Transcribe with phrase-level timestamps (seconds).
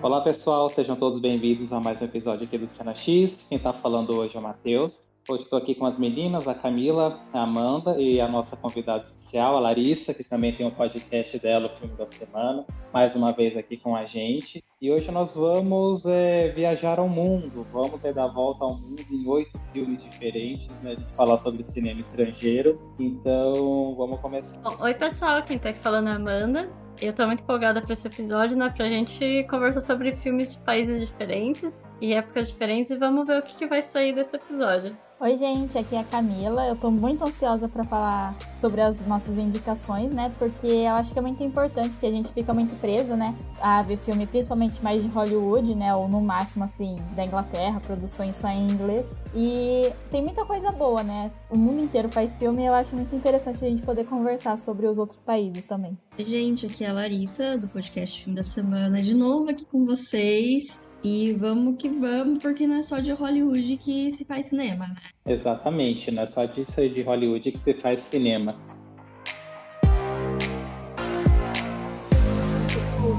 [0.00, 3.46] Olá pessoal, sejam todos bem-vindos a mais um episódio aqui do Cena X.
[3.48, 5.10] Quem está falando hoje é o Matheus.
[5.28, 9.56] Hoje estou aqui com as meninas, a Camila, a Amanda e a nossa convidada especial,
[9.56, 13.56] a Larissa, que também tem um podcast dela, o Filme da Semana, mais uma vez
[13.56, 14.62] aqui com a gente.
[14.80, 19.26] E hoje nós vamos é, viajar ao mundo, vamos é, dar volta ao mundo em
[19.26, 20.94] oito filmes diferentes, né?
[20.94, 22.80] De falar sobre cinema estrangeiro.
[23.00, 24.58] Então, vamos começar.
[24.60, 26.87] Bom, oi pessoal, quem está falando é a Amanda.
[27.00, 28.70] Eu tô muito empolgada para esse episódio, né?
[28.70, 33.42] Pra gente conversar sobre filmes de países diferentes e épocas diferentes e vamos ver o
[33.42, 34.96] que, que vai sair desse episódio.
[35.20, 36.64] Oi, gente, aqui é a Camila.
[36.64, 40.32] Eu tô muito ansiosa para falar sobre as nossas indicações, né?
[40.38, 43.34] Porque eu acho que é muito importante que a gente fica muito preso, né?
[43.60, 45.92] A ver filme principalmente mais de Hollywood, né?
[45.92, 49.06] Ou no máximo, assim, da Inglaterra, produções só em inglês.
[49.34, 51.32] E tem muita coisa boa, né?
[51.50, 54.86] O mundo inteiro faz filme e eu acho muito interessante a gente poder conversar sobre
[54.86, 55.98] os outros países também.
[56.16, 60.78] Gente, aqui é a Larissa, do podcast Filme da Semana, de novo aqui com vocês.
[61.02, 64.96] E vamos que vamos, porque não é só de Hollywood que se faz cinema, né?
[65.26, 68.56] Exatamente, não é só disso de Hollywood que se faz cinema.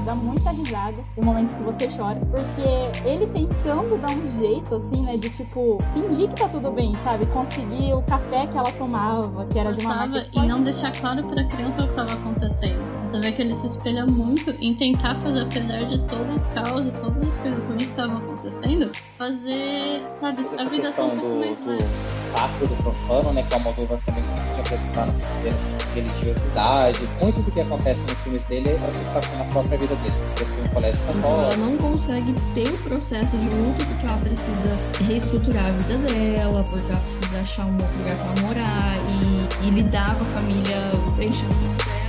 [0.04, 5.04] Dá muita risada em momentos que você chora, porque ele tentando dar um jeito, assim,
[5.04, 7.26] né, de tipo, fingir que tá tudo bem, sabe?
[7.26, 11.24] Conseguir o café que ela tomava, que era de uma marca E não deixar claro
[11.24, 12.82] pra criança o que estava acontecendo.
[13.04, 16.86] Você vê que ele se espelha muito em tentar fazer, apesar de todo o caos
[16.86, 21.36] e todas as coisas ruins que estavam acontecendo, fazer, sabe, a vida ser um pouco
[21.36, 25.14] mais do, do sacro do profano, né, que é o Moldova também tinha apresentar na
[25.14, 25.28] sua
[25.94, 27.08] religiosidade.
[27.20, 29.89] Muito do que acontece nos filmes dele é que passa na própria vida
[30.36, 34.18] Cresceu em um colégio Então ela não consegue ter o processo de luto porque ela
[34.18, 39.66] precisa reestruturar a vida dela, porque ela precisa achar um outro lugar pra morar e,
[39.66, 41.99] e lidar com a família enchendo dela.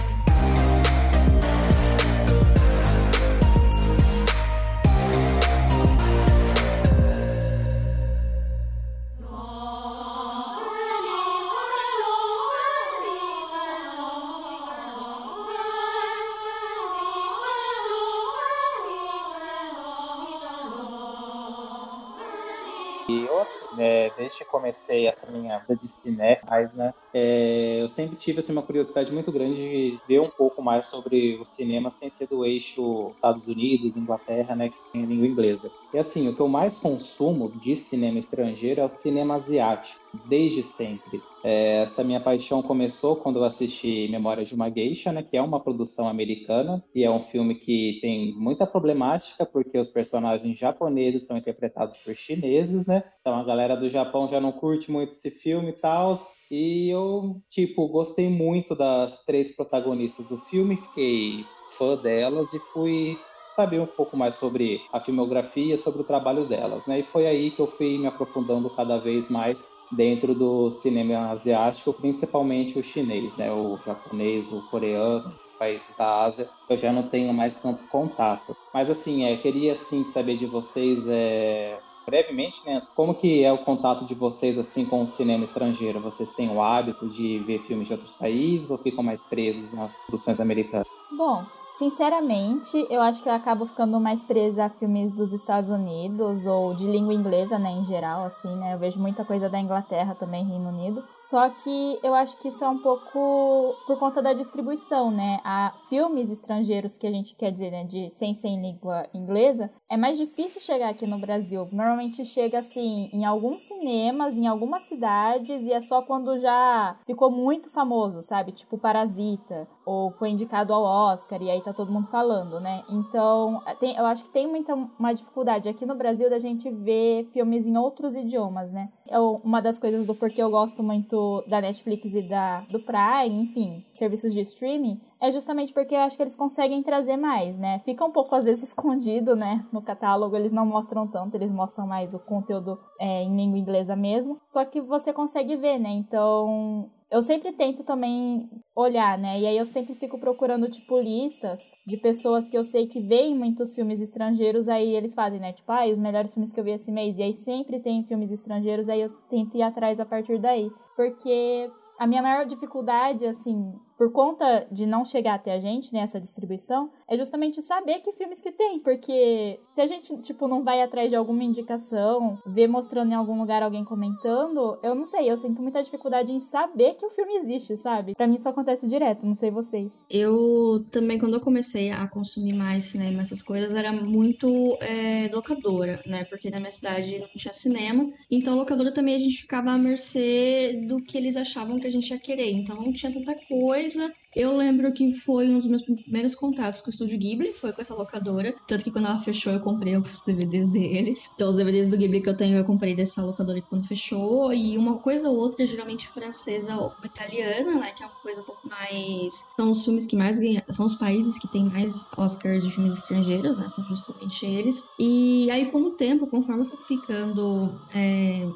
[23.41, 28.39] Assim, né, desde que comecei essa minha vida de cinéfilos, né, é, eu sempre tive
[28.39, 32.27] assim, uma curiosidade muito grande de ver um pouco mais sobre o cinema sem ser
[32.27, 35.71] do eixo Estados Unidos, Inglaterra, né, que tem língua inglesa.
[35.93, 40.63] E assim, o que eu mais consumo de cinema estrangeiro é o cinema asiático, desde
[40.63, 41.21] sempre.
[41.43, 45.41] É, essa minha paixão começou quando eu assisti Memórias de uma Geisha, né, que é
[45.41, 51.27] uma produção americana e é um filme que tem muita problemática porque os personagens japoneses
[51.27, 53.03] são interpretados por chineses, né?
[53.19, 56.31] Então a galera do Japão já não curte muito esse filme e tal.
[56.49, 61.45] E eu, tipo, gostei muito das três protagonistas do filme, fiquei
[61.77, 63.15] fã delas e fui
[63.55, 66.99] saber um pouco mais sobre a filmografia, sobre o trabalho delas, né?
[66.99, 71.93] E foi aí que eu fui me aprofundando cada vez mais dentro do cinema asiático,
[71.93, 73.51] principalmente o chinês, né?
[73.51, 78.55] O japonês, o coreano, os países da Ásia, eu já não tenho mais tanto contato.
[78.73, 82.81] Mas assim, é, queria assim saber de vocês é, brevemente, né?
[82.95, 85.99] Como que é o contato de vocês assim com o cinema estrangeiro?
[85.99, 89.97] Vocês têm o hábito de ver filmes de outros países ou ficam mais presos nas
[90.05, 90.87] produções americanas?
[91.17, 91.45] Bom,
[91.77, 96.73] Sinceramente, eu acho que eu acabo ficando mais presa a filmes dos Estados Unidos ou
[96.73, 98.73] de língua inglesa, né, em geral, assim, né?
[98.73, 101.03] Eu vejo muita coisa da Inglaterra também, Reino Unido.
[101.17, 105.39] Só que eu acho que isso é um pouco por conta da distribuição, né?
[105.43, 109.97] Há filmes estrangeiros que a gente quer dizer, né, de sem sem língua inglesa, é
[109.97, 111.67] mais difícil chegar aqui no Brasil.
[111.69, 117.29] Normalmente chega assim em alguns cinemas, em algumas cidades e é só quando já ficou
[117.29, 118.53] muito famoso, sabe?
[118.53, 122.85] Tipo Parasita ou foi indicado ao Oscar e aí tá todo mundo falando, né?
[122.89, 127.29] Então, tem, eu acho que tem muita uma dificuldade aqui no Brasil da gente ver
[127.33, 128.89] filmes em outros idiomas, né?
[129.09, 133.41] É uma das coisas do porquê eu gosto muito da Netflix e da do Prime,
[133.41, 137.79] enfim, serviços de streaming, é justamente porque eu acho que eles conseguem trazer mais, né?
[137.85, 139.63] Fica um pouco às vezes escondido, né?
[139.71, 143.95] No catálogo eles não mostram tanto, eles mostram mais o conteúdo é, em língua inglesa
[143.95, 144.41] mesmo.
[144.47, 145.89] Só que você consegue ver, né?
[145.89, 149.39] Então eu sempre tento também olhar, né?
[149.39, 153.37] E aí eu sempre fico procurando, tipo, listas de pessoas que eu sei que veem
[153.37, 155.51] muitos filmes estrangeiros, aí eles fazem, né?
[155.51, 157.17] Tipo, ah, os melhores filmes que eu vi esse mês.
[157.17, 160.71] E aí sempre tem filmes estrangeiros, aí eu tento ir atrás a partir daí.
[160.95, 161.69] Porque
[161.99, 166.21] a minha maior dificuldade, assim, por conta de não chegar até a gente, nessa né,
[166.21, 170.81] distribuição, é justamente saber que filmes que tem, porque se a gente, tipo, não vai
[170.81, 175.37] atrás de alguma indicação, ver mostrando em algum lugar alguém comentando, eu não sei, eu
[175.37, 178.15] sinto muita dificuldade em saber que o filme existe, sabe?
[178.15, 180.03] Para mim isso acontece direto, não sei vocês.
[180.09, 184.47] Eu também, quando eu comecei a consumir mais cinema, essas coisas, era muito
[184.81, 186.25] é, locadora, né?
[186.25, 190.87] Porque na minha cidade não tinha cinema, então locadora também a gente ficava à mercê
[190.87, 193.90] do que eles achavam que a gente ia querer, então não tinha tanta coisa
[194.35, 197.81] eu lembro que foi um dos meus primeiros contatos com o Estúdio Ghibli, foi com
[197.81, 198.55] essa locadora.
[198.65, 201.31] Tanto que quando ela fechou, eu comprei os DVDs deles.
[201.35, 204.53] Então, os DVDs do Ghibli que eu tenho, eu comprei dessa locadora quando fechou.
[204.53, 207.91] E uma coisa ou outra, geralmente francesa ou italiana, né?
[207.91, 209.45] Que é uma coisa um pouco mais.
[209.57, 210.63] São os filmes que mais ganham.
[210.69, 213.67] São os países que têm mais Oscars de filmes estrangeiros, né?
[213.69, 214.85] São justamente eles.
[214.97, 217.81] E aí, com o tempo, conforme eu fui ficando.
[217.93, 218.47] É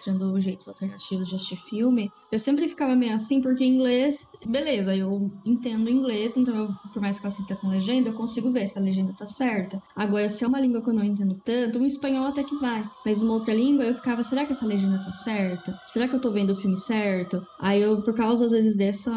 [0.00, 5.30] encontrando jeitos alternativos de assistir filme, eu sempre ficava meio assim, porque inglês, beleza, eu
[5.44, 8.78] entendo inglês, então eu, por mais que eu assista com legenda, eu consigo ver se
[8.78, 9.82] a legenda tá certa.
[9.94, 12.88] Agora, se é uma língua que eu não entendo tanto, o espanhol até que vai,
[13.04, 15.76] mas uma outra língua, eu ficava, será que essa legenda tá certa?
[15.86, 17.42] Será que eu tô vendo o filme certo?
[17.58, 19.10] Aí eu, por causa, às vezes, dessa.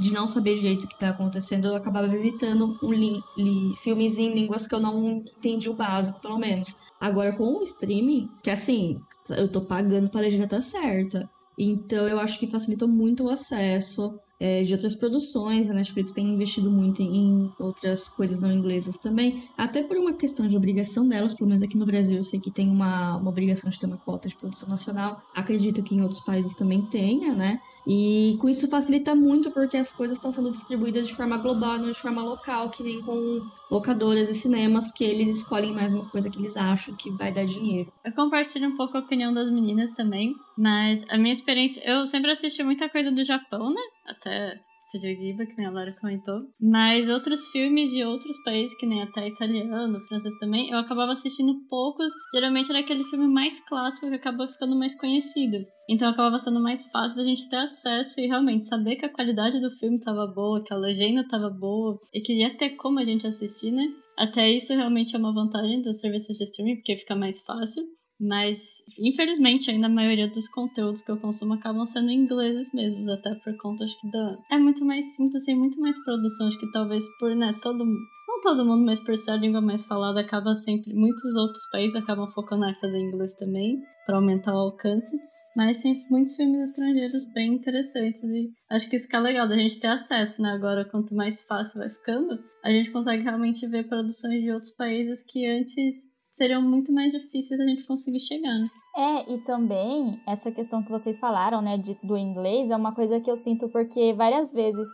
[0.00, 4.32] de não saber jeito que tá acontecendo, eu acabava evitando um li, li, filmes em
[4.34, 6.76] línguas que eu não entendi o básico, pelo menos.
[7.00, 11.30] Agora, com o streaming, que assim, eu tô pagando pra legenda estar tá certa.
[11.58, 15.70] Então eu acho que facilitou muito o acesso é, de outras produções.
[15.70, 20.46] A Netflix tem investido muito em outras coisas não inglesas também, até por uma questão
[20.46, 23.70] de obrigação delas, pelo menos aqui no Brasil eu sei que tem uma, uma obrigação
[23.70, 25.22] de ter uma cota de produção nacional.
[25.34, 27.60] Acredito que em outros países também tenha, né?
[27.86, 31.90] E com isso facilita muito porque as coisas estão sendo distribuídas de forma global, não
[31.90, 33.40] de forma local, que nem com
[33.70, 37.44] locadoras e cinemas, que eles escolhem mais uma coisa que eles acham que vai dar
[37.44, 37.92] dinheiro.
[38.04, 41.82] Eu compartilho um pouco a opinião das meninas também, mas a minha experiência.
[41.84, 43.82] Eu sempre assisti muita coisa do Japão, né?
[44.06, 44.60] Até
[44.92, 46.42] Studio Ghibli, que nem a Laura comentou.
[46.60, 51.54] Mas outros filmes de outros países, que nem até italiano, francês também, eu acabava assistindo
[51.68, 52.12] poucos.
[52.34, 55.56] Geralmente era aquele filme mais clássico que acaba ficando mais conhecido.
[55.88, 59.60] Então acabava sendo mais fácil da gente ter acesso e realmente saber que a qualidade
[59.60, 63.04] do filme estava boa, que a legenda estava boa e que ia ter como a
[63.04, 63.84] gente assistir, né?
[64.16, 67.82] Até isso realmente é uma vantagem dos serviços de streaming, porque fica mais fácil.
[68.20, 68.58] Mas,
[68.98, 73.56] infelizmente, ainda a maioria dos conteúdos que eu consumo acabam sendo ingleses mesmos, até por
[73.56, 74.38] conta, acho que da...
[74.50, 77.84] É muito mais simples, tem muito mais produção, acho que talvez por, né, todo...
[77.84, 80.94] Não todo mundo, mas por ser a língua mais falada, acaba sempre...
[80.94, 85.16] Muitos outros países acabam focando em fazer inglês também, para aumentar o alcance.
[85.54, 89.56] Mas tem muitos filmes estrangeiros bem interessantes e acho que isso que é legal da
[89.56, 90.50] gente ter acesso, né?
[90.50, 95.22] Agora, quanto mais fácil vai ficando, a gente consegue realmente ver produções de outros países
[95.22, 98.68] que antes seriam muito mais difíceis a gente conseguir chegar, né?
[98.94, 103.20] É, e também essa questão que vocês falaram, né, de, do inglês, é uma coisa
[103.20, 104.86] que eu sinto porque várias vezes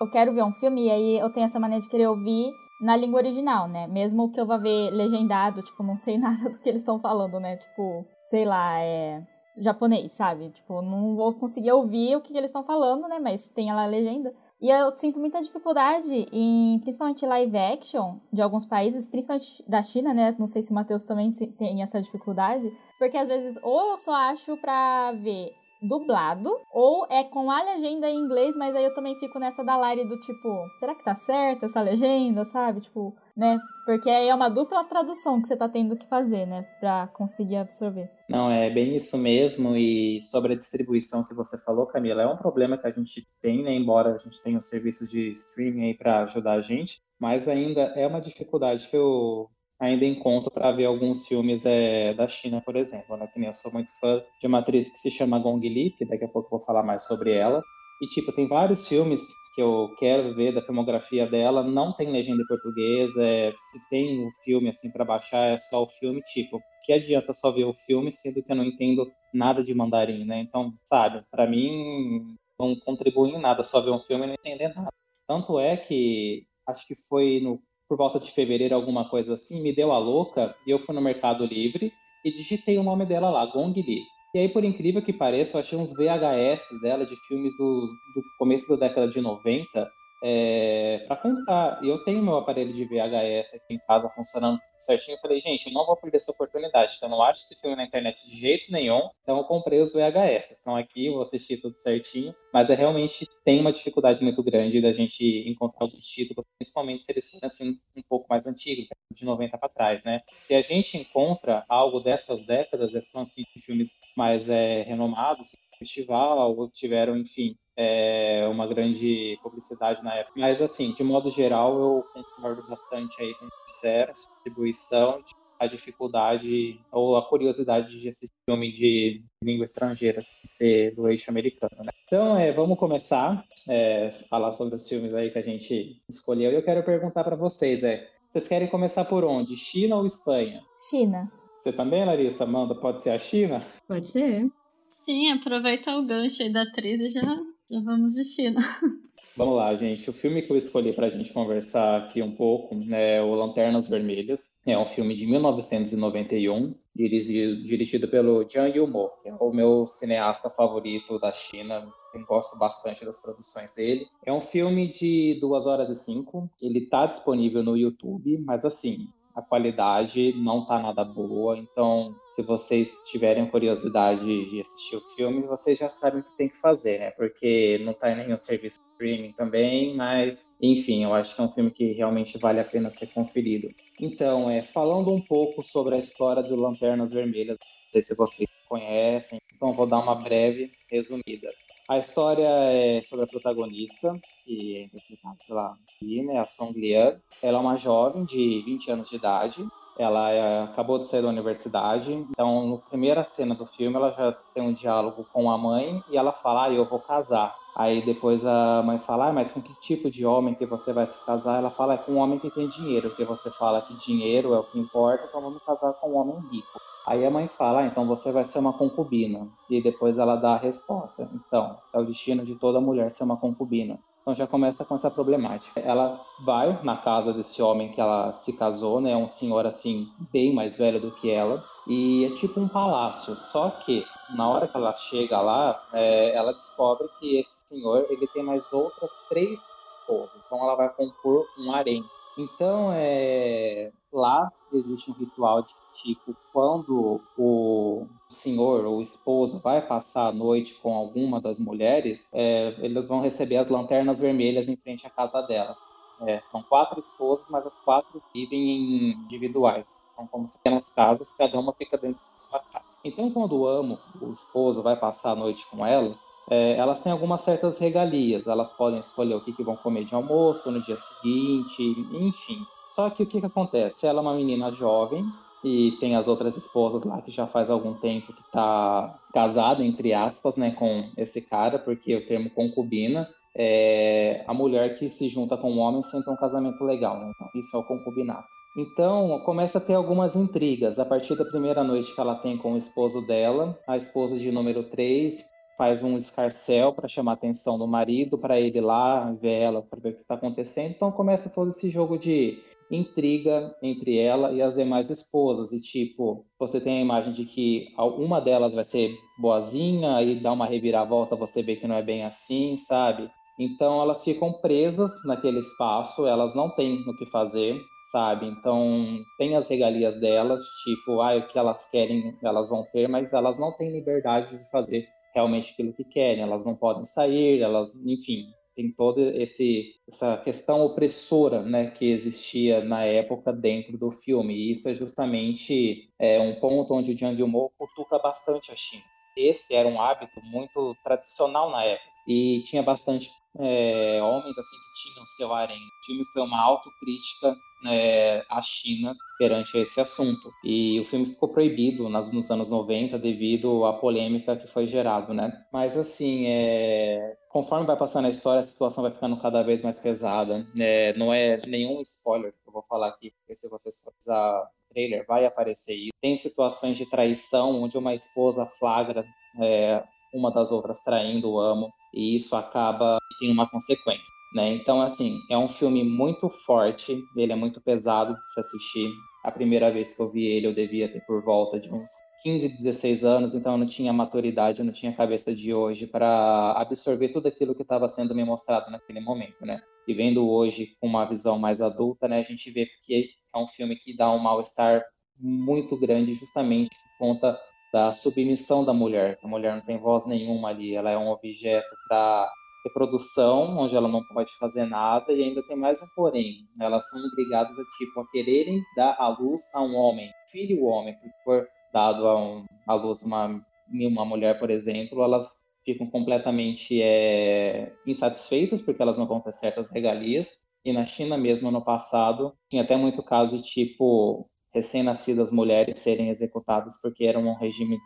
[0.00, 2.50] eu quero ver um filme e aí eu tenho essa maneira de querer ouvir
[2.80, 3.86] na língua original, né?
[3.86, 7.38] Mesmo que eu vá ver legendado, tipo, não sei nada do que eles estão falando,
[7.38, 7.56] né?
[7.56, 9.22] Tipo, sei lá, é
[9.58, 10.50] japonês, sabe?
[10.50, 13.18] Tipo, não vou conseguir ouvir o que eles estão falando, né?
[13.18, 14.34] Mas tem lá a legenda.
[14.64, 20.14] E eu sinto muita dificuldade em, principalmente live action de alguns países, principalmente da China,
[20.14, 20.34] né?
[20.38, 22.74] Não sei se o Matheus também tem essa dificuldade.
[22.98, 25.52] Porque às vezes, ou eu só acho pra ver
[25.88, 29.76] dublado, ou é com a legenda em inglês, mas aí eu também fico nessa da
[29.76, 30.48] Lari do tipo,
[30.78, 32.80] será que tá certa essa legenda, sabe?
[32.80, 33.58] Tipo, né?
[33.84, 36.62] Porque aí é uma dupla tradução que você tá tendo que fazer, né?
[36.80, 38.10] Pra conseguir absorver.
[38.28, 39.76] Não, é bem isso mesmo.
[39.76, 43.62] E sobre a distribuição que você falou, Camila, é um problema que a gente tem,
[43.62, 43.72] né?
[43.74, 47.82] Embora a gente tenha os serviços de streaming aí para ajudar a gente, mas ainda
[47.96, 49.50] é uma dificuldade que eu
[49.84, 53.26] ainda encontro para ver alguns filmes é, da China, por exemplo, né?
[53.32, 56.04] Que nem eu sou muito fã de uma atriz que se chama Gong Li, que
[56.04, 57.62] daqui a pouco eu vou falar mais sobre ela.
[58.02, 59.20] E, tipo, tem vários filmes
[59.54, 64.26] que eu quero ver da filmografia dela, não tem legenda em português, é, se tem
[64.26, 67.74] um filme, assim, para baixar, é só o filme, tipo, que adianta só ver o
[67.86, 70.40] filme, sendo que eu não entendo nada de mandarim, né?
[70.40, 74.74] Então, sabe, para mim, não contribui em nada só ver um filme e não entender
[74.74, 74.90] nada.
[75.28, 77.60] Tanto é que, acho que foi no
[77.94, 81.00] por volta de fevereiro, alguma coisa assim, me deu a louca e eu fui no
[81.00, 81.92] Mercado Livre
[82.24, 84.00] e digitei o nome dela lá, Gong Li.
[84.34, 87.86] E aí, por incrível que pareça, eu achei uns VHS dela de filmes do,
[88.16, 89.88] do começo da década de 90
[90.26, 91.84] é, para comprar.
[91.84, 95.16] E eu tenho meu aparelho de VHS aqui em casa funcionando certinho.
[95.16, 97.84] Eu falei, gente, eu não vou perder essa oportunidade, eu não acho esse filme na
[97.84, 99.10] internet de jeito nenhum.
[99.22, 102.34] Então eu comprei os VHS, estão aqui, vou assistir tudo certinho.
[102.54, 107.12] Mas é realmente tem uma dificuldade muito grande da gente encontrar os títulos, principalmente se
[107.12, 110.22] eles forem assim um pouco mais antigos, de 90 para trás, né?
[110.38, 116.70] Se a gente encontra algo dessas décadas, são assim filmes mais é, renomados, festival, ou
[116.70, 120.38] tiveram, enfim, é, uma grande publicidade na época.
[120.38, 125.22] Mas, assim, de modo geral, eu concordo bastante aí com o que disseram, distribuição,
[125.58, 131.30] a dificuldade ou a curiosidade de assistir filme de língua estrangeira, sem ser do eixo
[131.30, 131.76] americano.
[131.84, 131.90] Né?
[132.04, 136.50] Então, é, vamos começar a é, falar sobre os filmes aí que a gente escolheu.
[136.50, 139.56] E eu quero perguntar para vocês, é, vocês querem começar por onde?
[139.56, 140.60] China ou Espanha?
[140.90, 141.30] China.
[141.56, 142.44] Você também, Larissa?
[142.44, 143.64] Manda, pode ser a China?
[143.88, 144.46] Pode ser.
[144.88, 147.22] Sim, aproveita o gancho aí da atriz e já,
[147.70, 148.60] já vamos de China.
[149.36, 150.08] Vamos lá, gente.
[150.08, 153.88] O filme que eu escolhi para a gente conversar aqui um pouco é o Lanternas
[153.88, 154.54] Vermelhas.
[154.64, 161.18] É um filme de 1991, dirigido, pelo Jiang Yumou, que é o meu cineasta favorito
[161.18, 161.92] da China.
[162.14, 164.06] Eu gosto bastante das produções dele.
[164.24, 166.48] É um filme de 2 horas e 5.
[166.62, 171.58] Ele está disponível no YouTube, mas assim, a qualidade não tá nada boa.
[171.58, 176.48] Então, se vocês tiverem curiosidade de assistir o filme, vocês já sabem o que tem
[176.48, 177.10] que fazer, né?
[177.12, 181.52] Porque não tá em nenhum serviço streaming também, mas enfim, eu acho que é um
[181.52, 183.68] filme que realmente vale a pena ser conferido.
[184.00, 188.48] Então, é, falando um pouco sobre a história do Lanternas Vermelhas, não sei se vocês
[188.68, 191.48] conhecem, então vou dar uma breve resumida.
[191.86, 197.20] A história é sobre a protagonista, que é interpretada pela né, a Song Lian.
[197.42, 199.66] Ela é uma jovem de 20 anos de idade.
[199.98, 204.32] Ela é, acabou de sair da universidade, então, na primeira cena do filme, ela já
[204.54, 207.54] tem um diálogo com a mãe e ela fala: ah, eu vou casar.
[207.76, 211.06] Aí depois a mãe fala, ah, mas com que tipo de homem que você vai
[211.06, 211.58] se casar?
[211.58, 214.58] Ela fala, é com um homem que tem dinheiro, porque você fala que dinheiro é
[214.58, 216.80] o que importa, então vamos casar com um homem rico.
[217.06, 219.48] Aí a mãe fala, ah, então você vai ser uma concubina.
[219.68, 221.28] E depois ela dá a resposta.
[221.34, 223.98] Então, é o destino de toda mulher ser uma concubina.
[224.22, 225.80] Então já começa com essa problemática.
[225.80, 229.14] Ela vai na casa desse homem que ela se casou, né?
[229.14, 233.36] Um senhor assim bem mais velho do que ela e é tipo um palácio.
[233.36, 238.26] Só que na hora que ela chega lá, é, ela descobre que esse senhor ele
[238.28, 240.42] tem mais outras três esposas.
[240.46, 242.04] Então ela vai compor um harém.
[242.36, 250.26] Então, é, lá existe um ritual de tipo, quando o senhor ou esposo vai passar
[250.28, 255.06] a noite com alguma das mulheres, é, eles vão receber as lanternas vermelhas em frente
[255.06, 255.78] à casa delas.
[256.22, 260.03] É, são quatro esposas, mas as quatro vivem em individuais.
[260.16, 262.96] São como pequenas casas, cada uma fica dentro de sua casa.
[263.04, 266.18] Então, quando o amo, o esposo, vai passar a noite com elas,
[266.50, 268.46] é, elas têm algumas certas regalias.
[268.46, 272.58] Elas podem escolher o que, que vão comer de almoço no dia seguinte, enfim.
[272.86, 274.06] Só que o que, que acontece?
[274.06, 275.24] Ela é uma menina jovem
[275.64, 280.12] e tem as outras esposas lá que já faz algum tempo que está casada, entre
[280.12, 285.56] aspas, né, com esse cara, porque o termo concubina é a mulher que se junta
[285.56, 287.18] com um homem sem ter um casamento legal.
[287.18, 287.32] Né?
[287.34, 288.48] Então, isso é o concubinato.
[288.76, 290.98] Então, começa a ter algumas intrigas.
[290.98, 294.50] A partir da primeira noite que ela tem com o esposo dela, a esposa de
[294.50, 295.44] número 3
[295.78, 300.00] faz um escarcel para chamar a atenção do marido, para ele lá ver ela, para
[300.00, 300.92] ver o que está acontecendo.
[300.92, 302.58] Então começa todo esse jogo de
[302.90, 305.72] intriga entre ela e as demais esposas.
[305.72, 310.52] E tipo, você tem a imagem de que uma delas vai ser boazinha, aí dá
[310.52, 313.28] uma reviravolta, você vê que não é bem assim, sabe?
[313.58, 317.80] Então elas ficam presas naquele espaço, elas não têm o que fazer,
[318.14, 318.46] sabe?
[318.46, 323.32] Então tem as regalias delas, tipo, ah, o que elas querem, elas vão ter, mas
[323.32, 327.92] elas não têm liberdade de fazer realmente aquilo que querem, elas não podem sair, elas,
[328.06, 328.44] enfim,
[328.76, 334.54] tem toda essa questão opressora né, que existia na época dentro do filme.
[334.54, 339.02] E isso é justamente é, um ponto onde o Jiang Yimou cutuca bastante a China.
[339.36, 342.14] Esse era um hábito muito tradicional na época.
[342.28, 343.28] E tinha bastante
[343.58, 345.76] é, homens assim que tinham seu harém.
[345.76, 350.50] O filme foi uma autocrítica é, à China perante esse assunto.
[350.64, 355.34] E o filme ficou proibido nas, nos anos 90 devido à polêmica que foi gerado,
[355.34, 355.52] né?
[355.72, 359.98] Mas assim, é, conforme vai passando a história, a situação vai ficando cada vez mais
[359.98, 360.66] pesada.
[360.78, 364.70] É, não é nenhum spoiler que eu vou falar aqui, porque se vocês forem usar
[364.94, 366.12] trailer, vai aparecer isso.
[366.20, 369.24] Tem situações de traição onde uma esposa flagra
[369.60, 370.02] é,
[370.34, 374.32] uma das outras traindo o amo e isso acaba tem uma consequência.
[374.54, 374.74] Né?
[374.74, 379.10] Então, assim, é um filme muito forte, ele é muito pesado de se assistir.
[379.44, 382.08] A primeira vez que eu vi ele, eu devia ter por volta de uns
[382.44, 386.72] 15, 16 anos, então eu não tinha maturidade, eu não tinha cabeça de hoje para
[386.72, 389.80] absorver tudo aquilo que estava sendo me mostrado naquele momento, né?
[390.06, 393.66] E vendo hoje com uma visão mais adulta, né, a gente vê que é um
[393.66, 395.02] filme que dá um mal-estar
[395.38, 397.58] muito grande justamente por conta
[397.94, 399.38] da submissão da mulher.
[399.40, 402.50] A mulher não tem voz nenhuma ali, ela é um objeto para
[402.84, 406.66] reprodução, onde ela não pode fazer nada, e ainda tem mais um porém.
[406.80, 411.14] Elas são obrigadas a, tipo, a quererem dar a luz a um homem, filho homem,
[411.14, 415.48] porque for dado a, um, a luz uma, uma mulher, por exemplo, elas
[415.84, 420.64] ficam completamente é, insatisfeitas porque elas não vão ter certas regalias.
[420.84, 427.00] E na China mesmo, no passado, tinha até muito caso tipo recém-nascidas mulheres serem executadas
[427.00, 427.98] porque era um regime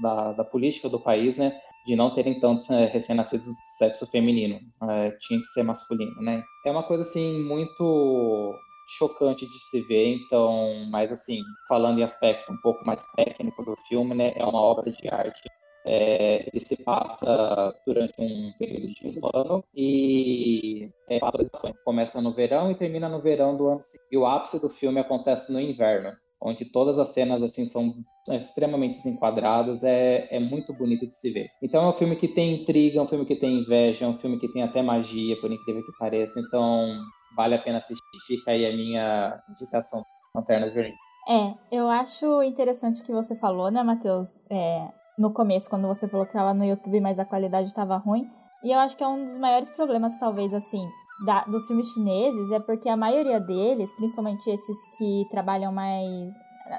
[0.00, 1.52] da, da política do país, né,
[1.84, 6.42] de não terem tantos é, recém-nascidos do sexo feminino, é, tinha que ser masculino, né.
[6.64, 8.54] É uma coisa assim muito
[8.98, 13.74] chocante de se ver, então, mas assim, falando em aspecto um pouco mais técnico do
[13.88, 15.42] filme, né, é uma obra de arte.
[15.84, 21.74] É, ele se passa durante um período de um ano e é, atualizações.
[21.84, 24.08] Começa no verão e termina no verão do ano seguinte.
[24.10, 26.10] E o ápice do filme acontece no inverno,
[26.40, 27.94] onde todas as cenas assim são
[28.30, 31.48] extremamente desenquadradas, é, é muito bonito de se ver.
[31.62, 34.18] Então é um filme que tem intriga, é um filme que tem inveja, é um
[34.18, 36.40] filme que tem até magia, por incrível que pareça.
[36.40, 36.88] Então
[37.36, 38.02] vale a pena assistir.
[38.26, 40.02] Fica aí a minha indicação
[40.34, 40.98] Lanternas Vermelhas.
[41.26, 44.34] É, eu acho interessante o que você falou, né, Matheus?
[44.50, 44.88] É,
[45.18, 48.28] no começo, quando você falou que estava no YouTube, mas a qualidade estava ruim.
[48.62, 50.88] E eu acho que é um dos maiores problemas, talvez, assim,
[51.24, 56.34] da, dos filmes chineses, é porque a maioria deles, principalmente esses que trabalham mais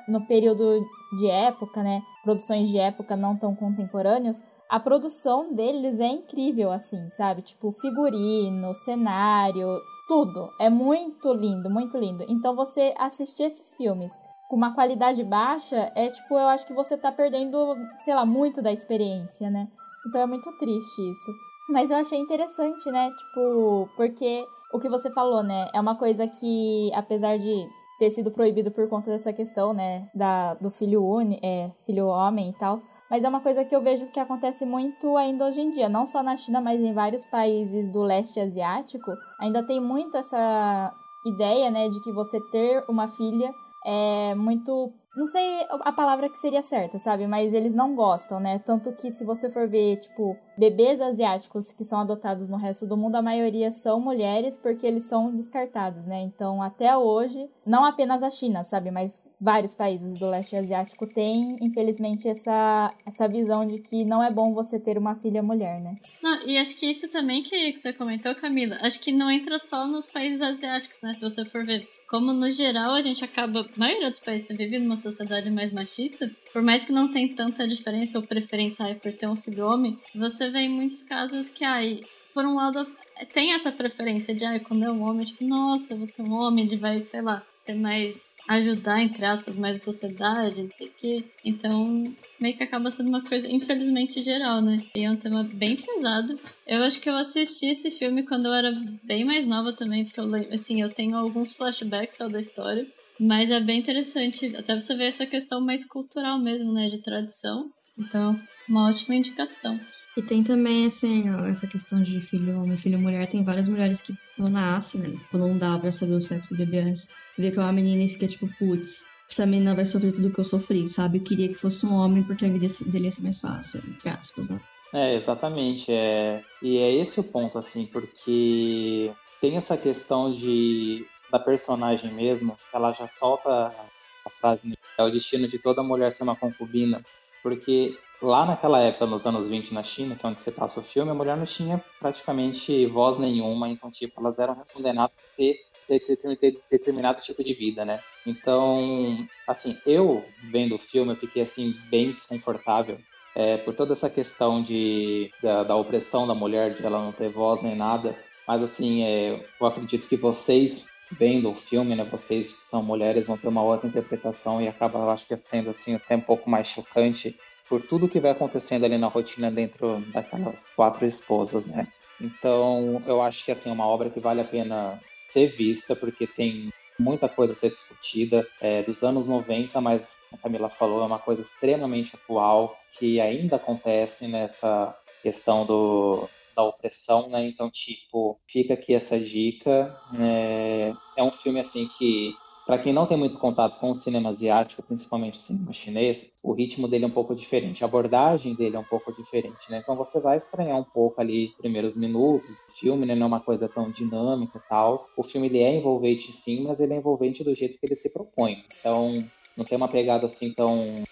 [0.07, 0.83] no período
[1.17, 2.01] de época, né?
[2.23, 7.43] Produções de época não tão contemporâneos, a produção deles é incrível, assim, sabe?
[7.43, 10.49] Tipo, figurino, cenário, tudo.
[10.59, 12.25] É muito lindo, muito lindo.
[12.27, 14.11] Então você assistir esses filmes
[14.55, 18.71] uma qualidade baixa, é tipo, eu acho que você tá perdendo, sei lá, muito da
[18.71, 19.67] experiência, né?
[20.07, 21.31] Então é muito triste isso.
[21.69, 23.11] Mas eu achei interessante, né?
[23.11, 25.67] Tipo, porque o que você falou, né?
[25.73, 27.67] É uma coisa que, apesar de
[27.99, 32.49] ter sido proibido por conta dessa questão, né, da, do filho uni, é, filho homem
[32.49, 32.75] e tal,
[33.09, 36.05] mas é uma coisa que eu vejo que acontece muito ainda hoje em dia, não
[36.05, 40.93] só na China, mas em vários países do leste asiático, ainda tem muito essa
[41.25, 43.49] ideia, né, de que você ter uma filha
[43.85, 47.25] é muito não sei a palavra que seria certa, sabe?
[47.25, 48.59] Mas eles não gostam, né?
[48.59, 52.97] Tanto que se você for ver, tipo, bebês asiáticos que são adotados no resto do
[52.97, 56.19] mundo, a maioria são mulheres porque eles são descartados, né?
[56.21, 58.91] Então, até hoje, não apenas a China, sabe?
[58.91, 64.29] Mas vários países do leste asiático têm, infelizmente, essa, essa visão de que não é
[64.29, 65.95] bom você ter uma filha mulher, né?
[66.21, 69.59] Não, e acho que isso também que, que você comentou, Camila, acho que não entra
[69.59, 71.13] só nos países asiáticos, né?
[71.13, 74.79] Se você for ver como no geral a gente acaba, a maioria dos países vive
[74.79, 79.27] numa sociedade mais machista, por mais que não tenha tanta diferença ou preferência por ter
[79.27, 82.87] um filho homem, você vê em muitos casos que aí, por um lado,
[83.33, 86.65] tem essa preferência de, ai, quando é um homem, tipo, nossa, vou ter um homem,
[86.65, 90.91] ele vai, sei lá, ter mais ajudar, entre aspas, mais a sociedade, não sei o
[90.97, 91.23] quê.
[91.43, 94.81] Então, meio que acaba sendo uma coisa, infelizmente, geral, né?
[94.95, 96.39] E é um tema bem pesado.
[96.67, 98.71] Eu acho que eu assisti esse filme quando eu era
[99.03, 102.85] bem mais nova também, porque eu lembro, assim, eu tenho alguns flashbacks só da história.
[103.19, 107.71] Mas é bem interessante, até você ver essa questão mais cultural mesmo, né, de tradição.
[107.97, 109.79] Então, uma ótima indicação.
[110.17, 113.27] E tem também, assim, essa questão de filho homem, filho mulher.
[113.27, 115.13] Tem várias mulheres que não nascem, né?
[115.29, 117.09] Quando não dá pra saber o sexo do bebê antes.
[117.37, 120.39] Vê que é uma menina e fica tipo, putz, essa menina vai sofrer tudo que
[120.39, 121.17] eu sofri, sabe?
[121.17, 124.09] Eu queria que fosse um homem porque a vida dele ia ser mais fácil, entre
[124.09, 124.57] aspas, né?
[124.93, 125.91] É, exatamente.
[125.91, 126.45] É...
[126.61, 132.93] E é esse o ponto, assim, porque tem essa questão de da personagem mesmo, ela
[132.93, 134.75] já solta a frase, né?
[134.97, 137.03] é o destino de toda mulher ser uma concubina,
[137.43, 140.83] porque lá naquela época, nos anos 20 na China, que é onde você passa o
[140.83, 145.57] filme, a mulher não tinha praticamente voz nenhuma, então, tipo, elas eram condenadas a ter,
[145.87, 147.99] ter, ter, ter determinado tipo de vida, né?
[148.25, 152.97] Então, assim, eu vendo o filme, eu fiquei, assim, bem desconfortável,
[153.35, 157.29] é, por toda essa questão de, da, da, opressão da mulher, de ela não ter
[157.29, 162.51] voz nem nada, mas, assim, é, eu acredito que vocês vendo o filme, né, vocês
[162.53, 166.15] que são mulheres vão ter uma outra interpretação e acaba, acho que sendo assim até
[166.15, 167.37] um pouco mais chocante
[167.69, 171.87] por tudo que vai acontecendo ali na rotina dentro daquelas quatro esposas, né?
[172.19, 174.99] Então, eu acho que assim é uma obra que vale a pena
[175.29, 180.37] ser vista porque tem muita coisa a ser discutida é, dos anos 90, mas a
[180.37, 187.27] Camila falou é uma coisa extremamente atual que ainda acontece nessa questão do, da opressão,
[187.27, 187.45] né?
[187.45, 189.99] Então, tipo, fica aqui essa dica.
[190.19, 192.33] É, é um filme assim que
[192.65, 196.51] para quem não tem muito contato com o cinema asiático, principalmente o cinema chinês, o
[196.51, 199.79] ritmo dele é um pouco diferente, a abordagem dele é um pouco diferente, né?
[199.83, 203.13] Então você vai estranhar um pouco ali os primeiros minutos do filme, né?
[203.13, 204.95] Não é uma coisa tão dinâmica e tal.
[205.15, 208.11] O filme ele é envolvente sim, mas ele é envolvente do jeito que ele se
[208.11, 208.63] propõe.
[208.79, 209.23] Então
[209.55, 211.03] não tem uma pegada assim tão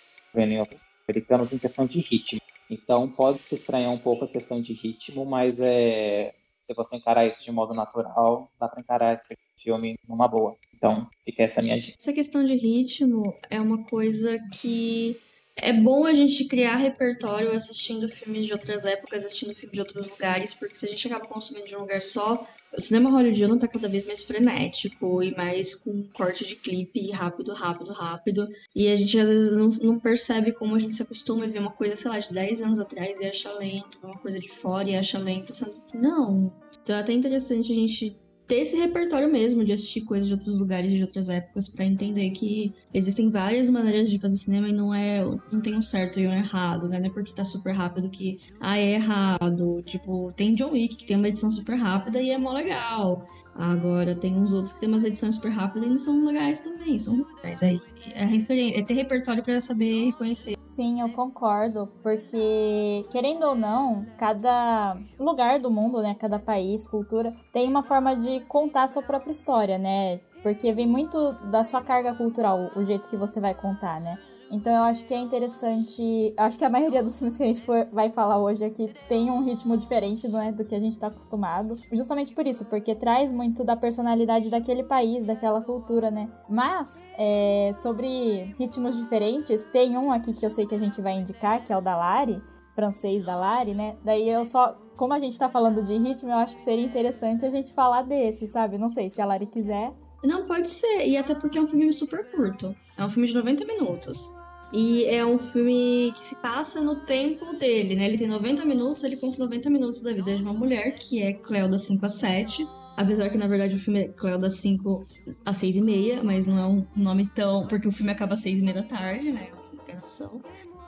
[0.60, 2.40] outros americanos em questão de ritmo.
[2.70, 7.26] Então pode se estranhar um pouco a questão de ritmo, mas é se você encarar
[7.26, 10.56] isso de modo natural, dá para encarar esse filme numa boa.
[10.84, 11.96] Então, fica essa minha dica.
[11.98, 15.18] Essa questão de ritmo é uma coisa que
[15.56, 20.08] é bom a gente criar repertório assistindo filmes de outras épocas, assistindo filmes de outros
[20.08, 23.66] lugares, porque se a gente acaba consumindo de um lugar só, o cinema hollywoodiano tá
[23.66, 28.50] cada vez mais frenético e mais com corte de clipe rápido, rápido, rápido.
[28.76, 31.60] E a gente às vezes não, não percebe como a gente se acostuma a ver
[31.60, 34.90] uma coisa, sei lá, de 10 anos atrás e acha lento, uma coisa de fora
[34.90, 36.52] e acha lento, sendo que não.
[36.82, 38.18] Então é até interessante a gente
[38.54, 42.30] ter esse repertório mesmo de assistir coisas de outros lugares, de outras épocas, para entender
[42.30, 46.28] que existem várias maneiras de fazer cinema e não é não tem um certo e
[46.28, 47.00] um errado, né?
[47.00, 49.82] Não é porque tá super rápido que ah, é errado.
[49.88, 53.28] Tipo, tem John Wick que tem uma edição super rápida e é mó legal.
[53.56, 56.98] Agora tem uns outros que tem umas edições super rápidas e não são legais também,
[56.98, 57.62] são legais.
[57.62, 57.80] Aí
[58.14, 60.58] é, referência, é ter repertório para saber reconhecer.
[60.64, 67.34] Sim, eu concordo, porque querendo ou não, cada lugar do mundo, né, cada país, cultura,
[67.52, 70.20] tem uma forma de contar a sua própria história, né?
[70.42, 74.18] Porque vem muito da sua carga cultural, o jeito que você vai contar, né?
[74.54, 76.32] Então eu acho que é interessante.
[76.38, 79.32] Acho que a maioria dos filmes que a gente for, vai falar hoje aqui tem
[79.32, 81.76] um ritmo diferente né, do que a gente está acostumado.
[81.92, 86.30] Justamente por isso, porque traz muito da personalidade daquele país, daquela cultura, né?
[86.48, 91.14] Mas, é, sobre ritmos diferentes, tem um aqui que eu sei que a gente vai
[91.14, 92.40] indicar, que é o da Lari,
[92.76, 93.96] francês da Lari, né?
[94.04, 94.78] Daí eu só.
[94.96, 98.04] Como a gente tá falando de ritmo, eu acho que seria interessante a gente falar
[98.04, 98.78] desse, sabe?
[98.78, 99.92] Não sei se a Lari quiser.
[100.24, 101.08] Não, pode ser.
[101.08, 102.76] E até porque é um filme super curto.
[102.98, 104.43] É um filme de 90 minutos.
[104.74, 108.08] E é um filme que se passa no tempo dele, né?
[108.08, 111.32] Ele tem 90 minutos, ele conta 90 minutos da vida de uma mulher, que é
[111.32, 112.68] Cleo das 5 a 7.
[112.98, 115.06] Apesar que, na verdade, o filme é Cleo das 5
[115.46, 117.68] a 6 e meia, mas não é um nome tão...
[117.68, 119.50] Porque o filme acaba às 6 e meia da tarde, né?
[119.52, 119.64] É uma.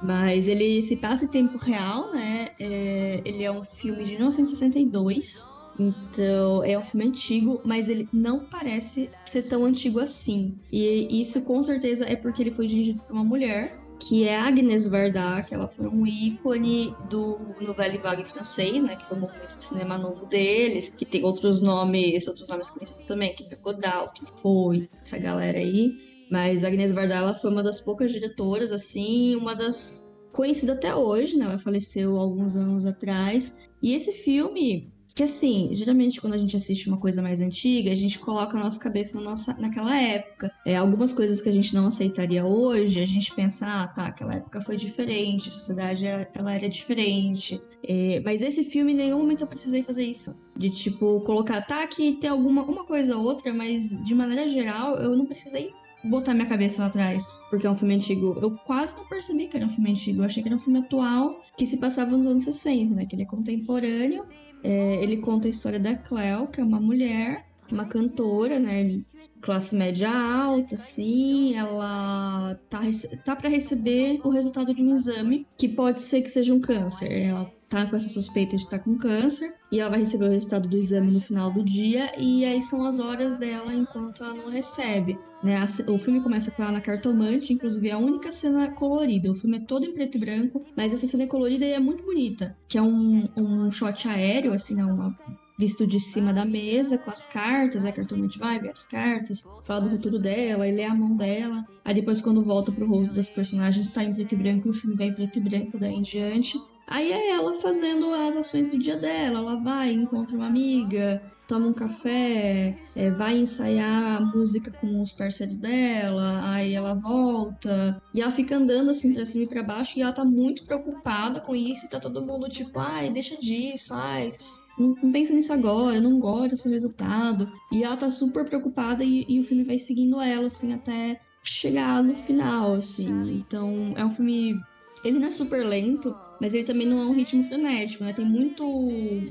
[0.02, 2.50] Mas ele se passa em tempo real, né?
[2.60, 3.22] É...
[3.24, 5.48] Ele é um filme de 1962.
[5.80, 10.58] Então, é um filme antigo, mas ele não parece ser tão antigo assim.
[10.72, 14.88] E isso com certeza é porque ele foi dirigido por uma mulher, que é Agnes
[14.88, 19.56] Varda, que ela foi um ícone do Nouvelle Vague francês, né, que foi o movimento
[19.56, 24.12] de cinema novo deles, que tem outros nomes, outros nomes conhecidos também, que é Godal,
[24.14, 25.98] que foi essa galera aí.
[26.30, 31.38] Mas Agnes Varda ela foi uma das poucas diretoras, assim, uma das conhecida até hoje,
[31.38, 31.46] né?
[31.46, 33.58] Ela faleceu alguns anos atrás.
[33.82, 37.96] E esse filme, que assim, geralmente quando a gente assiste uma coisa mais antiga, a
[37.96, 40.52] gente coloca a nossa cabeça na nossa, naquela época.
[40.66, 44.36] É, algumas coisas que a gente não aceitaria hoje, a gente pensa, ah, tá, aquela
[44.36, 47.62] época foi diferente, a sociedade ela era diferente.
[47.88, 50.38] É, mas esse filme, em nenhum momento eu precisei fazer isso.
[50.54, 54.98] De tipo, colocar, tá, que tem alguma uma coisa ou outra, mas de maneira geral
[54.98, 55.72] eu não precisei
[56.04, 58.38] botar minha cabeça lá atrás, porque é um filme antigo.
[58.42, 60.22] Eu quase não percebi que era um filme antigo.
[60.22, 63.06] Eu achei que era um filme atual que se passava nos anos 60, né?
[63.06, 64.24] Que ele é contemporâneo
[64.66, 69.00] é, ele conta a história da Cleo, que é uma mulher, uma cantora, né?
[69.40, 72.82] Classe média alta, assim, ela tá,
[73.24, 77.12] tá para receber o resultado de um exame que pode ser que seja um câncer.
[77.12, 80.32] Ela tá com essa suspeita de estar tá com câncer e ela vai receber o
[80.32, 84.34] resultado do exame no final do dia e aí são as horas dela enquanto ela
[84.34, 85.18] não recebe.
[85.44, 85.64] Né?
[85.88, 89.32] O filme começa com ela na cartomante, inclusive é a única cena colorida.
[89.32, 91.80] O filme é todo em preto e branco, mas essa cena é colorida e é
[91.80, 94.86] muito bonita, que é um, um shot aéreo, assim, né?
[94.86, 95.16] uma
[95.58, 99.82] visto de cima da mesa com as cartas, a cartomante vai ver as cartas, fala
[99.82, 101.66] do futuro dela, e lê a mão dela.
[101.84, 104.96] Aí depois quando volta pro rosto das personagens tá em preto e branco, o filme
[104.96, 106.60] vai em preto e branco daí em diante.
[106.88, 109.40] Aí é ela fazendo as ações do dia dela.
[109.40, 115.58] Ela vai, encontra uma amiga, toma um café, é, vai ensaiar música com os parceiros
[115.58, 118.02] dela, aí ela volta.
[118.14, 121.40] E ela fica andando assim pra cima e pra baixo e ela tá muito preocupada
[121.40, 121.86] com isso.
[121.86, 124.30] E tá todo mundo tipo, ai, deixa disso, ai,
[124.78, 127.52] não, não pensa nisso agora, não gosta desse resultado.
[127.72, 132.04] E ela tá super preocupada e, e o filme vai seguindo ela, assim, até chegar
[132.04, 133.38] no final, assim.
[133.38, 134.60] Então, é um filme
[135.06, 138.12] ele não é super lento, mas ele também não é um ritmo frenético, né?
[138.12, 138.64] Tem muito,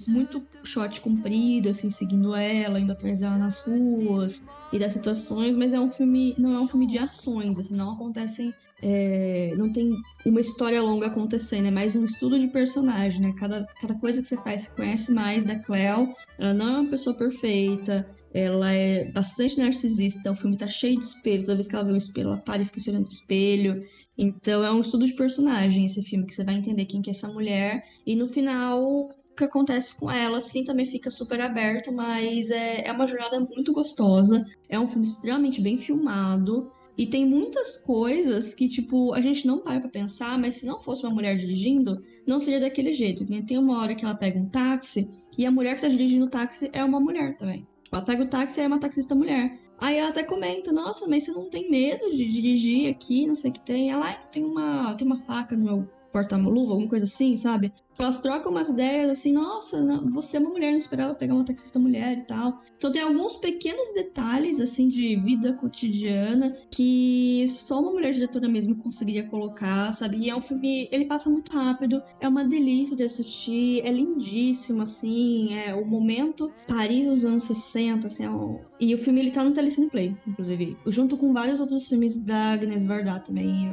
[0.07, 5.75] muito shot comprido, assim, seguindo ela, indo atrás dela nas ruas e das situações, mas
[5.75, 9.91] é um filme, não é um filme de ações, assim, não acontecem, é, não tem
[10.25, 13.35] uma história longa acontecendo, é mais um estudo de personagem, né?
[13.37, 16.91] Cada, cada coisa que você faz, você conhece mais da Cleo, ela não é uma
[16.91, 21.75] pessoa perfeita, ela é bastante narcisista, o filme tá cheio de espelho, toda vez que
[21.75, 23.83] ela vê um espelho, ela para e fica se olhando no espelho.
[24.17, 27.13] Então é um estudo de personagem esse filme, que você vai entender quem que é
[27.13, 27.85] essa mulher.
[28.07, 32.87] E no final, o que acontece com ela, assim, também fica super aberto, mas é,
[32.87, 34.47] é uma jornada muito gostosa.
[34.69, 36.71] É um filme extremamente bem filmado.
[36.97, 40.81] E tem muitas coisas que, tipo, a gente não para pra pensar, mas se não
[40.81, 43.27] fosse uma mulher dirigindo, não seria daquele jeito.
[43.45, 46.31] Tem uma hora que ela pega um táxi e a mulher que tá dirigindo o
[46.31, 47.67] táxi é uma mulher também.
[47.91, 49.59] Ela pega o táxi e é uma taxista mulher.
[49.79, 53.51] Aí ela até comenta, nossa, mas você não tem medo de dirigir aqui, não sei
[53.51, 53.91] o que tem.
[53.91, 57.73] Ela, ah, tem uma, tem uma faca no meu porta-luva, alguma coisa assim, sabe?
[57.99, 61.79] Elas trocam umas ideias assim, nossa, você é uma mulher, não esperava pegar uma taxista
[61.79, 62.61] mulher e tal.
[62.77, 68.77] Então tem alguns pequenos detalhes, assim, de vida cotidiana que só uma mulher diretora mesmo
[68.77, 70.19] conseguiria colocar, sabe?
[70.19, 74.83] E é um filme, ele passa muito rápido, é uma delícia de assistir, é lindíssimo,
[74.83, 78.61] assim, é o momento Paris dos anos 60, assim, é um...
[78.79, 82.53] e o filme ele tá no Telecine Play, inclusive, junto com vários outros filmes da
[82.53, 83.73] Agnes Varda também,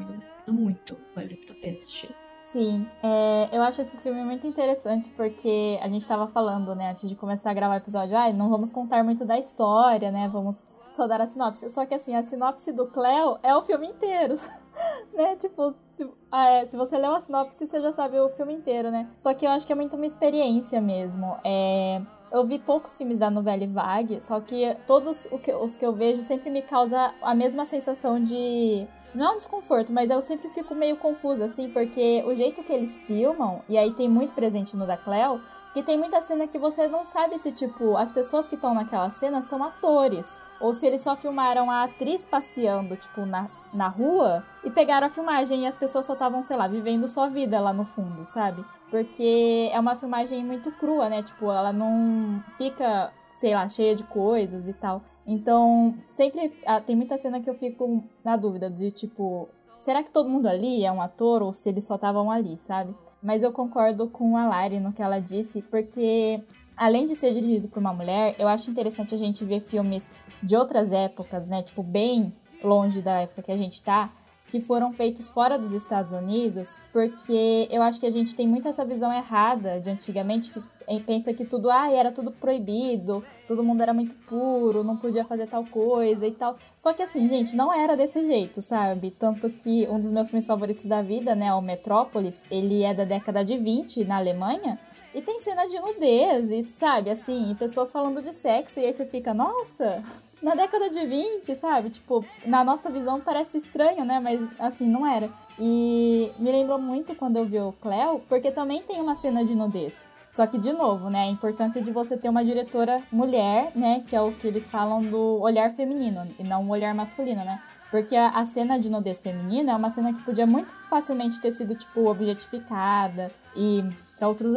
[0.51, 2.09] muito, vale muito a pena assistir.
[2.51, 7.07] Sim, é, eu acho esse filme muito interessante porque a gente estava falando, né, antes
[7.07, 10.65] de começar a gravar o episódio, ah, não vamos contar muito da história, né, vamos
[10.91, 11.69] só dar a sinopse.
[11.69, 14.35] Só que assim, a sinopse do Cleo é o filme inteiro,
[15.15, 18.91] né, tipo, se, é, se você leu a sinopse, você já sabe o filme inteiro,
[18.91, 19.07] né.
[19.17, 22.01] Só que eu acho que é muito uma experiência mesmo, é...
[22.33, 25.27] Eu vi poucos filmes da novela Vague, só que todos
[25.61, 29.91] os que eu vejo sempre me causa a mesma sensação de não é um desconforto,
[29.91, 33.91] mas eu sempre fico meio confusa, assim, porque o jeito que eles filmam, e aí
[33.91, 35.41] tem muito presente no da Cleo,
[35.73, 39.09] que tem muita cena que você não sabe se, tipo, as pessoas que estão naquela
[39.09, 40.39] cena são atores.
[40.59, 45.09] Ou se eles só filmaram a atriz passeando, tipo, na, na rua e pegaram a
[45.09, 48.63] filmagem e as pessoas só estavam, sei lá, vivendo sua vida lá no fundo, sabe?
[48.89, 51.23] Porque é uma filmagem muito crua, né?
[51.23, 55.01] Tipo, ela não fica, sei lá, cheia de coisas e tal.
[55.31, 60.11] Então, sempre ah, tem muita cena que eu fico na dúvida de tipo, será que
[60.11, 62.93] todo mundo ali é um ator ou se eles só estavam ali, sabe?
[63.23, 66.43] Mas eu concordo com a Lari no que ela disse, porque
[66.75, 70.11] além de ser dirigido por uma mulher, eu acho interessante a gente ver filmes
[70.43, 71.63] de outras épocas, né?
[71.63, 74.11] Tipo, bem longe da época que a gente tá,
[74.51, 78.67] que foram feitos fora dos Estados Unidos, porque eu acho que a gente tem muito
[78.67, 80.61] essa visão errada de antigamente que
[81.05, 85.47] pensa que tudo, ah, era tudo proibido, todo mundo era muito puro, não podia fazer
[85.47, 86.53] tal coisa e tal.
[86.77, 89.11] Só que assim, gente, não era desse jeito, sabe?
[89.11, 93.05] Tanto que um dos meus filmes favoritos da vida, né, o Metrópolis, ele é da
[93.05, 94.77] década de 20 na Alemanha.
[95.13, 99.05] E tem cena de nudez, e sabe, assim, pessoas falando de sexo, e aí você
[99.05, 100.01] fica, nossa,
[100.41, 101.89] na década de 20, sabe?
[101.89, 104.19] Tipo, na nossa visão parece estranho, né?
[104.19, 105.29] Mas assim, não era.
[105.59, 109.53] E me lembrou muito quando eu vi o Cleo, porque também tem uma cena de
[109.53, 110.01] nudez.
[110.31, 114.15] Só que, de novo, né, a importância de você ter uma diretora mulher, né, que
[114.15, 117.61] é o que eles falam do olhar feminino e não o olhar masculino, né?
[117.91, 121.75] Porque a, cena de nudez feminina é uma cena que podia muito facilmente ter sido,
[121.75, 123.83] tipo, objetificada e
[124.21, 124.53] para outros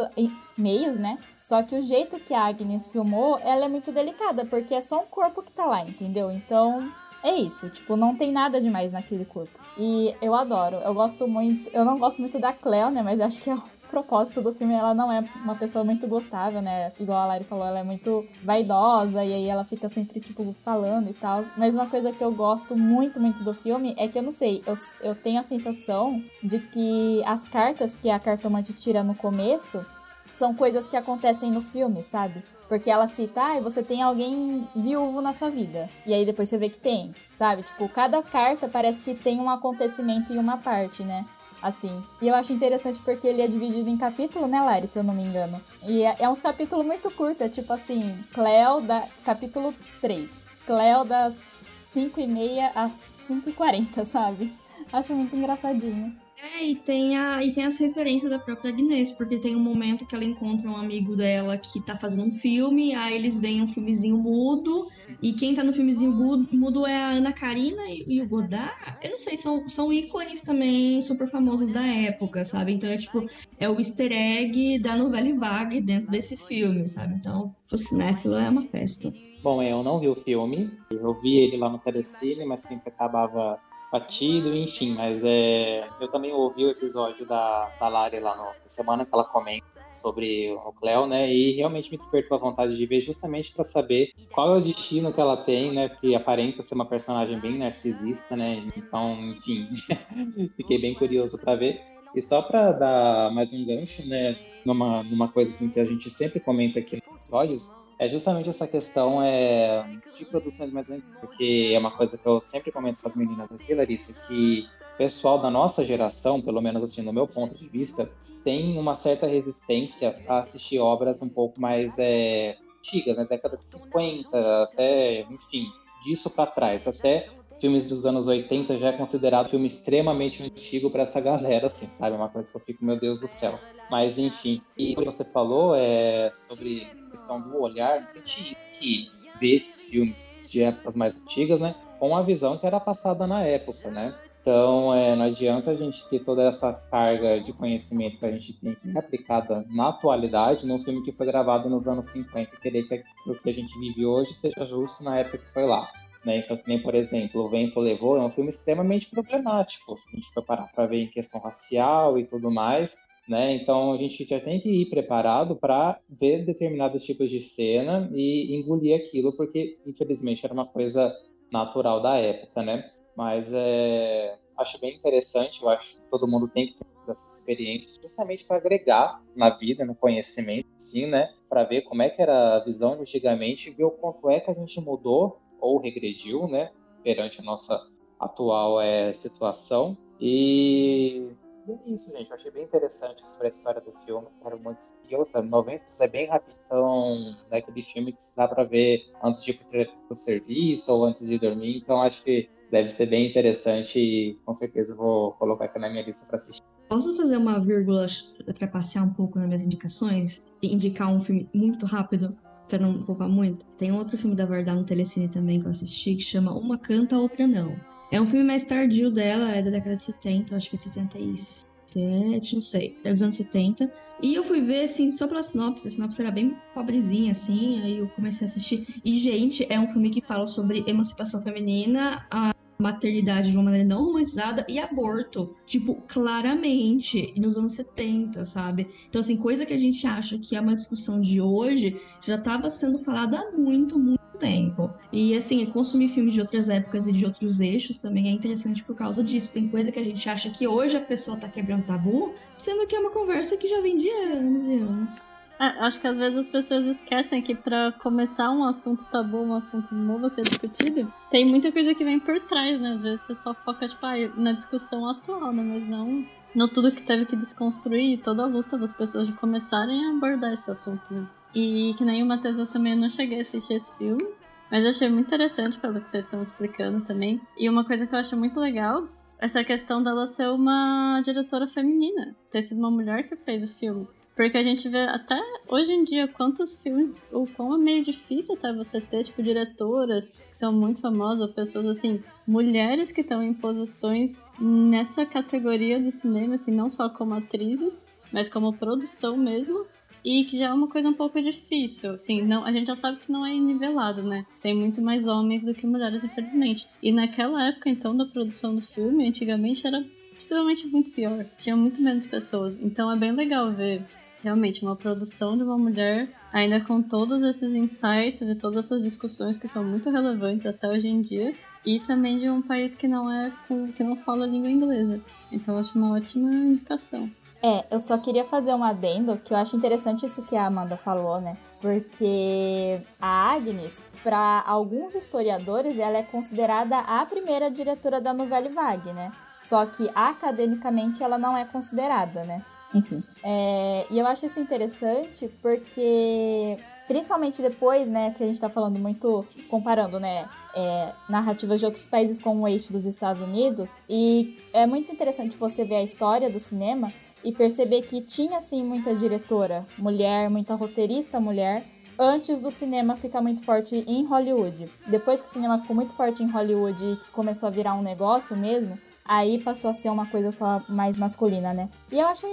[0.59, 1.19] meios, né?
[1.43, 5.01] Só que o jeito que a Agnes filmou, ela é muito delicada, porque é só
[5.01, 6.31] um corpo que tá lá, entendeu?
[6.31, 9.59] Então, é isso, tipo, não tem nada demais naquele corpo.
[9.79, 13.41] E eu adoro, eu gosto muito, eu não gosto muito da Cleo, né, mas acho
[13.41, 13.57] que é
[13.95, 16.91] propósito do filme, ela não é uma pessoa muito gostável, né?
[16.99, 21.09] Igual a Lari falou, ela é muito vaidosa e aí ela fica sempre, tipo, falando
[21.09, 21.45] e tal.
[21.57, 24.65] Mas uma coisa que eu gosto muito, muito do filme é que eu não sei,
[24.67, 29.87] eu, eu tenho a sensação de que as cartas que a cartomante tira no começo
[30.33, 32.43] são coisas que acontecem no filme, sabe?
[32.69, 35.89] Porque ela cita, ah, você tem alguém viúvo na sua vida.
[36.05, 37.63] E aí depois você vê que tem, sabe?
[37.63, 41.25] Tipo, cada carta parece que tem um acontecimento em uma parte, né?
[41.65, 42.05] Assim.
[42.21, 45.15] E eu acho interessante porque ele é dividido em capítulo, né, Lari, se eu não
[45.15, 45.59] me engano.
[45.83, 50.31] E é, é uns capítulos muito curtos, é tipo assim, Cleo da capítulo 3.
[50.67, 51.49] Cleo das
[51.83, 54.53] 5 e meia às 5 e 40, sabe?
[54.93, 56.15] Acho muito engraçadinho.
[56.53, 60.07] É, e tem, a, e tem as referências da própria Agnes, porque tem um momento
[60.07, 63.67] que ela encontra um amigo dela que tá fazendo um filme, aí eles veem um
[63.67, 64.87] filmezinho mudo,
[65.23, 68.75] e quem tá no filmezinho mudo é a Ana Karina e, e o Godard.
[69.03, 72.75] Eu não sei, são, são ícones também super famosos da época, sabe?
[72.75, 73.27] Então é tipo,
[73.59, 77.15] é o easter egg da novela Vague dentro desse filme, sabe?
[77.15, 79.11] Então, o cinéfilo é uma festa.
[79.43, 83.59] Bom, eu não vi o filme, eu vi ele lá no Telecine, mas sempre acabava
[83.95, 88.69] batido, enfim, mas é, eu também ouvi o episódio da, da Lari lá no, na
[88.69, 91.33] semana que ela comenta sobre o Cleo, né?
[91.33, 95.13] E realmente me despertou a vontade de ver justamente para saber qual é o destino
[95.13, 95.89] que ela tem, né?
[95.89, 98.69] Porque aparenta ser uma personagem bem narcisista, né?
[98.77, 99.69] Então, enfim,
[100.57, 101.81] fiquei bem curioso para ver.
[102.17, 104.37] E só para dar mais um gancho, né?
[104.67, 108.67] Numa, numa coisa assim que a gente sempre comenta aqui nos episódios, é justamente essa
[108.67, 109.85] questão é,
[110.19, 113.51] de produções mais antigas, porque é uma coisa que eu sempre comento com as meninas
[113.53, 117.69] aqui, Larissa, que o pessoal da nossa geração, pelo menos assim, no meu ponto de
[117.69, 118.11] vista,
[118.45, 123.27] tem uma certa resistência a assistir obras um pouco mais é, antigas, né?
[123.29, 125.67] Década de 50, até, enfim,
[126.05, 127.29] disso para trás, até
[127.65, 132.15] filmes dos anos 80 já é considerado filme extremamente antigo para essa galera, assim, sabe?
[132.15, 133.59] Uma coisa que eu fico, meu Deus do céu.
[133.91, 139.09] Mas, enfim, e que você falou é sobre a questão do olhar, a gente que
[139.41, 141.75] vê esses filmes de épocas mais antigas, né?
[141.99, 144.15] Com a visão que era passada na época, né?
[144.43, 148.61] Então, é, não adianta a gente ter toda essa carga de conhecimento que a gente
[148.61, 152.83] tem que aplicada na atualidade num filme que foi gravado nos anos 50 e querer
[152.83, 155.89] que o que a gente vive hoje seja justo na época que foi lá.
[156.25, 156.39] Né?
[156.39, 160.45] Então, nem, por exemplo, O Vento Levou é um filme extremamente problemático, a gente for
[160.45, 162.97] parar para ver em questão racial e tudo mais.
[163.29, 163.55] Né?
[163.55, 168.55] Então, a gente já tem que ir preparado para ver determinados tipos de cena e
[168.55, 171.15] engolir aquilo, porque, infelizmente, era uma coisa
[171.51, 172.91] natural da época, né?
[173.17, 177.99] Mas é, acho bem interessante, eu acho que todo mundo tem que ter essas experiências
[178.03, 181.33] justamente para agregar na vida, no conhecimento, sim, né?
[181.49, 184.41] Para ver como é que era a visão de antigamente e ver o quanto é
[184.41, 186.71] que a gente mudou ou regrediu, né?
[187.03, 187.89] Perante a nossa
[188.21, 189.97] atual é, situação.
[190.21, 191.27] E
[191.69, 192.31] é isso, gente.
[192.31, 194.27] Eu achei bem interessante sobre a história do filme.
[194.43, 199.43] Quero muito E outra, 90 é bem rapidão, daquele filme que dá pra ver antes
[199.43, 201.79] de ir pro serviço ou antes de dormir.
[201.79, 206.03] Então acho que deve ser bem interessante e com certeza vou colocar aqui na minha
[206.03, 206.63] lista para assistir.
[206.89, 208.07] Posso fazer uma vírgula,
[208.55, 212.37] trapacear um pouco nas minhas indicações e indicar um filme muito rápido,
[212.69, 213.65] para não poupar muito?
[213.77, 217.19] Tem outro filme da Verdade no Telecine também que eu assisti, que chama Uma Canta,
[217.19, 217.75] Outra Não.
[218.11, 220.85] É um filme mais tardio dela, é da década de 70, acho que é de
[220.85, 223.93] 77, não sei, é dos anos 70.
[224.23, 227.99] E eu fui ver, assim, só pela sinopse, a sinopse era bem pobrezinha, assim, aí
[227.99, 228.87] eu comecei a assistir.
[229.05, 233.87] E, gente, é um filme que fala sobre emancipação feminina, a maternidade de uma maneira
[233.87, 238.89] não romantizada e aborto, tipo, claramente, nos anos 70, sabe?
[239.09, 242.69] Então, assim, coisa que a gente acha que é uma discussão de hoje, já estava
[242.69, 244.91] sendo falada há muito, muito tempo.
[245.13, 248.95] E, assim, consumir filmes de outras épocas e de outros eixos também é interessante por
[248.95, 249.53] causa disso.
[249.53, 252.97] Tem coisa que a gente acha que hoje a pessoa tá quebrando tabu, sendo que
[252.97, 255.34] é uma conversa que já vem de anos e anos.
[255.59, 259.55] É, acho que às vezes as pessoas esquecem que para começar um assunto tabu, um
[259.55, 262.93] assunto novo a ser discutido, tem muita coisa que vem por trás, né?
[262.93, 265.63] Às vezes você só foca, tipo, ah, na discussão atual, né?
[265.63, 270.07] Mas não no tudo que teve que desconstruir, toda a luta das pessoas de começarem
[270.07, 271.27] a abordar esse assunto, né?
[271.55, 274.25] E que nem o Matheus, eu também não cheguei a assistir esse filme,
[274.71, 277.41] mas eu achei muito interessante pelo que vocês estão explicando também.
[277.59, 282.35] E uma coisa que eu acho muito legal essa questão dela ser uma diretora feminina,
[282.51, 284.09] ter sido uma mulher que fez o filme.
[284.35, 288.55] Porque a gente vê até hoje em dia quantos filmes, o quão é meio difícil
[288.55, 293.43] até você ter, tipo, diretoras que são muito famosas, ou pessoas assim, mulheres que estão
[293.43, 299.87] em posições nessa categoria do cinema, assim, não só como atrizes, mas como produção mesmo.
[300.25, 302.13] E que já é uma coisa um pouco difícil.
[302.13, 304.47] Assim, não, a gente já sabe que não é nivelado, né?
[304.63, 306.89] Tem muito mais homens do que mulheres, infelizmente.
[307.03, 310.03] E naquela época, então, da produção do filme, antigamente era
[310.35, 311.45] possivelmente muito pior.
[311.59, 312.83] Tinha muito menos pessoas.
[312.83, 314.03] Então é bem legal ver
[314.45, 319.57] realmente uma produção de uma mulher, ainda com todos esses insights e todas essas discussões
[319.57, 321.55] que são muito relevantes até hoje em dia,
[321.85, 323.51] e também de um país que não é
[323.97, 325.21] que não fala língua inglesa.
[325.51, 327.31] Então acho uma ótima indicação.
[327.63, 330.99] É, eu só queria fazer um adendo que eu acho interessante isso que a Amanda
[330.99, 331.57] falou, né?
[331.81, 339.15] Porque a Agnes, para alguns historiadores, ela é considerada a primeira diretora da Nouvelle Vague,
[339.15, 339.33] né?
[339.63, 342.63] Só que academicamente ela não é considerada, né?
[342.95, 343.23] Enfim.
[343.43, 346.79] É, e eu acho isso interessante porque,
[347.09, 352.07] principalmente depois, né, que a gente tá falando muito, comparando, né, é, narrativas de outros
[352.07, 356.49] países com o eixo dos Estados Unidos, e é muito interessante você ver a história
[356.49, 361.85] do cinema e perceber que tinha, sim, muita diretora mulher, muita roteirista mulher,
[362.19, 364.89] antes do cinema ficar muito forte em Hollywood.
[365.09, 368.03] Depois que o cinema ficou muito forte em Hollywood e que começou a virar um
[368.03, 371.89] negócio mesmo, aí passou a ser uma coisa só mais masculina, né?
[372.13, 372.47] E eu acho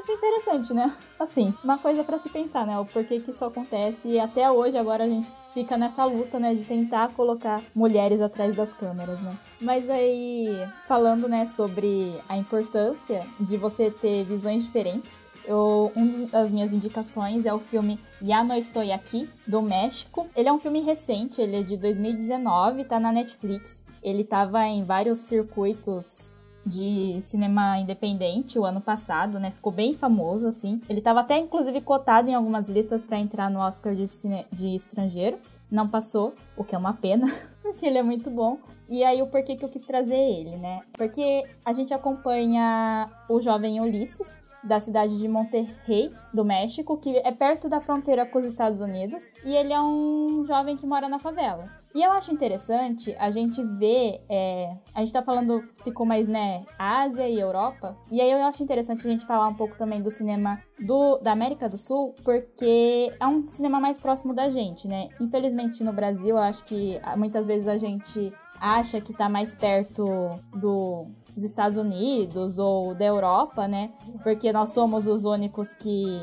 [0.00, 0.94] isso é interessante, né?
[1.18, 2.78] Assim, uma coisa para se pensar, né?
[2.78, 6.54] O porquê que isso acontece e até hoje agora a gente fica nessa luta, né,
[6.54, 9.38] de tentar colocar mulheres atrás das câmeras, né?
[9.58, 16.50] Mas aí, falando, né, sobre a importância de você ter visões diferentes, eu, uma das
[16.50, 20.28] minhas indicações é o filme Ya No Estou Aqui, do México.
[20.34, 23.84] Ele é um filme recente, ele é de 2019, tá na Netflix.
[24.02, 29.52] Ele tava em vários circuitos de cinema independente o ano passado, né?
[29.52, 30.80] Ficou bem famoso, assim.
[30.88, 34.44] Ele estava até, inclusive, cotado em algumas listas para entrar no Oscar de, cine...
[34.50, 35.38] de estrangeiro.
[35.70, 37.26] Não passou, o que é uma pena,
[37.62, 38.58] porque ele é muito bom.
[38.88, 40.82] E aí, o porquê que eu quis trazer ele, né?
[40.92, 44.28] Porque a gente acompanha o jovem Ulisses,
[44.66, 49.30] da cidade de Monterrey, do México, que é perto da fronteira com os Estados Unidos,
[49.44, 51.70] e ele é um jovem que mora na favela.
[51.96, 56.62] E eu acho interessante a gente ver, é, a gente tá falando, ficou mais, né,
[56.78, 60.10] Ásia e Europa, e aí eu acho interessante a gente falar um pouco também do
[60.10, 65.08] cinema do, da América do Sul, porque é um cinema mais próximo da gente, né?
[65.18, 68.30] Infelizmente no Brasil, eu acho que muitas vezes a gente
[68.60, 70.06] acha que tá mais perto
[70.52, 73.90] do, dos Estados Unidos ou da Europa, né?
[74.22, 76.20] Porque nós somos os únicos que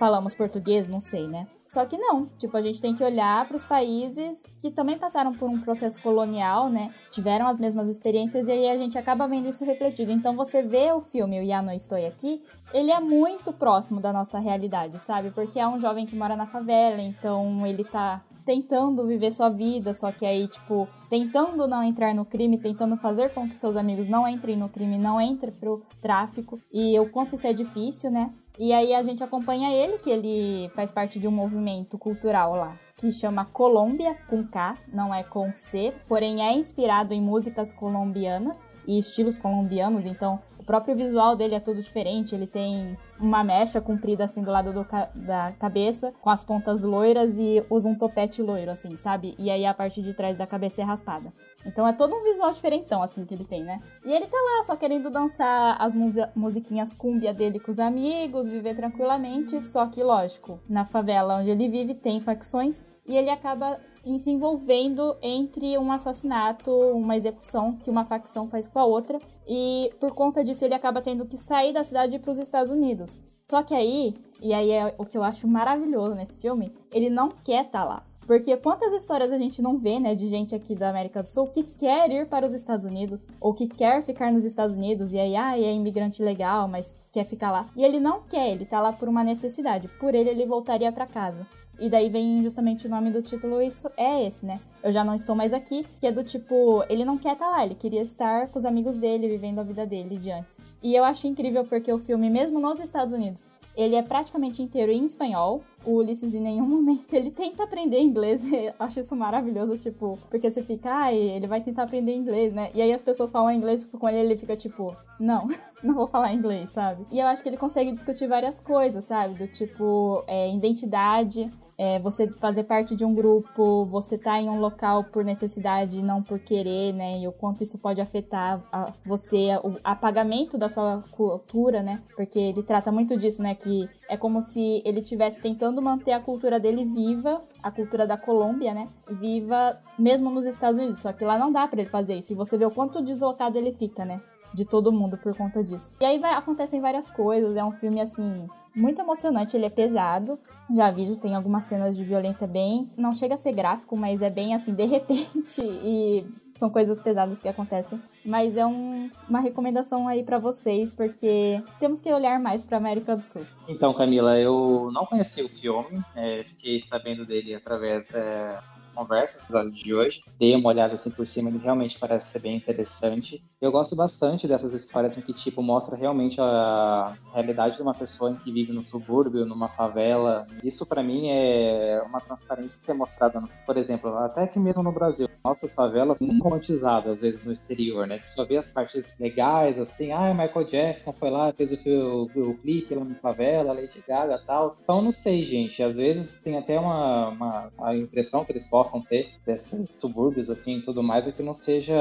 [0.00, 1.46] falamos português, não sei, né?
[1.66, 5.32] Só que não, tipo, a gente tem que olhar para os países que também passaram
[5.32, 6.92] por um processo colonial, né?
[7.12, 10.10] Tiveram as mesmas experiências e aí a gente acaba vendo isso refletido.
[10.10, 12.42] Então você vê o filme O Ya No Estou Aqui,
[12.72, 15.30] ele é muito próximo da nossa realidade, sabe?
[15.32, 19.92] Porque é um jovem que mora na favela, então ele tá tentando viver sua vida,
[19.92, 24.08] só que aí, tipo, tentando não entrar no crime, tentando fazer com que seus amigos
[24.08, 26.58] não entrem no crime, não entrem pro tráfico.
[26.72, 28.32] E o quanto isso é difícil, né?
[28.62, 32.76] E aí a gente acompanha ele, que ele faz parte de um movimento cultural lá,
[32.94, 38.68] que chama Colômbia, com K, não é com C, porém é inspirado em músicas colombianas
[38.86, 40.38] e estilos colombianos, então
[40.70, 44.84] próprio visual dele é tudo diferente, ele tem uma mecha comprida assim do lado do
[44.84, 49.34] ca da cabeça, com as pontas loiras e usa um topete loiro, assim, sabe?
[49.36, 51.32] E aí a parte de trás da cabeça é raspada.
[51.66, 53.80] Então é todo um visual diferentão, assim, que ele tem, né?
[54.04, 55.96] E ele tá lá só querendo dançar as
[56.36, 61.68] musiquinhas cúmbia dele com os amigos, viver tranquilamente, só que, lógico, na favela onde ele
[61.68, 63.80] vive tem facções e ele acaba
[64.18, 69.92] se envolvendo entre um assassinato, uma execução que uma facção faz com a outra, e
[69.98, 73.18] por conta disso ele acaba tendo que sair da cidade para os Estados Unidos.
[73.42, 77.30] Só que aí, e aí é o que eu acho maravilhoso nesse filme, ele não
[77.30, 78.06] quer estar tá lá.
[78.28, 81.48] Porque quantas histórias a gente não vê, né, de gente aqui da América do Sul
[81.48, 85.18] que quer ir para os Estados Unidos, ou que quer ficar nos Estados Unidos, e
[85.18, 87.66] aí, ah, é imigrante legal, mas quer ficar lá.
[87.74, 89.88] E ele não quer, ele tá lá por uma necessidade.
[89.98, 91.44] Por ele, ele voltaria para casa.
[91.80, 94.60] E daí vem justamente o nome do título, isso é esse, né?
[94.82, 97.50] Eu já não estou mais aqui, que é do tipo, ele não quer estar tá
[97.50, 100.60] lá, ele queria estar com os amigos dele, vivendo a vida dele de antes.
[100.82, 104.92] E eu acho incrível porque o filme, mesmo nos Estados Unidos, ele é praticamente inteiro
[104.92, 105.62] em espanhol.
[105.84, 108.44] O Ulisses em nenhum momento ele tenta aprender inglês.
[108.52, 112.52] Eu acho isso maravilhoso, tipo, porque você fica, ai, ah, ele vai tentar aprender inglês,
[112.52, 112.70] né?
[112.74, 115.48] E aí as pessoas falam inglês com ele, ele fica tipo, não,
[115.82, 117.06] não vou falar inglês, sabe?
[117.10, 119.34] E eu acho que ele consegue discutir várias coisas, sabe?
[119.34, 121.50] Do tipo, é, identidade,
[121.82, 126.22] é, você fazer parte de um grupo, você tá em um local por necessidade não
[126.22, 127.20] por querer, né?
[127.20, 132.02] E o quanto isso pode afetar a, você, o apagamento da sua cultura, né?
[132.14, 133.54] Porque ele trata muito disso, né?
[133.54, 138.18] Que é como se ele estivesse tentando manter a cultura dele viva, a cultura da
[138.18, 138.86] Colômbia, né?
[139.08, 141.00] Viva mesmo nos Estados Unidos.
[141.00, 142.34] Só que lá não dá para ele fazer isso.
[142.34, 144.20] E você vê o quanto deslocado ele fica, né?
[144.54, 145.94] De todo mundo por conta disso.
[146.00, 147.56] E aí vai, acontecem várias coisas.
[147.56, 150.38] É um filme assim muito emocionante, ele é pesado.
[150.72, 152.88] Já vi, tem algumas cenas de violência bem.
[152.96, 155.60] Não chega a ser gráfico, mas é bem assim, de repente.
[155.60, 156.24] E
[156.54, 158.00] são coisas pesadas que acontecem.
[158.24, 163.16] Mas é um, uma recomendação aí para vocês, porque temos que olhar mais para América
[163.16, 163.46] do Sul.
[163.68, 168.58] Então, Camila, eu não conheci o filme, é, fiquei sabendo dele através é,
[169.00, 170.22] conversa, episódio de hoje.
[170.38, 173.42] Dei uma olhada assim por cima, ele realmente parece ser bem interessante.
[173.60, 178.34] Eu gosto bastante dessas histórias em que, tipo, mostra realmente a realidade de uma pessoa
[178.36, 180.46] que vive no subúrbio, numa favela.
[180.62, 185.28] Isso, para mim, é uma transparência ser mostrada, por exemplo, até que mesmo no Brasil.
[185.42, 188.18] Nossas favelas muito romantizadas, às vezes, no exterior, né?
[188.18, 192.50] Que só vê as partes legais, assim, ah, Michael Jackson foi lá, fez o, o,
[192.50, 194.68] o clipe lá na favela, Lady Gaga e tal.
[194.82, 195.82] Então, não sei, gente.
[195.82, 200.78] Às vezes tem até uma, uma a impressão que eles possam ter desses subúrbios, assim,
[200.78, 201.96] e tudo mais, é que não seja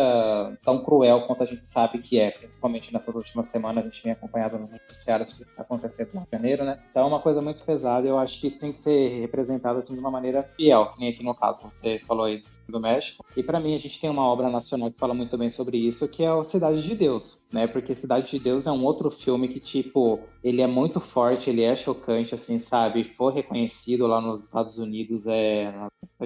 [0.64, 4.12] tão cruel quanto a gente sabe que é, principalmente nessas últimas semanas, a gente tem
[4.12, 6.80] acompanhado nos noticiários que está acontecendo no Rio de Janeiro, né?
[6.90, 9.80] Então é uma coisa muito pesada e eu acho que isso tem que ser representado
[9.80, 13.26] assim, de uma maneira fiel, que nem aqui no caso você falou aí do México.
[13.36, 16.10] E para mim a gente tem uma obra nacional que fala muito bem sobre isso,
[16.10, 17.68] que é o Cidade de Deus, né?
[17.68, 21.64] Porque Cidade de Deus é um outro filme que tipo, ele é muito forte, ele
[21.64, 23.04] é chocante assim, sabe?
[23.16, 25.74] Foi reconhecido lá nos Estados Unidos é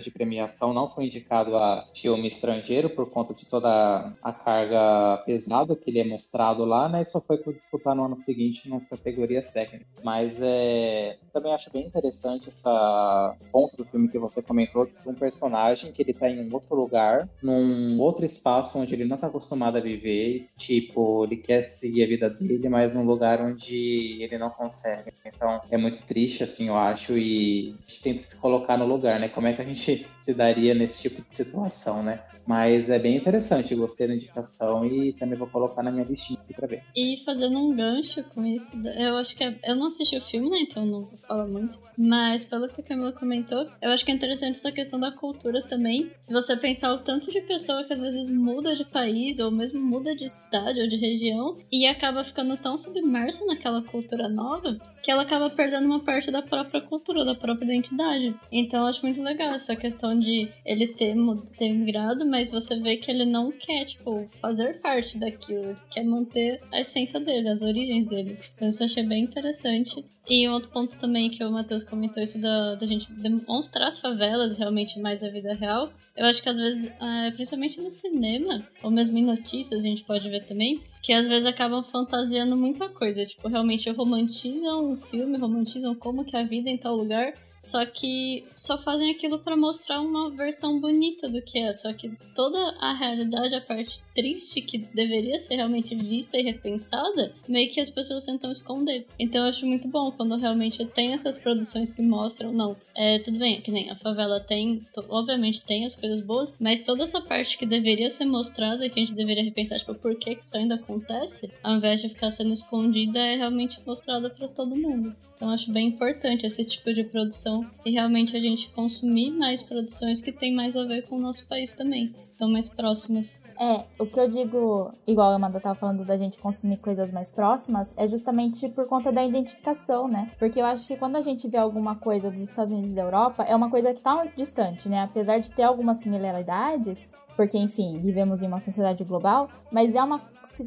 [0.02, 5.76] de premiação, não foi indicado a filme estrangeiro por conta de toda a carga pesada
[5.76, 7.02] que ele é mostrado lá, né?
[7.02, 9.88] E só foi disputar no ano seguinte nas categorias técnicas.
[10.04, 15.16] Mas é, também acho bem interessante essa ponto do filme que você comentou, de um
[15.16, 19.28] personagem que ele tá em um outro lugar, num outro espaço onde ele não está
[19.28, 20.48] acostumado a viver.
[20.58, 25.12] Tipo, ele quer seguir a vida dele, mas num lugar onde ele não consegue.
[25.26, 29.20] Então é muito triste, assim, eu acho, e a gente que se colocar no lugar,
[29.20, 29.30] né?
[29.30, 32.22] Como é que a gente se daria nesse tipo de situação, né?
[32.46, 36.54] Mas é bem interessante, gostei da indicação e também vou colocar na minha listinha aqui
[36.54, 36.84] pra ver.
[36.96, 40.50] E fazendo um gancho com isso, eu acho que é, eu não assisti o filme,
[40.50, 40.60] né?
[40.60, 41.80] Então não vou falar muito.
[41.98, 45.62] Mas pelo que a Camila comentou, eu acho que é interessante essa questão da cultura
[45.62, 46.12] também.
[46.20, 49.82] Se você pensar o tanto de pessoa que às vezes muda de país ou mesmo
[49.82, 55.12] muda de cidade ou de região e acaba ficando tão submersa naquela cultura nova que
[55.12, 58.34] ela acaba perdendo uma parte da própria cultura, da própria identidade.
[58.50, 61.16] Então eu acho muito legal essa questão de ele ter,
[61.58, 66.04] ter migrado, mas você vê que ele não quer, tipo, fazer parte daquilo, ele quer
[66.04, 68.38] manter a essência dele, as origens dele.
[68.56, 70.04] Então isso eu achei bem interessante.
[70.30, 74.00] E um outro ponto também que o Matheus comentou, isso da, da gente demonstrar as
[74.00, 75.92] favelas realmente mais a vida real.
[76.16, 80.06] Eu acho que às vezes, é, principalmente no cinema, ou mesmo em notícias, a gente
[80.06, 83.26] pode ver também, que às vezes acabam fantasiando muita coisa.
[83.26, 87.34] Tipo, realmente romantizam o filme, romantizam como que é a vida em tal lugar,
[87.64, 91.72] só que só fazem aquilo para mostrar uma versão bonita do que é.
[91.72, 97.34] Só que toda a realidade, a parte triste que deveria ser realmente vista e repensada,
[97.48, 99.08] meio que as pessoas tentam esconder.
[99.18, 103.40] Então eu acho muito bom quando realmente tem essas produções que mostram, não, é tudo
[103.40, 107.58] bem, que nem a favela tem, obviamente tem as coisas boas, mas toda essa parte
[107.58, 110.76] que deveria ser mostrada, que a gente deveria repensar, tipo, por que, que isso ainda
[110.76, 115.16] acontece, ao invés de ficar sendo escondida, é realmente mostrada para todo mundo.
[115.36, 120.22] Então acho bem importante esse tipo de produção e realmente a gente consumir mais produções
[120.22, 123.42] que tem mais a ver com o nosso país também, estão mais próximas.
[123.60, 127.30] É, o que eu digo, igual a Amanda tava falando da gente consumir coisas mais
[127.30, 130.32] próximas, é justamente por conta da identificação, né?
[130.40, 133.04] Porque eu acho que quando a gente vê alguma coisa dos Estados Unidos e da
[133.04, 135.02] Europa, é uma coisa que tá distante, né?
[135.02, 140.22] Apesar de ter algumas similaridades, porque enfim, vivemos em uma sociedade global, mas é uma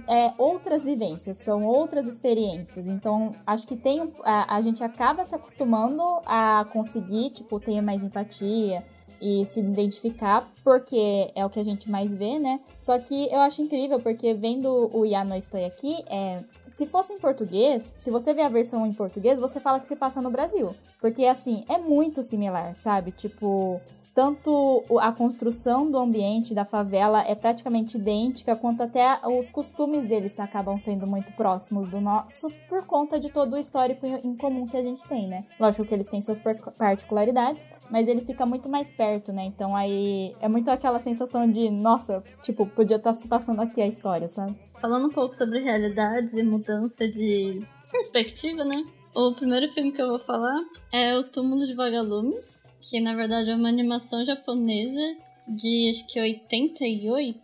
[0.08, 2.88] é, outras vivências, são outras experiências.
[2.88, 8.02] Então, acho que tem a, a gente acaba se acostumando a conseguir, tipo, ter mais
[8.02, 8.84] empatia
[9.20, 12.60] e se identificar, porque é o que a gente mais vê, né?
[12.78, 16.42] Só que eu acho incrível, porque vendo o Ya No Estou Aqui, é,
[16.74, 19.96] se fosse em português, se você vê a versão em português, você fala que se
[19.96, 20.74] passa no Brasil.
[21.00, 23.12] Porque, assim, é muito similar, sabe?
[23.12, 23.80] Tipo,
[24.16, 30.40] tanto a construção do ambiente da favela é praticamente idêntica, quanto até os costumes deles
[30.40, 34.76] acabam sendo muito próximos do nosso, por conta de todo o histórico em comum que
[34.78, 35.44] a gente tem, né?
[35.60, 36.40] Lógico que eles têm suas
[36.78, 39.44] particularidades, mas ele fica muito mais perto, né?
[39.44, 43.82] Então aí é muito aquela sensação de, nossa, tipo, podia estar tá se passando aqui
[43.82, 44.56] a história, sabe?
[44.80, 47.62] Falando um pouco sobre realidades e mudança de
[47.92, 48.82] perspectiva, né?
[49.14, 50.58] O primeiro filme que eu vou falar
[50.90, 55.00] é O Túmulo de Vagalumes, que na verdade é uma animação japonesa
[55.48, 57.38] de acho que 88.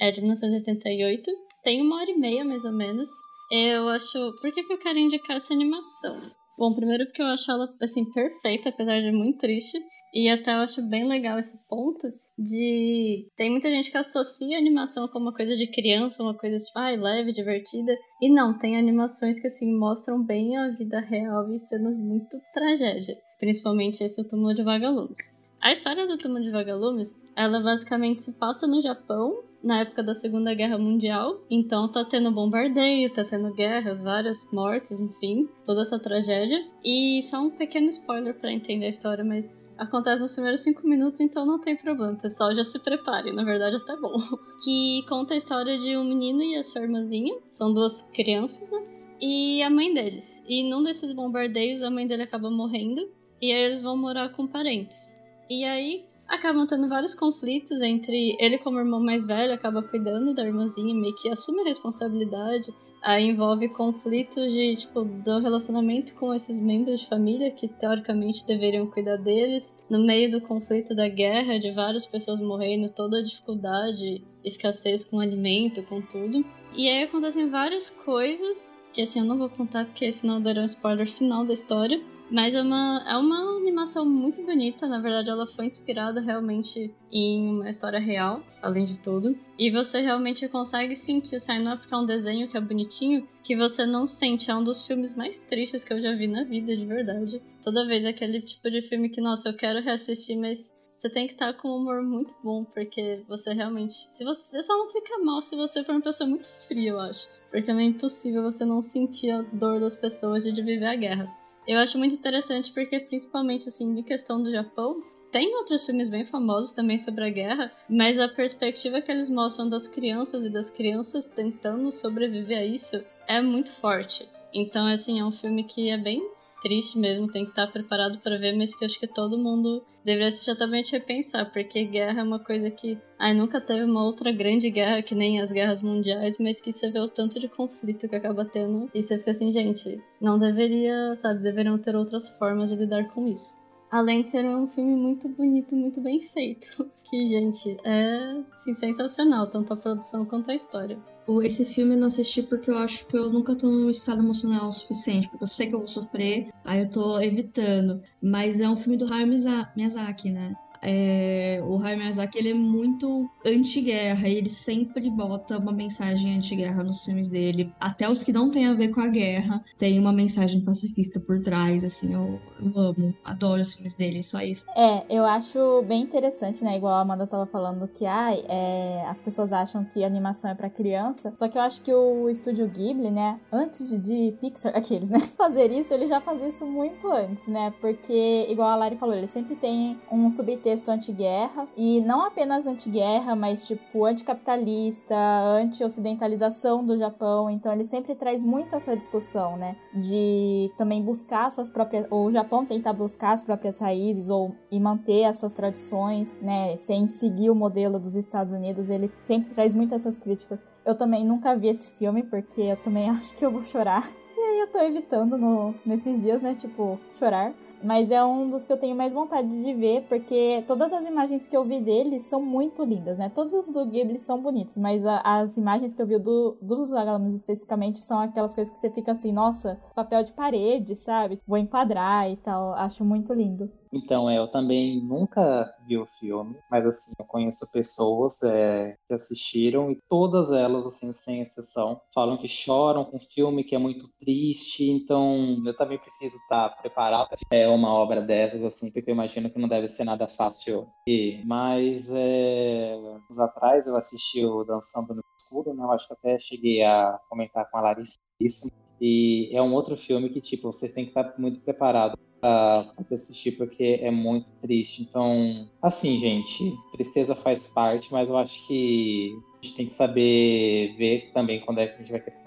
[0.00, 1.30] É, de 1988.
[1.62, 3.08] Tem uma hora e meia, mais ou menos.
[3.50, 4.32] Eu acho.
[4.40, 6.20] Por que, que eu quero indicar essa animação?
[6.58, 9.78] Bom, primeiro porque eu acho ela, assim, perfeita, apesar de muito triste.
[10.14, 12.06] E até eu acho bem legal esse ponto
[12.38, 13.26] de.
[13.36, 16.90] Tem muita gente que associa animação com uma coisa de criança, uma coisa tipo, ah,
[16.90, 17.96] leve, divertida.
[18.20, 23.16] E não, tem animações que, assim, mostram bem a vida real e cenas muito tragédia
[23.42, 25.34] principalmente esse O Túmulo de Vagalumes.
[25.60, 30.14] A história do Túmulo de Vagalumes, ela basicamente se passa no Japão, na época da
[30.14, 31.40] Segunda Guerra Mundial.
[31.50, 36.64] Então tá tendo bombardeio, tá tendo guerras, várias mortes, enfim, toda essa tragédia.
[36.84, 41.18] E só um pequeno spoiler para entender a história, mas acontece nos primeiros cinco minutos,
[41.18, 42.14] então não tem problema.
[42.14, 44.14] Pessoal, já se prepare, na verdade até bom.
[44.62, 48.86] Que conta a história de um menino e a sua irmãzinha, são duas crianças, né?
[49.20, 50.44] E a mãe deles.
[50.46, 53.10] E num desses bombardeios, a mãe dele acaba morrendo
[53.42, 55.10] e aí eles vão morar com parentes.
[55.50, 60.46] E aí acabam tendo vários conflitos entre ele como irmão mais velho acaba cuidando da
[60.46, 62.72] irmãzinha, meio que assume a responsabilidade.
[63.02, 68.86] Aí envolve conflitos de tipo do relacionamento com esses membros de família que teoricamente deveriam
[68.86, 74.24] cuidar deles, no meio do conflito da guerra, de várias pessoas morrendo, toda a dificuldade,
[74.44, 76.44] escassez com alimento, com tudo.
[76.76, 80.64] E aí acontecem várias coisas que assim eu não vou contar porque senão dará um
[80.64, 82.00] spoiler final da história.
[82.30, 84.86] Mas é uma, é uma animação muito bonita.
[84.86, 89.38] Na verdade, ela foi inspirada realmente em uma história real, além de tudo.
[89.58, 93.56] E você realmente consegue sentir, saindo é porque é um desenho que é bonitinho, que
[93.56, 94.50] você não sente.
[94.50, 97.42] É um dos filmes mais tristes que eu já vi na vida, de verdade.
[97.62, 100.70] Toda vez é aquele tipo de filme que, nossa, eu quero reassistir, mas
[101.02, 104.06] você tem que estar com um humor muito bom, porque você realmente.
[104.10, 107.00] Se você, você só não fica mal se você for uma pessoa muito fria, eu
[107.00, 107.28] acho.
[107.50, 111.41] Porque é meio impossível você não sentir a dor das pessoas de viver a guerra.
[111.66, 116.24] Eu acho muito interessante porque, principalmente, assim, de questão do Japão, tem outros filmes bem
[116.24, 120.70] famosos também sobre a guerra, mas a perspectiva que eles mostram das crianças e das
[120.70, 124.28] crianças tentando sobreviver a isso é muito forte.
[124.52, 126.22] Então, assim, é um filme que é bem
[126.62, 129.82] triste mesmo, tem que estar preparado para ver, mas que eu acho que todo mundo
[130.04, 134.32] deveria se totalmente repensar, porque guerra é uma coisa que ai, nunca teve uma outra
[134.32, 138.08] grande guerra que nem as guerras mundiais, mas que você vê o tanto de conflito
[138.08, 142.70] que acaba tendo e você fica assim, gente, não deveria, sabe, deveriam ter outras formas
[142.70, 143.60] de lidar com isso.
[143.90, 146.90] Além de ser um filme muito bonito, muito bem feito.
[147.12, 150.98] Que, gente, é assim, sensacional, tanto a produção quanto a história.
[151.42, 154.68] Esse filme eu não assisti porque eu acho que eu nunca tô num estado emocional
[154.68, 158.02] o suficiente, porque eu sei que eu vou sofrer, aí eu tô evitando.
[158.20, 159.28] Mas é um filme do Hayao
[159.76, 160.56] Miyazaki, né?
[160.82, 167.04] É, o Hayao Miyazaki ele é muito anti-guerra ele sempre bota uma mensagem anti-guerra nos
[167.04, 167.72] filmes dele.
[167.80, 171.40] Até os que não têm a ver com a guerra, tem uma mensagem pacifista por
[171.40, 174.64] trás, assim, eu, eu amo, adoro os filmes dele, só isso.
[174.76, 179.20] É, eu acho bem interessante, né, igual a Amanda tava falando que, ai, é, as
[179.20, 183.10] pessoas acham que animação é para criança, só que eu acho que o estúdio Ghibli,
[183.10, 187.72] né, antes de Pixar, aqueles, né, fazer isso, ele já fazia isso muito antes, né,
[187.80, 192.66] porque, igual a Lari falou, ele sempre tem um subtexto contexto anti-guerra, e não apenas
[192.66, 197.50] anti-guerra, mas tipo anticapitalista, anti-ocidentalização do Japão.
[197.50, 199.76] Então ele sempre traz muito essa discussão, né?
[199.94, 202.06] De também buscar suas próprias.
[202.10, 206.76] Ou o Japão tentar buscar as próprias raízes ou e manter as suas tradições, né?
[206.76, 208.88] Sem seguir o modelo dos Estados Unidos.
[208.88, 210.64] Ele sempre traz muito essas críticas.
[210.84, 214.02] Eu também nunca vi esse filme, porque eu também acho que eu vou chorar.
[214.36, 216.54] E aí eu tô evitando no, nesses dias, né?
[216.54, 217.52] Tipo, chorar.
[217.84, 221.48] Mas é um dos que eu tenho mais vontade de ver, porque todas as imagens
[221.48, 223.28] que eu vi dele são muito lindas, né?
[223.28, 226.86] Todos os do Ghibli são bonitos, mas a, as imagens que eu vi do, do
[226.86, 231.40] Vagalumes especificamente são aquelas coisas que você fica assim, nossa, papel de parede, sabe?
[231.46, 232.72] Vou enquadrar e tal.
[232.74, 233.70] Acho muito lindo.
[233.92, 239.14] Então, é, eu também nunca vi o filme, mas assim, eu conheço pessoas é, que
[239.14, 243.78] assistiram e todas elas, assim, sem exceção, falam que choram com o filme, que é
[243.78, 249.14] muito triste, então eu também preciso estar preparado é uma obra dessas, assim, porque eu
[249.14, 250.86] imagino que não deve ser nada fácil.
[251.06, 256.14] E, mas, é, anos atrás eu assisti o Dançando no Escuro, né, eu acho que
[256.14, 258.68] até cheguei a comentar com a Larissa isso,
[259.04, 263.52] e é um outro filme que, tipo, vocês têm que estar muito preparados para assistir
[263.52, 265.02] porque é muito triste.
[265.02, 270.94] Então, assim, gente, tristeza faz parte, mas eu acho que a gente tem que saber
[270.96, 272.38] ver também quando é que a gente vai querer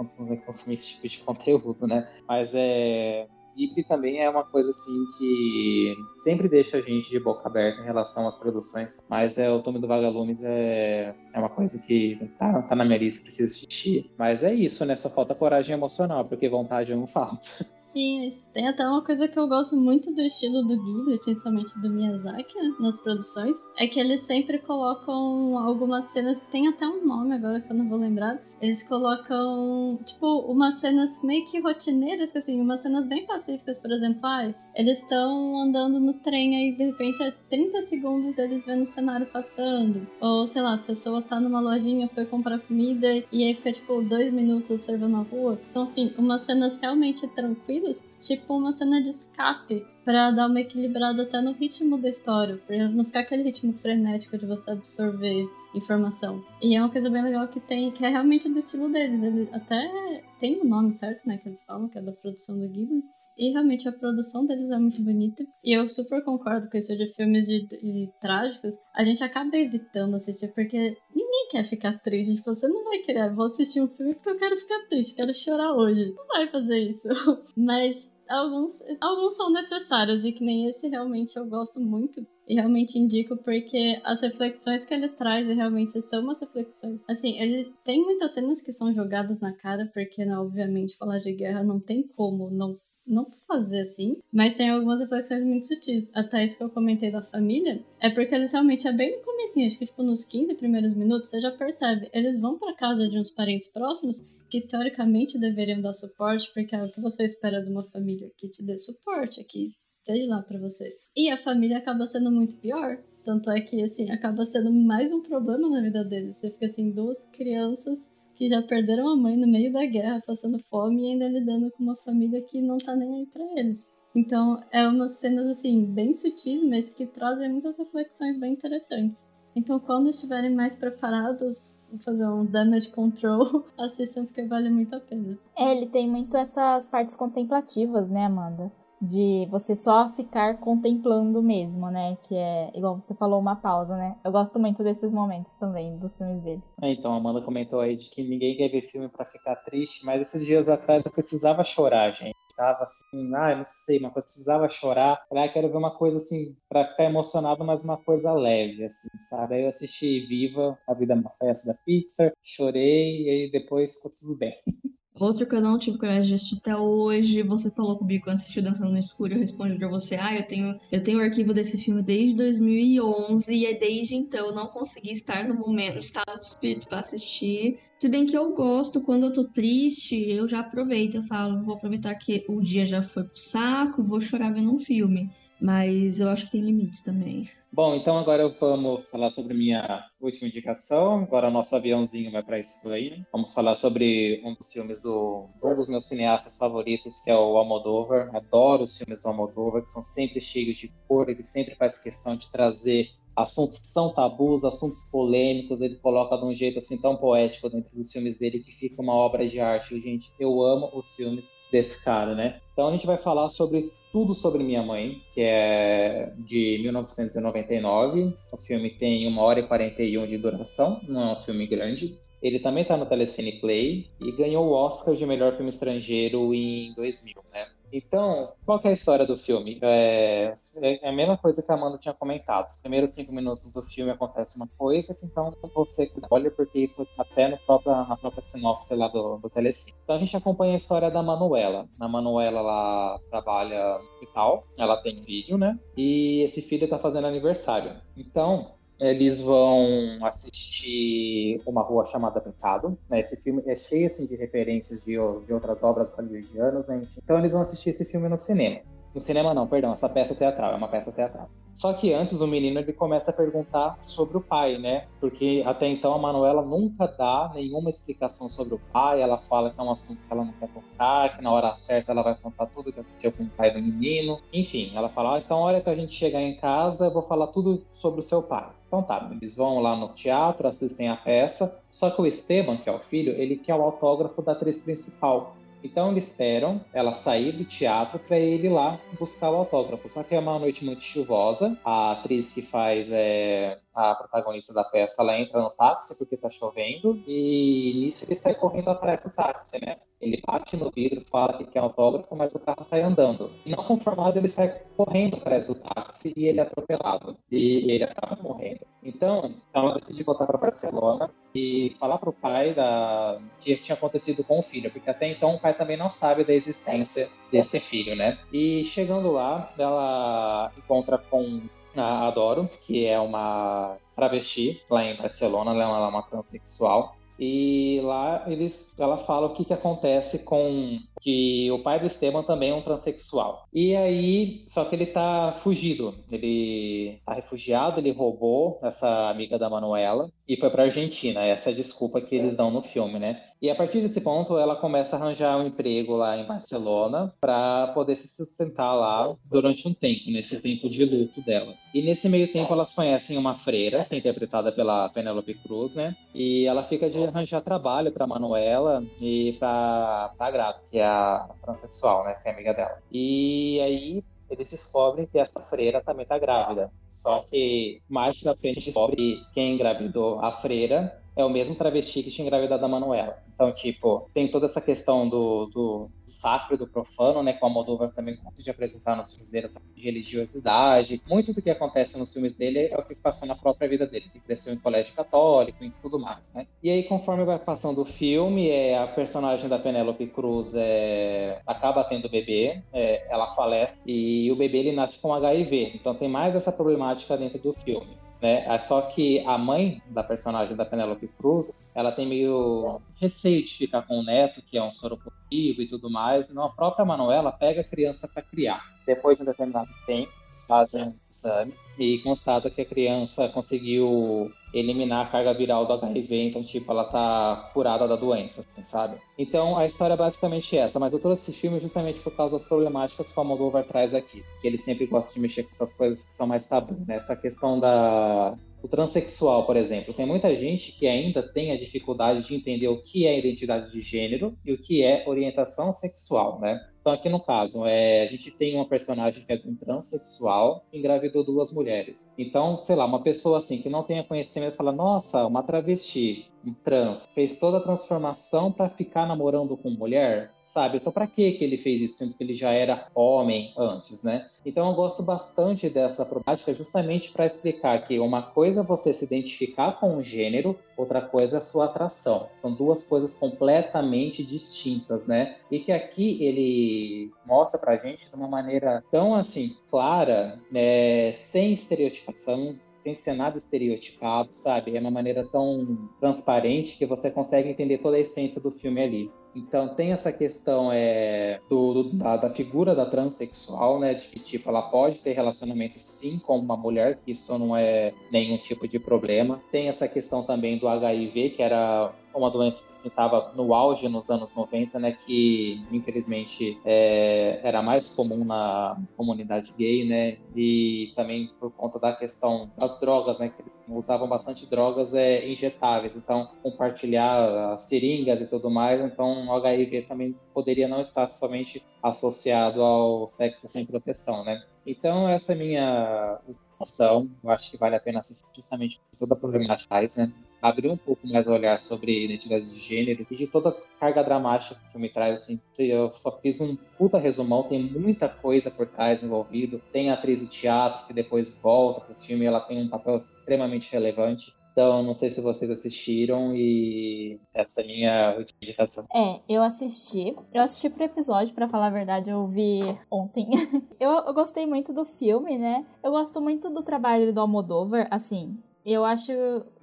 [0.45, 2.10] consumir esse tipo de conteúdo, né?
[2.26, 7.47] Mas é Ghibli também é uma coisa assim que sempre deixa a gente de boca
[7.47, 11.80] aberta em relação às produções, mas é o Tome do Vagalumes é, é uma coisa
[11.80, 14.12] que tá, tá na minha lista, preciso assistir.
[14.18, 14.95] Mas é isso, né?
[14.95, 17.45] Só falta coragem emocional, porque vontade não falta.
[17.96, 21.89] Sim, tem até uma coisa que eu gosto muito do estilo do Ghibli, principalmente do
[21.89, 27.34] Miyazaki, né, nas produções, é que eles sempre colocam algumas cenas, tem até um nome
[27.36, 32.60] agora que eu não vou lembrar, eles colocam, tipo, umas cenas meio que rotineiras, assim,
[32.60, 37.22] umas cenas bem pacíficas, por exemplo, ai, eles estão andando no trem aí, de repente,
[37.24, 41.62] é 30 segundos deles vendo o cenário passando, ou, sei lá, a pessoa tá numa
[41.62, 45.60] lojinha, foi comprar comida, e aí fica, tipo, dois minutos observando a rua.
[45.66, 47.85] São, assim, umas cenas realmente tranquilas,
[48.22, 52.88] tipo uma cena de escape para dar uma equilibrada até no ritmo da história, para
[52.90, 56.44] não ficar aquele ritmo frenético de você absorver informação.
[56.62, 59.24] E é uma coisa bem legal que tem, que é realmente do estilo deles.
[59.24, 62.58] Ele até tem o um nome certo, né, que eles falam, que é da produção
[62.60, 63.04] do Ghibli.
[63.38, 65.44] E realmente a produção deles é muito bonita.
[65.64, 68.76] E eu super concordo com isso de filmes de, de, trágicos.
[68.96, 72.36] A gente acaba evitando assistir porque ninguém quer ficar triste.
[72.36, 75.34] Tipo, você não vai querer, vou assistir um filme porque eu quero ficar triste, quero
[75.34, 76.14] chorar hoje.
[76.16, 77.08] Não vai fazer isso.
[77.58, 82.26] Mas alguns, alguns são necessários e que nem esse realmente eu gosto muito.
[82.48, 87.02] E realmente indico porque as reflexões que ele traz realmente são umas reflexões.
[87.10, 91.34] Assim, ele tem muitas cenas que são jogadas na cara, porque, né, obviamente, falar de
[91.34, 96.12] guerra não tem como não não fazer assim, mas tem algumas reflexões muito sutis.
[96.16, 99.60] Até isso que eu comentei da família, é porque eles realmente é bem no começo,
[99.60, 103.18] acho que tipo nos 15 primeiros minutos, você já percebe, eles vão para casa de
[103.18, 104.18] uns parentes próximos
[104.49, 108.49] que teoricamente deveriam dar suporte, porque é o que você espera de uma família que
[108.49, 110.95] te dê suporte, que esteja lá para você.
[111.16, 112.97] E a família acaba sendo muito pior.
[113.24, 116.38] Tanto é que, assim, acaba sendo mais um problema na vida deles.
[116.38, 120.60] Você fica assim, duas crianças que já perderam a mãe no meio da guerra, passando
[120.70, 123.90] fome e ainda lidando com uma família que não tá nem aí para eles.
[124.14, 129.30] Então, é umas cenas assim bem sutis, mas que trazem muitas reflexões bem interessantes.
[129.56, 135.00] Então, quando estiverem mais preparados, vou fazer um damage control, assistam porque vale muito a
[135.00, 135.38] pena.
[135.58, 138.72] É, ele tem muito essas partes contemplativas, né, Amanda?
[139.02, 142.18] De você só ficar contemplando mesmo, né?
[142.28, 144.16] Que é, igual você falou, uma pausa, né?
[144.24, 146.62] Eu gosto muito desses momentos também, dos filmes dele.
[146.82, 150.06] É, então, a Amanda comentou aí de que ninguém quer ver filme para ficar triste,
[150.06, 152.36] mas esses dias atrás eu precisava chorar, gente.
[152.56, 155.24] tava assim, ah, não sei, uma coisa precisava chorar.
[155.30, 159.10] Falei, ah, quero ver uma coisa assim, pra ficar emocionado, mas uma coisa leve, assim,
[159.30, 159.56] sabe?
[159.56, 163.96] Aí eu assisti Viva, A Vida é uma Festa da Pixar, chorei e aí depois
[163.96, 164.56] ficou tudo bem.
[165.18, 168.61] Outro que eu não tive coragem de assistir até hoje, você falou comigo quando assistiu
[168.61, 171.78] Dançando no Escuro, eu respondi pra você, ah, eu tenho, eu tenho o arquivo desse
[171.78, 176.38] filme desde 2011 e é desde então eu não consegui estar no momento, no estado
[176.38, 177.80] de espírito para assistir.
[177.97, 181.76] Se bem que eu gosto, quando eu tô triste, eu já aproveito, eu falo, vou
[181.76, 185.32] aproveitar que o dia já foi pro saco, vou chorar vendo um filme.
[185.60, 187.47] Mas eu acho que tem limites também.
[187.72, 191.24] Bom, então agora vamos falar sobre minha última indicação.
[191.24, 193.26] Agora nosso aviãozinho vai para Espanha.
[193.32, 197.58] Vamos falar sobre um dos filmes do um dos meus cineastas favoritos, que é o
[197.58, 198.36] Almodóvar.
[198.36, 201.30] Adoro os filmes do Almodóvar, que são sempre cheios de cor.
[201.30, 206.45] Ele sempre faz questão de trazer assuntos que são tabus, assuntos polêmicos, ele coloca de
[206.45, 209.99] um jeito assim tão poético dentro dos filmes dele que fica uma obra de arte.
[209.99, 212.62] Gente, eu amo os filmes desse cara, né?
[212.72, 218.34] Então a gente vai falar sobre tudo sobre Minha Mãe, que é de 1999.
[218.49, 222.18] O filme tem uma hora e 41 de duração, não é um filme grande.
[222.41, 226.93] Ele também está no Telecine Play e ganhou o Oscar de melhor filme estrangeiro em
[226.93, 227.66] 2000, né?
[227.96, 229.80] Então, qual é a história do filme?
[229.82, 232.68] É, é, a mesma coisa que a Amanda tinha comentado.
[232.68, 237.08] Os primeiros cinco minutos do filme acontece uma coisa, que então você olha porque isso
[237.18, 239.96] até no próprio, na própria sinopse lá do, do Telecine.
[240.04, 241.88] Então a gente acompanha a história da Manuela.
[241.98, 245.80] A Manuela, ela trabalha no hospital, ela tem filho, né?
[245.96, 247.96] E esse filho tá fazendo aniversário.
[248.18, 252.98] Então, eles vão assistir uma rua chamada Pecado.
[253.10, 253.20] Né?
[253.20, 256.88] Esse filme é cheio assim, de referências de, de outras obras hollywoodianas.
[256.88, 257.06] Né?
[257.18, 258.82] Então eles vão assistir esse filme no cinema.
[259.16, 261.49] No cinema não, perdão, essa peça teatral, é uma peça teatral.
[261.74, 265.07] Só que antes o menino ele começa a perguntar sobre o pai, né?
[265.22, 269.22] Porque até então a Manuela nunca dá nenhuma explicação sobre o pai.
[269.22, 272.11] Ela fala que é um assunto que ela não quer contar, que na hora certa
[272.11, 274.39] ela vai contar tudo que aconteceu com o pai do menino.
[274.51, 277.47] Enfim, ela fala: ah, então, hora que a gente chegar em casa, eu vou falar
[277.47, 278.68] tudo sobre o seu pai.
[278.88, 281.82] Então tá, eles vão lá no teatro, assistem a peça.
[281.89, 285.55] Só que o Esteban, que é o filho, ele quer o autógrafo da atriz principal.
[285.84, 290.10] Então eles esperam ela sair do teatro para ele ir lá buscar o autógrafo.
[290.10, 291.78] Só que é uma noite muito chuvosa.
[291.84, 296.50] A atriz que faz é, a protagonista da peça, ela entra no táxi porque tá
[296.50, 299.98] chovendo e nisso ele sai correndo atrás do táxi, né?
[300.22, 303.51] Ele bate no vidro, fala que quer autógrafo, mas o carro sai andando.
[303.66, 307.38] Não conformado, ele sai correndo atrás do táxi e ele é atropelado.
[307.51, 308.82] E ele acaba morrendo.
[309.03, 314.43] Então, ela decide voltar para Barcelona e falar para o pai da que tinha acontecido
[314.43, 318.16] com o filho, porque até então o pai também não sabe da existência desse filho,
[318.16, 318.39] né?
[318.51, 321.61] E chegando lá, ela encontra com
[321.95, 327.16] a Adoro, que é uma travesti lá em Barcelona, ela é uma transexual.
[327.38, 332.44] E lá eles, ela fala o que, que acontece com que o pai do Esteban
[332.44, 333.68] também é um transexual.
[333.74, 336.14] E aí, só que ele tá fugido.
[336.32, 341.42] Ele tá refugiado, ele roubou essa amiga da Manuela e foi pra Argentina.
[341.42, 343.42] Essa é a desculpa que eles dão no filme, né?
[343.60, 347.88] E a partir desse ponto, ela começa a arranjar um emprego lá em Barcelona para
[347.96, 351.74] poder se sustentar lá durante um tempo, nesse tempo de luto dela.
[351.92, 356.16] E nesse meio tempo, elas conhecem uma freira, que é interpretada pela Penélope Cruz, né?
[356.36, 361.14] E ela fica de arranjar trabalho para Manuela e para a Grato, que é a
[361.61, 362.36] transexual, né?
[362.36, 362.97] Que é amiga dela.
[363.11, 366.91] E aí eles descobrem que essa freira também tá grávida.
[367.07, 372.24] Só que mais pra frente descobre que quem engravidou a freira é o mesmo travesti
[372.24, 373.38] que tinha engravidado a Manuela.
[373.56, 377.53] Então, tipo, tem toda essa questão do, do sacro e do profano, né?
[377.53, 381.22] Com a Moldova também gosta de apresentar nos filmes dele essa religiosidade.
[381.28, 384.26] Muito do que acontece nos filmes dele é o que passou na própria vida dele.
[384.34, 386.68] Ele cresceu em colégio católico e tudo mais, né?
[386.84, 392.03] E aí, conforme vai passando o filme, é, a personagem da Penélope Cruz é, acaba
[392.03, 395.93] tendo bebê, é, ela falece e o bebê ele nasce com HIV.
[395.95, 398.25] Então tem mais essa problemática dentro do filme.
[398.46, 398.64] Né?
[398.68, 403.74] É só que a mãe da personagem da Penélope Cruz, ela tem meio receio de
[403.74, 406.52] ficar com o neto, que é um soro positivo e tudo mais.
[406.52, 408.86] Então a própria Manuela pega a criança para criar.
[409.04, 410.32] Depois de um determinado tempo,
[410.66, 416.49] fazem um exame e constata que a criança conseguiu eliminar a carga viral do HIV,
[416.49, 419.18] então, tipo, ela tá curada da doença, assim, sabe?
[419.38, 422.68] Então, a história é basicamente essa, mas eu trouxe esse filme justamente por causa das
[422.68, 426.22] problemáticas que o Almodóvar traz aqui, que ele sempre gosta de mexer com essas coisas
[426.22, 427.16] que são mais tabu, né?
[427.16, 432.45] Essa questão da o transexual, por exemplo, tem muita gente que ainda tem a dificuldade
[432.45, 436.80] de entender o que é identidade de gênero e o que é orientação sexual, né?
[437.06, 440.97] Então, aqui no caso, é, a gente tem uma personagem que é um transexual que
[440.97, 442.26] engravidou duas mulheres.
[442.36, 446.51] Então, sei lá, uma pessoa assim que não tenha conhecimento fala, nossa, uma travesti.
[446.74, 450.97] Trans fez toda a transformação para ficar namorando com mulher, sabe?
[450.97, 454.47] Então, para que ele fez isso, sendo que ele já era homem antes, né?
[454.66, 459.26] Então, eu gosto bastante dessa problemática justamente para explicar que uma coisa é você se
[459.26, 462.49] identificar com um gênero, outra coisa é a sua atração.
[462.55, 465.57] São duas coisas completamente distintas, né?
[465.70, 471.32] E que aqui ele mostra pra gente de uma maneira tão assim clara, né?
[471.34, 472.76] sem estereotipação,
[473.06, 474.97] sem ser nada estereotipado, sabe?
[474.97, 479.32] É uma maneira tão transparente que você consegue entender toda a essência do filme ali.
[479.56, 484.16] Então tem essa questão é, do, do, da, da, figura da transexual, né?
[484.16, 488.12] De que tipo, ela pode ter relacionamento sim com uma mulher, que isso não é
[488.32, 489.62] nenhum tipo de problema.
[489.72, 494.56] Tem essa questão também do HIV, que era uma doença estava no auge nos anos
[494.56, 501.72] 90, né, que infelizmente é, era mais comum na comunidade gay, né, e também por
[501.72, 508.41] conta da questão das drogas, né, que usavam bastante drogas é, injetáveis, então compartilhar seringas
[508.41, 513.86] e tudo mais, então o HIV também poderia não estar somente associado ao sexo sem
[513.86, 514.64] proteção, né.
[514.86, 516.39] Então essa é a minha
[516.80, 520.32] opção, eu acho que vale a pena assistir justamente toda a problemática, né,
[520.70, 524.24] abrir um pouco mais o olhar sobre identidade de gênero e de toda a carga
[524.24, 528.72] dramática que o filme traz, assim, eu só fiz um puta resumão, tem muita coisa
[528.72, 532.82] por trás envolvido, tem a atriz de teatro que depois volta pro filme, ela tem
[532.82, 539.05] um papel extremamente relevante, então, não sei se vocês assistiram e essa é minha indicação.
[539.16, 540.36] É, eu assisti.
[540.53, 543.47] Eu assisti pro episódio, para falar a verdade, eu vi ontem.
[543.97, 545.86] eu, eu, gostei muito do filme, né?
[546.03, 548.57] Eu gosto muito do trabalho do Almodóvar, assim.
[548.86, 549.32] Eu acho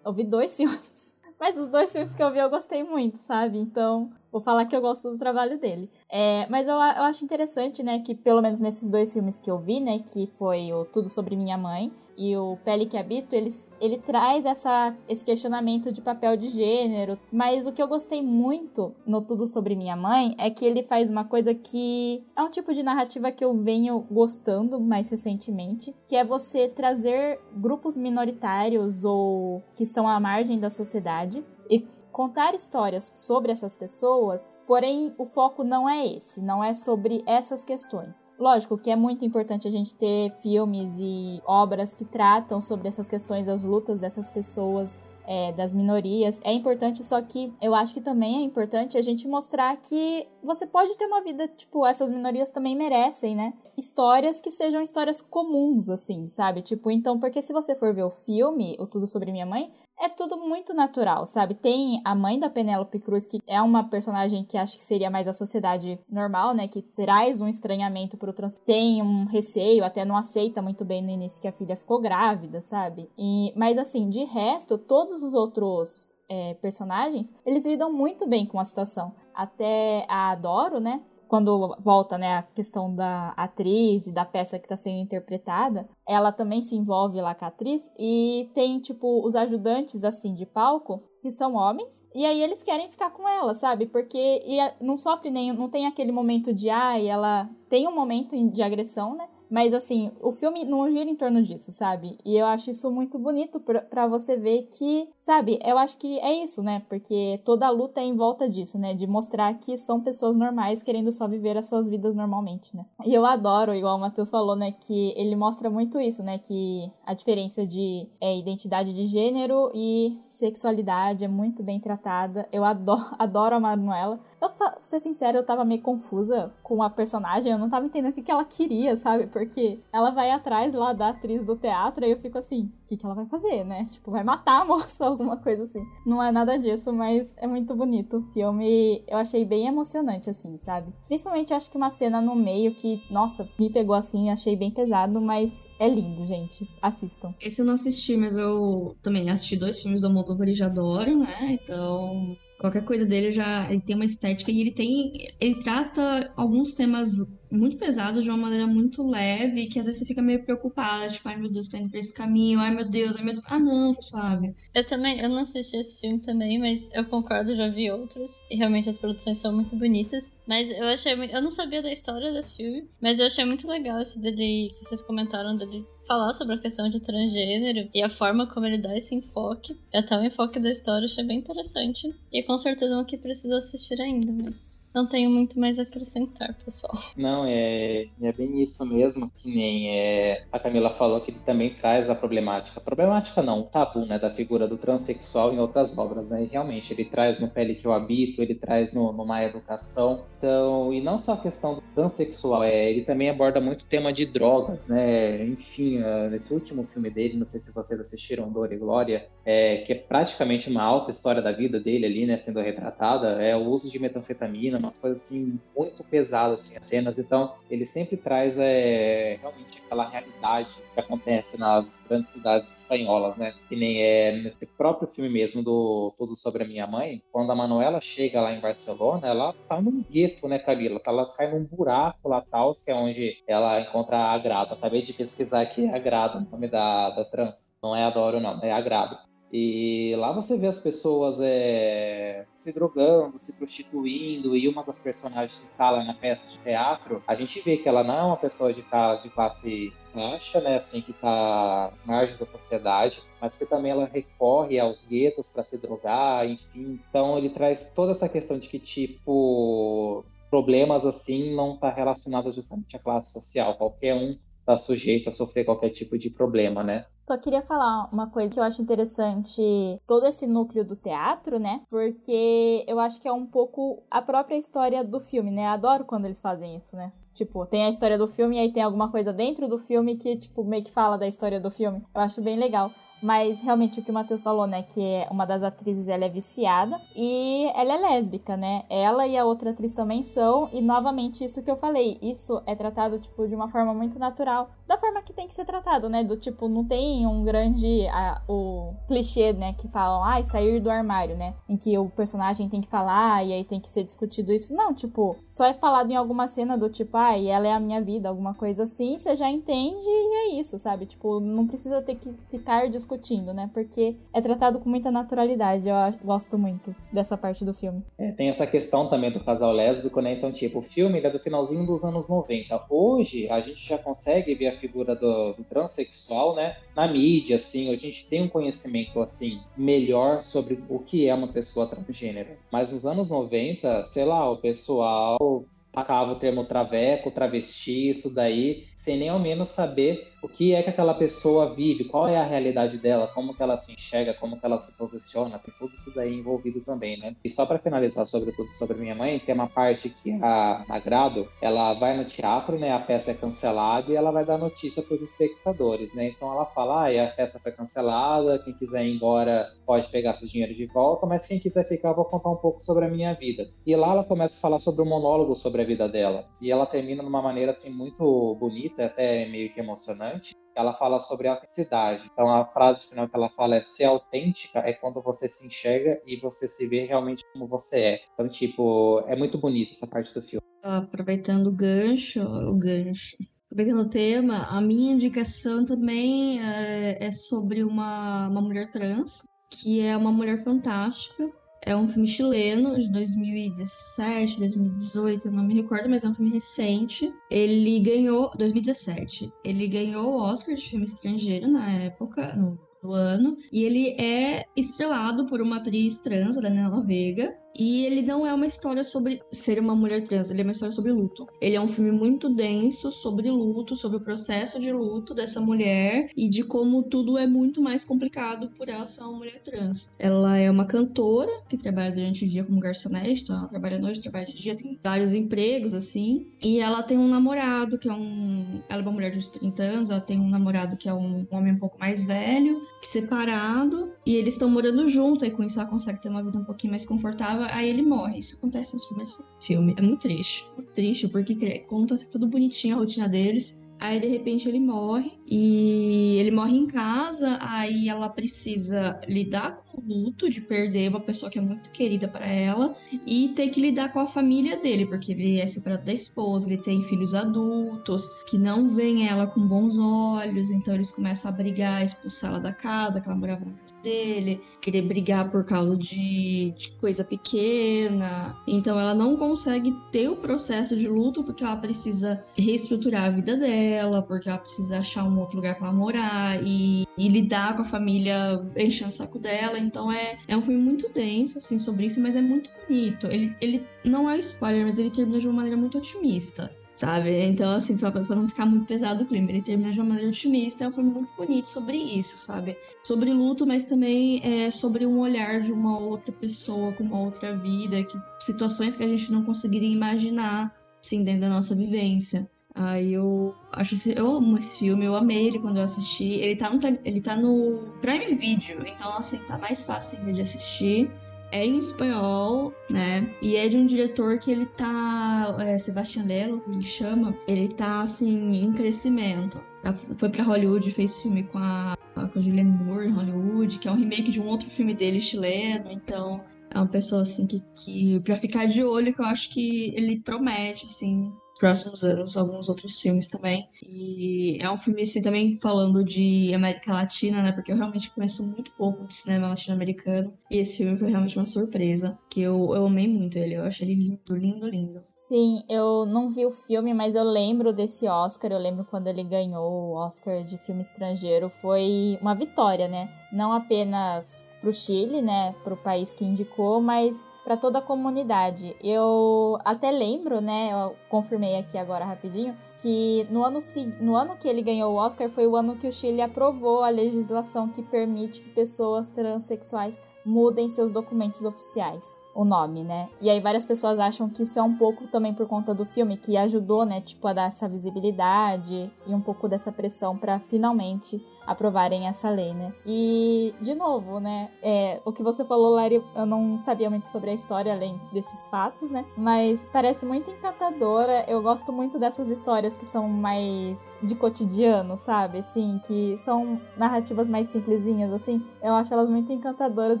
[0.04, 1.10] eu vi dois filmes.
[1.38, 3.58] Mas os dois filmes que eu vi eu gostei muito, sabe?
[3.58, 5.90] Então, vou falar que eu gosto do trabalho dele.
[6.10, 9.58] É, mas eu, eu acho interessante, né, que pelo menos nesses dois filmes que eu
[9.58, 11.90] vi, né, que foi o Tudo Sobre Minha Mãe
[12.20, 13.50] e o Pele que Habito, ele,
[13.80, 17.18] ele traz essa, esse questionamento de papel de gênero.
[17.32, 21.08] Mas o que eu gostei muito no Tudo Sobre Minha Mãe é que ele faz
[21.08, 26.14] uma coisa que é um tipo de narrativa que eu venho gostando mais recentemente, que
[26.14, 33.12] é você trazer grupos minoritários ou que estão à margem da sociedade e contar histórias
[33.14, 38.24] sobre essas pessoas, porém o foco não é esse, não é sobre essas questões.
[38.38, 43.08] Lógico que é muito importante a gente ter filmes e obras que tratam sobre essas
[43.08, 44.98] questões, as lutas dessas pessoas,
[45.30, 46.40] é, das minorias.
[46.42, 50.66] É importante, só que eu acho que também é importante a gente mostrar que você
[50.66, 53.52] pode ter uma vida, tipo, essas minorias também merecem, né?
[53.78, 56.62] Histórias que sejam histórias comuns, assim, sabe?
[56.62, 60.08] Tipo, então, porque se você for ver o filme, o Tudo Sobre Minha Mãe, é
[60.08, 61.54] tudo muito natural, sabe?
[61.54, 65.28] Tem a mãe da Penélope Cruz, que é uma personagem que acho que seria mais
[65.28, 66.66] a sociedade normal, né?
[66.66, 68.58] Que traz um estranhamento pro trans.
[68.64, 72.62] Tem um receio, até não aceita muito bem no início que a filha ficou grávida,
[72.62, 73.10] sabe?
[73.18, 78.58] E, mas assim, de resto, todos os outros é, personagens, eles lidam muito bem com
[78.58, 79.12] a situação.
[79.34, 81.02] Até a Adoro, né?
[81.30, 86.32] Quando volta, né, a questão da atriz e da peça que está sendo interpretada, ela
[86.32, 91.00] também se envolve lá com a atriz e tem, tipo, os ajudantes, assim, de palco,
[91.22, 93.86] que são homens, e aí eles querem ficar com ela, sabe?
[93.86, 94.42] Porque
[94.80, 98.62] não sofre nenhum, não tem aquele momento de, ai, ah, ela tem um momento de
[98.64, 99.28] agressão, né?
[99.50, 102.16] Mas assim, o filme não gira em torno disso, sabe?
[102.24, 106.42] E eu acho isso muito bonito para você ver que, sabe, eu acho que é
[106.42, 106.82] isso, né?
[106.88, 108.94] Porque toda a luta é em volta disso, né?
[108.94, 112.86] De mostrar que são pessoas normais querendo só viver as suas vidas normalmente, né?
[113.04, 114.72] E eu adoro, igual o Matheus falou, né?
[114.72, 116.38] Que ele mostra muito isso, né?
[116.38, 122.48] Que a diferença de é, identidade de gênero e sexualidade é muito bem tratada.
[122.52, 124.20] Eu adoro, adoro a Manuela.
[124.40, 128.10] Eu, pra ser sincera, eu tava meio confusa com a personagem, eu não tava entendendo
[128.10, 129.26] o que, que ela queria, sabe?
[129.26, 132.96] Porque ela vai atrás lá da atriz do teatro e eu fico assim, o que,
[132.96, 133.84] que ela vai fazer, né?
[133.90, 135.84] Tipo, vai matar a moça, alguma coisa assim.
[136.06, 138.18] Não é nada disso, mas é muito bonito.
[138.18, 140.92] O filme eu achei bem emocionante, assim, sabe?
[141.06, 145.20] Principalmente acho que uma cena no meio que, nossa, me pegou assim, achei bem pesado,
[145.20, 146.68] mas é lindo, gente.
[146.80, 147.34] Assistam.
[147.40, 151.18] Esse eu não assisti, mas eu também assisti dois filmes do Almodóvar e já adoro,
[151.18, 151.58] né?
[151.62, 155.32] Então Qualquer coisa dele já ele tem uma estética e ele tem.
[155.40, 157.14] Ele trata alguns temas
[157.50, 161.26] muito pesados de uma maneira muito leve, que às vezes você fica meio preocupada, tipo,
[161.26, 163.44] ai meu Deus, tá indo pra esse caminho, ai meu Deus, ai meu Deus.
[163.48, 164.54] Ah não, sabe?
[164.74, 168.42] Eu também, eu não assisti esse filme também, mas eu concordo, já vi outros.
[168.50, 170.30] E realmente as produções são muito bonitas.
[170.46, 174.02] Mas eu achei Eu não sabia da história desse filme, mas eu achei muito legal
[174.02, 178.44] isso dele que vocês comentaram dele falar sobre a questão de transgênero e a forma
[178.44, 179.78] como ele dá esse enfoque.
[179.94, 182.12] Até o enfoque da história eu achei bem interessante.
[182.32, 185.82] E com certeza é um que preciso assistir ainda, mas não tenho muito mais a
[185.82, 186.92] acrescentar, pessoal.
[187.16, 191.74] Não, é, é bem isso mesmo, que nem é, a Camila falou que ele também
[191.74, 192.80] traz a problemática.
[192.80, 196.42] Problemática não, o tabu, né, da figura do transexual em outras obras, né?
[196.42, 200.24] E realmente, ele traz no Pele que eu habito, ele traz no, no Má Educação.
[200.38, 204.12] Então, e não só a questão do transexual, é, ele também aborda muito o tema
[204.12, 205.44] de drogas, né?
[205.44, 209.78] Enfim, uh, nesse último filme dele, não sei se vocês assistiram Dor e Glória, é,
[209.78, 213.60] que é praticamente uma alta história da vida dele ali, né, sendo retratada, é o
[213.60, 217.18] uso de metanfetamina, umas coisas assim muito pesadas assim, as cenas.
[217.18, 223.54] Então, ele sempre traz é, realmente aquela realidade que acontece nas grandes cidades espanholas, né?
[223.68, 227.54] Que nem é nesse próprio filme mesmo do Tudo sobre a Minha Mãe, quando a
[227.54, 231.00] Manuela chega lá em Barcelona, ela tá num gueto, né, Camila?
[231.04, 234.74] Ela cai num buraco lá tal, que é onde ela encontra a Grada.
[234.74, 237.68] Acabei de pesquisar aqui a Grada, o nome da, da trans.
[237.82, 239.18] Não é Adoro, não, é Agrado.
[239.52, 245.58] E lá você vê as pessoas é, se drogando, se prostituindo, e uma das personagens
[245.58, 248.36] que está lá na peça de teatro, a gente vê que ela não é uma
[248.36, 248.82] pessoa de,
[249.22, 254.06] de classe baixa, né, assim, que está às margens da sociedade, mas que também ela
[254.06, 257.00] recorre aos guetos para se drogar, enfim.
[257.08, 262.96] Então ele traz toda essa questão de que, tipo, problemas assim não está relacionado justamente
[262.96, 263.74] à classe social.
[263.74, 264.38] Qualquer um
[264.74, 267.04] está sujeito a sofrer qualquer tipo de problema, né?
[267.20, 269.62] Só queria falar uma coisa que eu acho interessante,
[270.06, 271.82] todo esse núcleo do teatro, né?
[271.88, 275.66] Porque eu acho que é um pouco a própria história do filme, né?
[275.66, 277.12] Adoro quando eles fazem isso, né?
[277.32, 280.36] Tipo, tem a história do filme e aí tem alguma coisa dentro do filme que,
[280.36, 282.02] tipo, meio que fala da história do filme.
[282.14, 282.90] Eu acho bem legal.
[283.22, 284.82] Mas realmente o que o Matheus falou, né?
[284.82, 288.84] Que é uma das atrizes ela é viciada e ela é lésbica, né?
[288.88, 290.68] Ela e a outra atriz também são.
[290.72, 294.70] E novamente, isso que eu falei, isso é tratado, tipo, de uma forma muito natural.
[294.86, 296.24] Da forma que tem que ser tratado, né?
[296.24, 298.06] Do tipo, não tem um grande.
[298.08, 299.74] A, o clichê, né?
[299.74, 301.54] Que falam, ai, ah, sair do armário, né?
[301.68, 304.74] Em que o personagem tem que falar e aí tem que ser discutido isso.
[304.74, 307.80] Não, tipo, só é falado em alguma cena do tipo, ai, ah, ela é a
[307.80, 311.06] minha vida, alguma coisa assim, você já entende e é isso, sabe?
[311.06, 313.68] Tipo, não precisa ter que ficar discutindo discutindo, né?
[313.72, 315.88] Porque é tratado com muita naturalidade.
[315.88, 318.02] Eu gosto muito dessa parte do filme.
[318.18, 320.32] É, tem essa questão também do casal lésbico, né?
[320.32, 322.86] Então, tipo, o filme é do finalzinho dos anos 90.
[322.88, 326.76] Hoje, a gente já consegue ver a figura do, do transexual, né?
[326.94, 331.48] Na mídia, assim, a gente tem um conhecimento, assim, melhor sobre o que é uma
[331.48, 332.50] pessoa transgênero.
[332.70, 338.84] Mas nos anos 90, sei lá, o pessoal tacava o termo traveco, travesti, isso daí,
[338.94, 342.44] sem nem ao menos saber o que é que aquela pessoa vive, qual é a
[342.44, 346.12] realidade dela, como que ela se enxerga, como que ela se posiciona, tem tudo isso
[346.14, 347.36] daí envolvido também, né?
[347.44, 351.48] E só para finalizar sobre tudo sobre minha mãe, tem uma parte que a Agrado,
[351.60, 352.92] ela vai no teatro, né?
[352.92, 356.28] A peça é cancelada e ela vai dar notícia para os espectadores, né?
[356.28, 360.48] Então ela fala, ah, a peça foi cancelada, quem quiser ir embora pode pegar seu
[360.48, 363.34] dinheiro de volta, mas quem quiser ficar, eu vou contar um pouco sobre a minha
[363.34, 363.68] vida.
[363.86, 366.46] E lá ela começa a falar sobre o um monólogo sobre a vida dela.
[366.60, 370.29] E ela termina de uma maneira assim muito bonita, até meio que emocionante
[370.74, 372.28] ela fala sobre a autenticidade.
[372.32, 376.20] Então a frase final que ela fala é ser autêntica é quando você se enxerga
[376.26, 378.20] e você se vê realmente como você é.
[378.34, 380.64] Então, tipo, é muito bonita essa parte do filme.
[380.82, 383.36] Aproveitando o gancho, o gancho.
[383.66, 390.00] Aproveitando o tema, a minha indicação também é, é sobre uma, uma mulher trans, que
[390.00, 391.52] é uma mulher fantástica,
[391.82, 396.52] é um filme chileno de 2017, 2018, eu não me recordo, mas é um filme
[396.52, 397.32] recente.
[397.50, 399.50] Ele ganhou 2017.
[399.64, 404.66] Ele ganhou o Oscar de filme estrangeiro na época, no, no ano, e ele é
[404.76, 409.40] estrelado por uma atriz trans, a Daniela Veiga, e ele não é uma história sobre
[409.50, 411.48] ser uma mulher trans, ele é uma história sobre luto.
[411.62, 416.28] Ele é um filme muito denso sobre luto, sobre o processo de luto dessa mulher
[416.36, 420.12] e de como tudo é muito mais complicado por ela ser uma mulher trans.
[420.18, 424.00] Ela é uma cantora que trabalha durante o dia como garçonete, então ela trabalha à
[424.00, 426.48] noite, trabalha de dia, tem vários empregos assim.
[426.62, 428.82] E ela tem um namorado que é um.
[428.90, 431.46] Ela é uma mulher de uns 30 anos, ela tem um namorado que é um
[431.50, 435.88] homem um pouco mais velho, separado, e eles estão morando junto, e com isso ela
[435.88, 438.38] consegue ter uma vida um pouquinho mais confortável aí ele morre.
[438.38, 439.94] Isso acontece nos primeiros filmes.
[439.96, 440.66] É muito triste.
[440.76, 443.80] Muito triste, porque conta tudo bonitinho a rotina deles.
[444.00, 450.00] Aí de repente ele morre e ele morre em casa, aí ela precisa lidar com
[450.00, 452.94] o luto de perder uma pessoa que é muito querida para ela
[453.26, 456.80] e ter que lidar com a família dele, porque ele é separado da esposa, ele
[456.80, 462.04] tem filhos adultos que não veem ela com bons olhos, então eles começam a brigar,
[462.04, 466.72] expulsar ela da casa, que ela morava na casa dele, querer brigar por causa de,
[466.76, 468.56] de coisa pequena.
[468.68, 473.56] Então ela não consegue ter o processo de luto porque ela precisa reestruturar a vida
[473.56, 477.84] dela porque ela precisa achar um outro lugar para morar e, e, lidar com a
[477.84, 479.78] família enchendo o saco dela.
[479.78, 483.26] Então é, é um filme muito denso, assim, sobre isso, mas é muito bonito.
[483.26, 486.70] Ele, ele não é spoiler, mas ele termina de uma maneira muito otimista
[487.00, 487.30] sabe?
[487.46, 490.28] Então, assim, pra, pra, não ficar muito pesado o clima, ele termina de uma maneira
[490.28, 492.76] otimista, é um filme muito bonito sobre isso, sabe?
[493.02, 497.56] Sobre luto, mas também é sobre um olhar de uma outra pessoa com uma outra
[497.56, 502.46] vida, que, situações que a gente não conseguiria imaginar, assim, dentro da nossa vivência.
[502.74, 506.34] Aí eu acho esse, eu amo esse filme, eu amei ele quando eu assisti.
[506.34, 510.42] Ele tá no, ele tá no Prime Video, então assim, tá mais fácil ainda de
[510.42, 511.10] assistir
[511.52, 513.28] é em espanhol, né?
[513.42, 515.56] E é de um diretor que ele tá.
[515.60, 519.60] É, Sebastian Lello, que ele chama, ele tá assim, em crescimento.
[519.82, 523.88] Tá, foi pra Hollywood, fez filme com a, com a Julianne Moore em Hollywood, que
[523.88, 527.62] é um remake de um outro filme dele chileno, então é uma pessoa assim que,
[527.84, 532.68] que pra ficar de olho, que eu acho que ele promete, assim, próximos anos alguns
[532.70, 533.68] outros filmes também.
[533.86, 537.52] E é um filme, assim, também falando de América Latina, né?
[537.52, 540.32] Porque eu realmente conheço muito pouco de cinema latino-americano.
[540.50, 543.54] E esse filme foi realmente uma surpresa, que eu, eu amei muito ele.
[543.54, 545.04] Eu achei ele lindo, lindo, lindo.
[545.14, 548.50] Sim, eu não vi o filme, mas eu lembro desse Oscar.
[548.50, 551.50] Eu lembro quando ele ganhou o Oscar de filme estrangeiro.
[551.50, 553.10] Foi uma vitória, né?
[553.30, 555.54] Não apenas pro Chile, né?
[555.62, 557.14] Pro país que indicou, mas
[557.50, 558.76] para toda a comunidade.
[558.80, 563.58] Eu até lembro, né, eu confirmei aqui agora rapidinho, que no ano,
[563.98, 566.90] no ano que ele ganhou o Oscar foi o ano que o Chile aprovou a
[566.90, 573.08] legislação que permite que pessoas transexuais mudem seus documentos oficiais o nome, né?
[573.20, 576.16] E aí várias pessoas acham que isso é um pouco também por conta do filme
[576.16, 581.20] que ajudou, né, tipo a dar essa visibilidade e um pouco dessa pressão para finalmente
[581.46, 582.72] aprovarem essa lei, né?
[582.86, 584.50] E, de novo, né?
[584.62, 588.46] É, o que você falou, Lari, eu não sabia muito sobre a história além desses
[588.48, 589.04] fatos, né?
[589.16, 591.24] Mas parece muito encantadora.
[591.26, 595.38] Eu gosto muito dessas histórias que são mais de cotidiano, sabe?
[595.38, 598.44] Assim, que são narrativas mais simplesinhas, assim.
[598.62, 600.00] Eu acho elas muito encantadoras.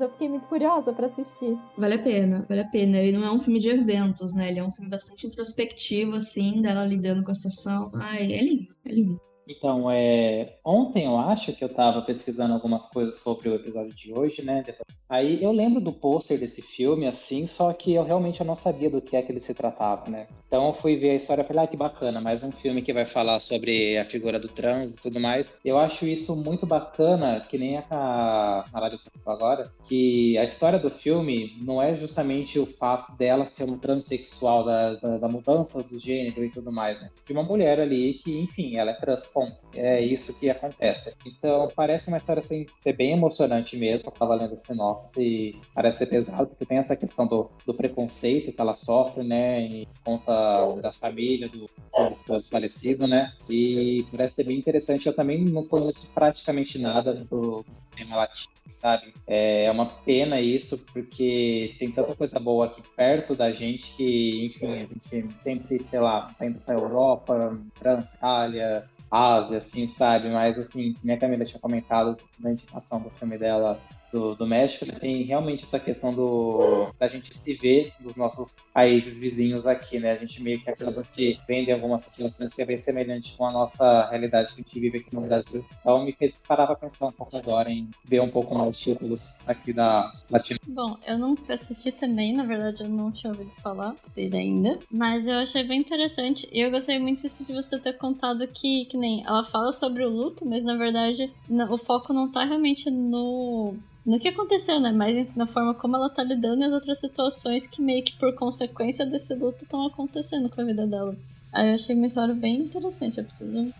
[0.00, 1.58] Eu fiquei muito curiosa para assistir.
[1.76, 2.98] Vale a pena, vale a pena.
[2.98, 4.48] Ele não é um filme de eventos, né?
[4.48, 7.90] Ele é um filme bastante introspectivo, assim, dela lidando com a situação.
[7.94, 9.29] Ai, é lindo, é lindo.
[9.50, 14.12] Então, é, ontem eu acho que eu estava pesquisando algumas coisas sobre o episódio de
[14.12, 14.64] hoje, né?
[15.08, 18.88] Aí eu lembro do pôster desse filme, assim, só que eu realmente eu não sabia
[18.88, 20.28] do que é que ele se tratava, né?
[20.46, 22.92] Então eu fui ver a história e falei, ah, que bacana, mais um filme que
[22.92, 25.58] vai falar sobre a figura do trans e tudo mais.
[25.64, 30.78] Eu acho isso muito bacana, que nem a, a Larissa falou agora, que a história
[30.78, 35.82] do filme não é justamente o fato dela ser um transexual, da, da, da mudança
[35.82, 37.10] do gênero e tudo mais, né?
[37.26, 39.26] De uma mulher ali que, enfim, ela é trans,
[39.74, 41.14] É isso que acontece.
[41.24, 45.56] Então parece uma história assim, ser bem emocionante mesmo, eu tava lendo a sinopse e
[45.74, 49.86] parece ser pesado, porque tem essa questão do, do preconceito que ela sofre, né, em
[50.04, 50.32] conta
[50.80, 55.06] da família, do, do esposo falecido, né, e parece ser bem interessante.
[55.06, 59.12] Eu também não conheço praticamente nada do sistema latino, sabe?
[59.26, 64.66] É uma pena isso, porque tem tanta coisa boa aqui perto da gente que, enfim,
[64.66, 70.28] a gente sempre, sei lá, tá indo pra Europa, França, Itália, Ásia, assim, sabe?
[70.30, 73.80] Mas, assim, minha Camila tinha comentado na indicação do filme dela
[74.12, 79.20] do, do México, tem realmente essa questão do da gente se ver nos nossos países
[79.20, 80.12] vizinhos aqui, né?
[80.12, 83.46] A gente meio que acaba se vendo em algumas situações que é bem semelhante com
[83.46, 85.64] a nossa realidade que a gente vive aqui no Brasil.
[85.80, 89.38] Então me fez parar pra pensar um pouco agora em ver um pouco mais títulos
[89.46, 90.58] aqui da Latina.
[90.66, 95.26] Bom, eu não assisti também, na verdade eu não tinha ouvido falar dele ainda, mas
[95.26, 98.96] eu achei bem interessante e eu gostei muito disso de você ter contado que, que
[98.96, 103.74] nem ela fala sobre o luto, mas na verdade o foco não tá realmente no
[104.04, 104.92] no que aconteceu, né?
[104.92, 108.34] Mas na forma como ela tá lidando e as outras situações que meio que por
[108.34, 111.16] consequência desse luto estão acontecendo com a vida dela.
[111.52, 113.72] Aí eu achei uma história bem interessante, eu preciso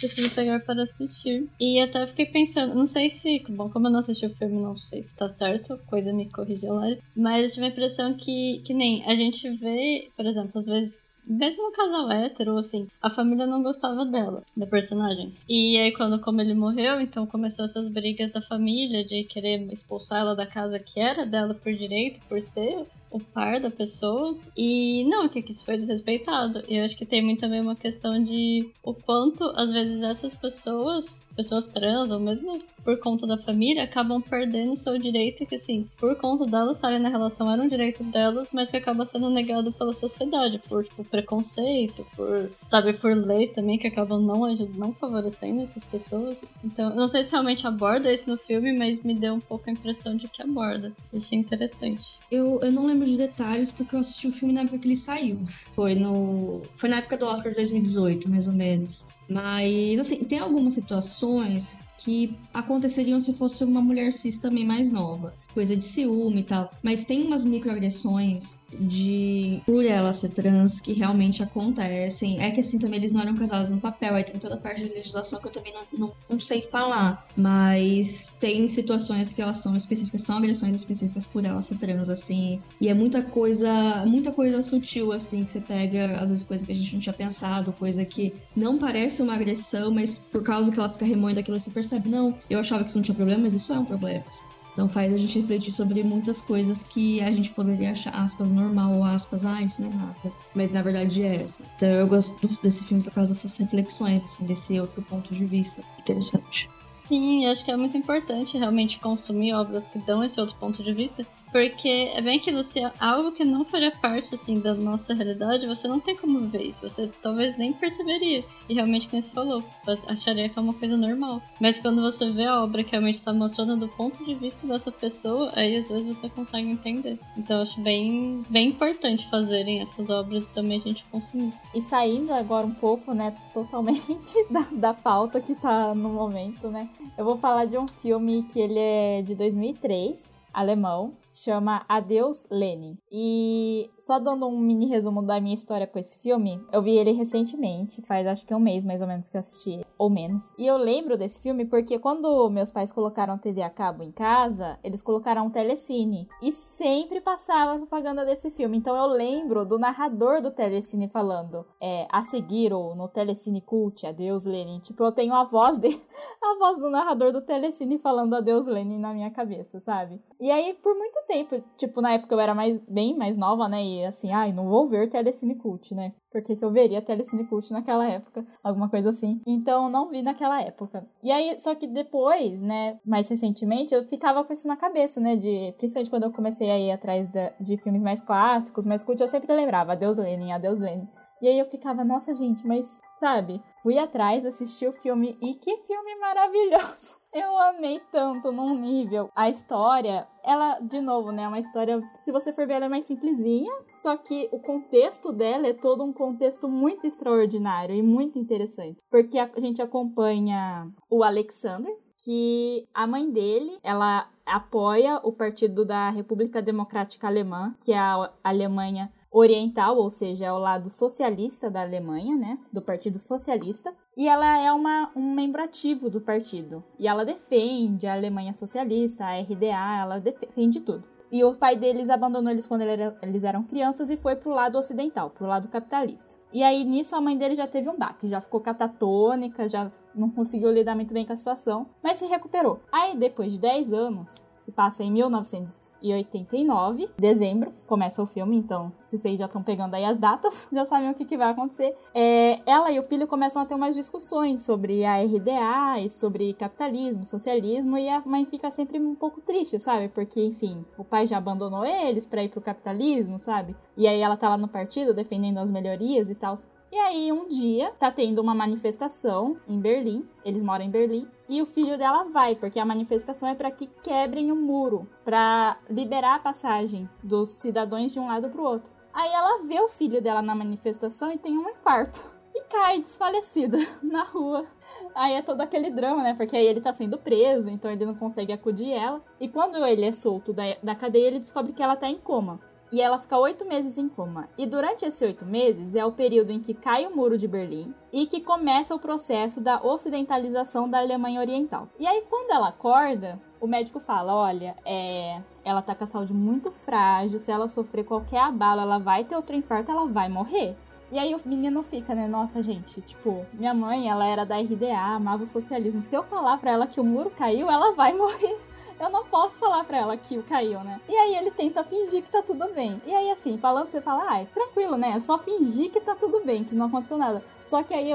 [0.00, 1.46] preciso pegar para assistir.
[1.60, 4.76] E até fiquei pensando, não sei se, bom, como eu não assisti o filme, não
[4.78, 8.72] sei se tá certo, coisa me corrija, Lara, mas eu tive a impressão que, que
[8.72, 13.46] nem a gente vê, por exemplo, às vezes mesmo no casal hétero, assim, a família
[13.46, 15.34] não gostava dela, da personagem.
[15.48, 20.20] E aí, quando como ele morreu, então começou essas brigas da família de querer expulsar
[20.20, 24.36] ela da casa que era dela por direito, por ser o par da pessoa.
[24.56, 26.62] E não, que isso foi desrespeitado.
[26.68, 31.26] Eu acho que tem muito também uma questão de o quanto, às vezes, essas pessoas,
[31.34, 36.16] pessoas trans, ou mesmo por conta da família, acabam perdendo seu direito, que assim, por
[36.16, 39.92] conta delas estarem na relação, era um direito delas, mas que acaba sendo negado pela
[39.92, 44.40] sociedade, por tipo, preconceito, por, sabe, por leis também que acabam não
[44.76, 46.44] não favorecendo essas pessoas.
[46.64, 49.72] Então, não sei se realmente aborda isso no filme, mas me deu um pouco a
[49.72, 50.92] impressão de que aborda.
[51.14, 52.18] Achei interessante.
[52.30, 54.96] Eu, eu não lembro de detalhes porque eu assisti o filme na época que ele
[54.96, 55.38] saiu.
[55.74, 56.62] Foi no.
[56.76, 59.08] Foi na época do Oscar de 2018, mais ou menos.
[59.30, 65.32] Mas, assim, tem algumas situações que aconteceriam se fosse uma mulher cis também mais nova.
[65.54, 66.70] Coisa de ciúme e tal.
[66.82, 72.40] Mas tem umas microagressões de por ela ser trans que realmente acontecem.
[72.40, 74.82] É que assim também eles não eram casados no papel, aí tem toda a parte
[74.82, 77.26] de legislação que eu também não, não, não sei falar.
[77.36, 82.60] Mas tem situações que elas são específicas, são agressões específicas por ela ser trans, assim.
[82.80, 86.72] E é muita coisa, muita coisa sutil, assim, que você pega, às vezes, coisa que
[86.72, 90.78] a gente não tinha pensado, coisa que não parece uma agressão, mas por causa que
[90.78, 93.54] ela fica remoendo aquilo, você percebe, não, eu achava que isso não tinha problema, mas
[93.54, 94.24] isso é um problema.
[94.28, 94.59] Assim.
[94.72, 98.94] Então faz a gente refletir sobre muitas coisas que a gente poderia achar, aspas, normal
[98.94, 100.32] ou aspas, ah, isso não é nada.
[100.54, 101.42] Mas na verdade é.
[101.42, 101.64] Assim.
[101.76, 105.82] Então eu gosto desse filme por causa dessas reflexões, assim, desse outro ponto de vista
[105.98, 106.68] interessante.
[106.88, 110.92] Sim, acho que é muito importante realmente consumir obras que dão esse outro ponto de
[110.92, 115.14] vista, porque é bem aquilo, se é algo que não faria parte, assim, da nossa
[115.14, 116.88] realidade, você não tem como ver isso.
[116.88, 118.44] Você talvez nem perceberia.
[118.68, 119.64] E realmente, como você falou,
[120.06, 121.42] acharia que é uma coisa normal.
[121.60, 124.92] Mas quando você vê a obra que realmente está mostrando do ponto de vista dessa
[124.92, 127.18] pessoa, aí às vezes você consegue entender.
[127.36, 131.52] Então eu acho bem, bem importante fazerem essas obras e também a gente consumir.
[131.74, 136.88] E saindo agora um pouco, né, totalmente da, da pauta que tá no momento, né?
[137.18, 140.16] Eu vou falar de um filme que ele é de 2003,
[140.52, 142.98] alemão, chama Adeus Lenin.
[143.10, 147.12] E só dando um mini resumo da minha história com esse filme, eu vi ele
[147.12, 150.52] recentemente, faz acho que um mês mais ou menos que eu assisti, ou menos.
[150.58, 154.78] E eu lembro desse filme porque quando meus pais colocaram TV a cabo em casa,
[154.84, 158.76] eles colocaram um telecine e sempre passava a propaganda desse filme.
[158.76, 164.06] Então eu lembro do narrador do telecine falando, é, a seguir ou no telecine cult,
[164.06, 164.80] Adeus Lenin.
[164.80, 165.88] Tipo, eu tenho a voz de
[166.42, 170.20] a voz do narrador do telecine falando Adeus Lenin na minha cabeça, sabe?
[170.38, 171.62] E aí por muito tempo.
[171.76, 173.82] Tipo, na época eu era mais, bem mais nova, né?
[173.82, 176.12] E assim, ai, não vou ver Telecine Cult, né?
[176.30, 178.44] Por que, eu veria Telecine Cult naquela época?
[178.62, 179.40] Alguma coisa assim.
[179.46, 181.06] Então, não vi naquela época.
[181.22, 182.98] E aí, só que depois, né?
[183.04, 185.36] Mais recentemente, eu ficava com isso na cabeça, né?
[185.36, 187.28] De, principalmente quando eu comecei a ir atrás
[187.60, 191.08] de filmes mais clássicos, mais cult, eu sempre lembrava Adeus Lenin, Adeus Lenin.
[191.40, 193.62] E aí eu ficava, nossa gente, mas sabe?
[193.82, 197.20] Fui atrás, assisti o filme e que filme maravilhoso!
[197.32, 199.30] Eu amei tanto num nível.
[199.36, 201.44] A história, ela, de novo, né?
[201.44, 203.72] É uma história, se você for ver, ela é mais simplesinha.
[203.94, 208.98] Só que o contexto dela é todo um contexto muito extraordinário e muito interessante.
[209.08, 216.10] Porque a gente acompanha o Alexander, que a mãe dele, ela apoia o partido da
[216.10, 221.82] República Democrática Alemã, que é a Alemanha oriental, ou seja, é o lado socialista da
[221.82, 226.82] Alemanha, né, do Partido Socialista, e ela é uma, um membro ativo do partido.
[226.98, 231.08] E ela defende a Alemanha socialista, a RDA, ela defende tudo.
[231.32, 235.30] E o pai deles abandonou eles quando eles eram crianças e foi pro lado ocidental,
[235.30, 236.34] pro lado capitalista.
[236.52, 240.28] E aí nisso a mãe dele já teve um baque, já ficou catatônica, já não
[240.28, 242.80] conseguiu lidar muito bem com a situação, mas se recuperou.
[242.90, 249.18] Aí depois de 10 anos, se passa em 1989, dezembro, começa o filme, então se
[249.18, 251.96] vocês já estão pegando aí as datas, já sabem o que, que vai acontecer.
[252.14, 256.54] É, ela e o filho começam a ter umas discussões sobre a RDA e sobre
[256.54, 260.08] capitalismo, socialismo, e a mãe fica sempre um pouco triste, sabe?
[260.08, 263.74] Porque, enfim, o pai já abandonou eles para ir pro capitalismo, sabe?
[263.96, 266.54] E aí ela tá lá no partido defendendo as melhorias e tal.
[266.92, 270.28] E aí, um dia, tá tendo uma manifestação em Berlim.
[270.44, 271.28] Eles moram em Berlim.
[271.48, 275.78] E o filho dela vai, porque a manifestação é para que quebrem o muro, para
[275.88, 278.90] liberar a passagem dos cidadãos de um lado pro outro.
[279.12, 282.20] Aí ela vê o filho dela na manifestação e tem um infarto.
[282.52, 284.66] E cai desfalecida na rua.
[285.14, 286.34] Aí é todo aquele drama, né?
[286.34, 289.22] Porque aí ele tá sendo preso, então ele não consegue acudir ela.
[289.38, 292.58] E quando ele é solto da, da cadeia, ele descobre que ela tá em coma
[292.92, 294.48] e ela fica oito meses em coma.
[294.58, 297.94] E durante esses oito meses é o período em que cai o muro de Berlim
[298.12, 301.88] e que começa o processo da ocidentalização da Alemanha Oriental.
[301.98, 306.34] E aí, quando ela acorda, o médico fala: olha, é, ela tá com a saúde
[306.34, 310.76] muito frágil, se ela sofrer qualquer abalo, ela vai ter outro infarto, ela vai morrer.
[311.12, 312.28] E aí o menino fica, né?
[312.28, 316.02] Nossa, gente, tipo, minha mãe, ela era da RDA, amava o socialismo.
[316.02, 318.56] Se eu falar pra ela que o muro caiu, ela vai morrer
[319.00, 321.00] eu não posso falar pra ela que o caiu, né?
[321.08, 323.00] E aí ele tenta fingir que tá tudo bem.
[323.06, 325.12] E aí, assim, falando, você fala, ai, tranquilo, né?
[325.16, 327.42] É só fingir que tá tudo bem, que não aconteceu nada.
[327.64, 328.10] Só que aí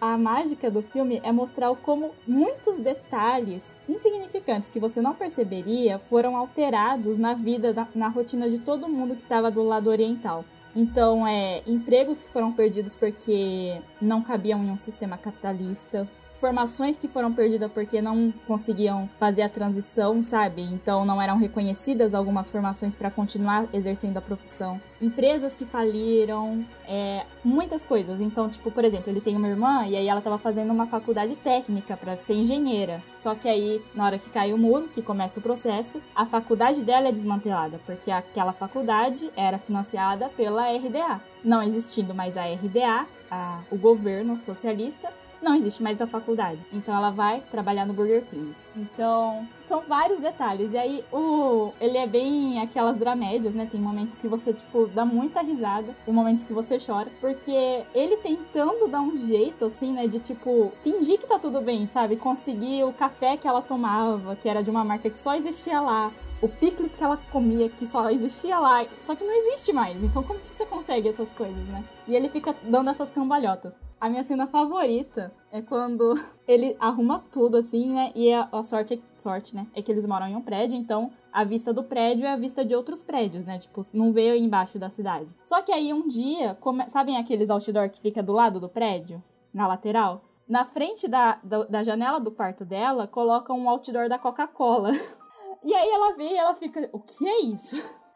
[0.00, 6.36] a mágica do filme é mostrar como muitos detalhes insignificantes que você não perceberia foram
[6.36, 10.44] alterados na vida, na, rotina de todo mundo que estava do lado oriental.
[10.76, 16.08] Então, é empregos que foram perdidos porque não cabiam em um sistema capitalista,
[16.38, 20.62] formações que foram perdidas porque não conseguiam fazer a transição, sabe?
[20.62, 24.80] Então não eram reconhecidas algumas formações para continuar exercendo a profissão.
[25.00, 28.20] Empresas que faliram, é, muitas coisas.
[28.20, 31.36] Então, tipo, por exemplo, ele tem uma irmã e aí ela tava fazendo uma faculdade
[31.36, 33.02] técnica para ser engenheira.
[33.16, 36.82] Só que aí, na hora que cai o muro, que começa o processo, a faculdade
[36.82, 41.20] dela é desmantelada, porque aquela faculdade era financiada pela RDA.
[41.44, 45.12] Não existindo mais a RDA, a, o governo socialista,
[45.42, 46.58] não existe mais a faculdade.
[46.72, 48.54] Então ela vai trabalhar no Burger King.
[48.76, 50.72] Então, são vários detalhes.
[50.72, 53.68] E aí, o ele é bem aquelas dramédias, né?
[53.70, 58.16] Tem momentos que você, tipo, dá muita risada, tem momentos que você chora, porque ele
[58.18, 60.06] tentando dar um jeito, assim, né?
[60.06, 62.16] De, tipo, fingir que tá tudo bem, sabe?
[62.16, 66.12] Conseguir o café que ela tomava, que era de uma marca que só existia lá
[66.40, 70.02] o picles que ela comia, que só existia lá, só que não existe mais.
[70.02, 71.84] Então como que você consegue essas coisas, né?
[72.06, 73.78] E ele fica dando essas cambalhotas.
[74.00, 76.14] A minha cena favorita é quando
[76.46, 78.12] ele arruma tudo assim, né?
[78.14, 79.66] E a, a sorte, sorte, né?
[79.74, 82.64] É que eles moram em um prédio, então a vista do prédio é a vista
[82.64, 83.58] de outros prédios, né?
[83.58, 85.34] Tipo, não vê embaixo da cidade.
[85.42, 86.88] Só que aí um dia, come...
[86.88, 89.22] sabem aqueles outdoor que fica do lado do prédio?
[89.52, 90.22] Na lateral?
[90.48, 94.92] Na frente da, da, da janela do quarto dela, coloca um outdoor da Coca-Cola.
[95.64, 97.76] E aí ela vê e ela fica, o que é isso?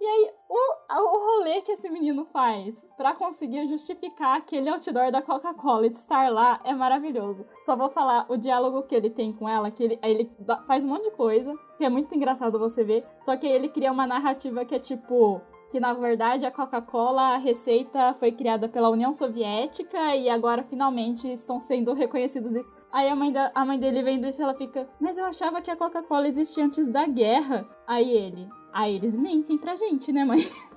[0.00, 5.22] E aí, o, o rolê que esse menino faz para conseguir justificar aquele outdoor da
[5.22, 7.46] Coca-Cola estar lá é maravilhoso.
[7.64, 10.30] Só vou falar o diálogo que ele tem com ela, que ele, ele
[10.66, 13.06] faz um monte de coisa, que é muito engraçado você ver.
[13.20, 15.40] Só que ele cria uma narrativa que é tipo:
[15.74, 21.26] que na verdade a Coca-Cola, a receita foi criada pela União Soviética e agora finalmente
[21.32, 22.76] estão sendo reconhecidos isso.
[22.92, 25.72] Aí a mãe, da, a mãe dele vendo isso, ela fica, mas eu achava que
[25.72, 27.68] a Coca-Cola existia antes da guerra.
[27.88, 30.38] Aí ele, aí eles mentem pra gente, né, mãe?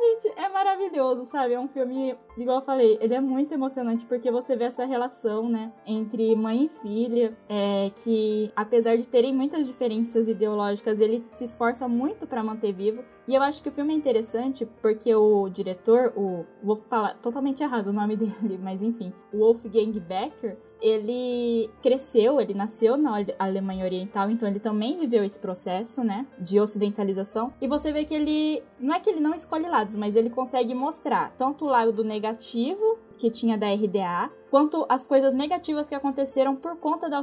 [0.00, 1.54] gente, é maravilhoso, sabe?
[1.54, 5.48] É um filme, igual eu falei, ele é muito emocionante porque você vê essa relação,
[5.48, 11.44] né, entre mãe e filha, é, que apesar de terem muitas diferenças ideológicas, ele se
[11.44, 13.04] esforça muito para manter vivo.
[13.28, 17.62] E eu acho que o filme é interessante porque o diretor, o vou falar totalmente
[17.62, 23.84] errado o nome dele, mas enfim, o Wolfgang Becker, ele cresceu, ele nasceu na Alemanha
[23.84, 27.52] Oriental, então ele também viveu esse processo, né, de ocidentalização.
[27.60, 30.74] E você vê que ele, não é que ele não escolhe lados, mas ele consegue
[30.74, 36.56] mostrar tanto o lado negativo que tinha da RDA, quanto as coisas negativas que aconteceram
[36.56, 37.20] por conta da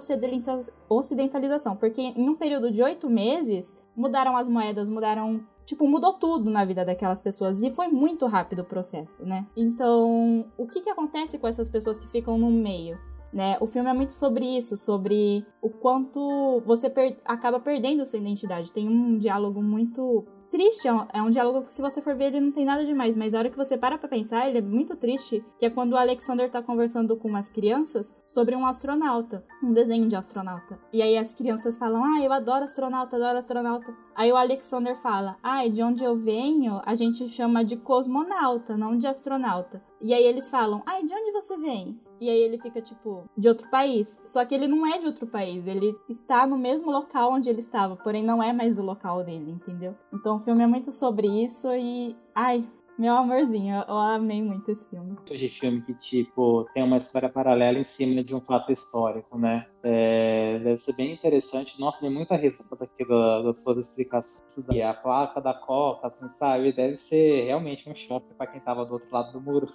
[0.88, 1.76] ocidentalização.
[1.76, 6.64] Porque em um período de oito meses, mudaram as moedas, mudaram tipo, mudou tudo na
[6.64, 9.46] vida daquelas pessoas e foi muito rápido o processo, né?
[9.56, 12.98] Então, o que que acontece com essas pessoas que ficam no meio?
[13.32, 13.58] Né?
[13.60, 18.72] O filme é muito sobre isso, sobre o quanto você per acaba perdendo sua identidade.
[18.72, 22.28] Tem um diálogo muito triste, é um, é um, diálogo que se você for ver
[22.28, 24.62] ele não tem nada demais, mas a hora que você para pra pensar, ele é
[24.62, 29.44] muito triste, que é quando o Alexander tá conversando com umas crianças sobre um astronauta,
[29.64, 30.80] um desenho de astronauta.
[30.91, 33.94] E aí as crianças falam, ah, eu adoro astronauta, adoro astronauta.
[34.18, 38.98] Aí o Alexander fala, ah, de onde eu venho, a gente chama de cosmonauta, não
[38.98, 39.80] de astronauta.
[40.02, 42.02] E aí eles falam, ai, de onde você vem?
[42.19, 44.19] E aí ele fica tipo, de outro país.
[44.26, 47.60] Só que ele não é de outro país, ele está no mesmo local onde ele
[47.60, 49.95] estava, porém não é mais o local dele, entendeu?
[50.11, 52.18] Então o filme é muito sobre isso e.
[52.34, 52.68] Ai,
[52.98, 55.18] meu amorzinho, eu amei muito esse filme.
[55.26, 59.68] De filme que, tipo, tem uma história paralela em cima de um fato histórico, né?
[59.84, 61.80] É, deve ser bem interessante.
[61.80, 64.41] Nossa, tem muita risada aqui da, das suas explicações.
[64.72, 66.74] E a placa da Coca, assim, sabe?
[66.74, 69.72] Deve ser realmente um choque para quem tava do outro lado do muro.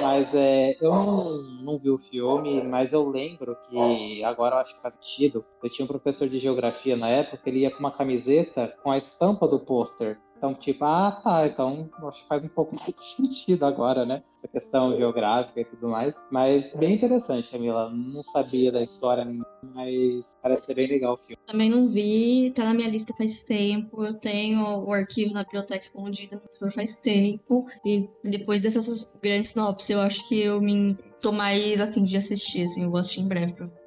[0.00, 4.76] Mas é, eu não, não vi o filme, mas eu lembro que agora eu acho
[4.76, 5.44] que faz sentido.
[5.62, 8.98] Eu tinha um professor de geografia na época, ele ia com uma camiseta com a
[8.98, 10.18] estampa do pôster.
[10.36, 14.22] Então, tipo, ah, tá, então acho que faz um pouco mais de sentido agora, né?
[14.38, 16.14] Essa questão geográfica e tudo mais.
[16.30, 17.90] Mas bem interessante, Camila.
[17.90, 19.26] Não sabia da história,
[19.74, 21.38] mas parece ser bem legal o filme.
[21.46, 24.04] Também não vi, tá na minha lista faz tempo.
[24.04, 27.66] Eu tenho o arquivo na biblioteca escondida no faz tempo.
[27.84, 32.64] E depois dessas grandes sinopses, eu acho que eu me tô mais afim de assistir,
[32.64, 33.85] assim, eu vou assistir em breve, provavelmente.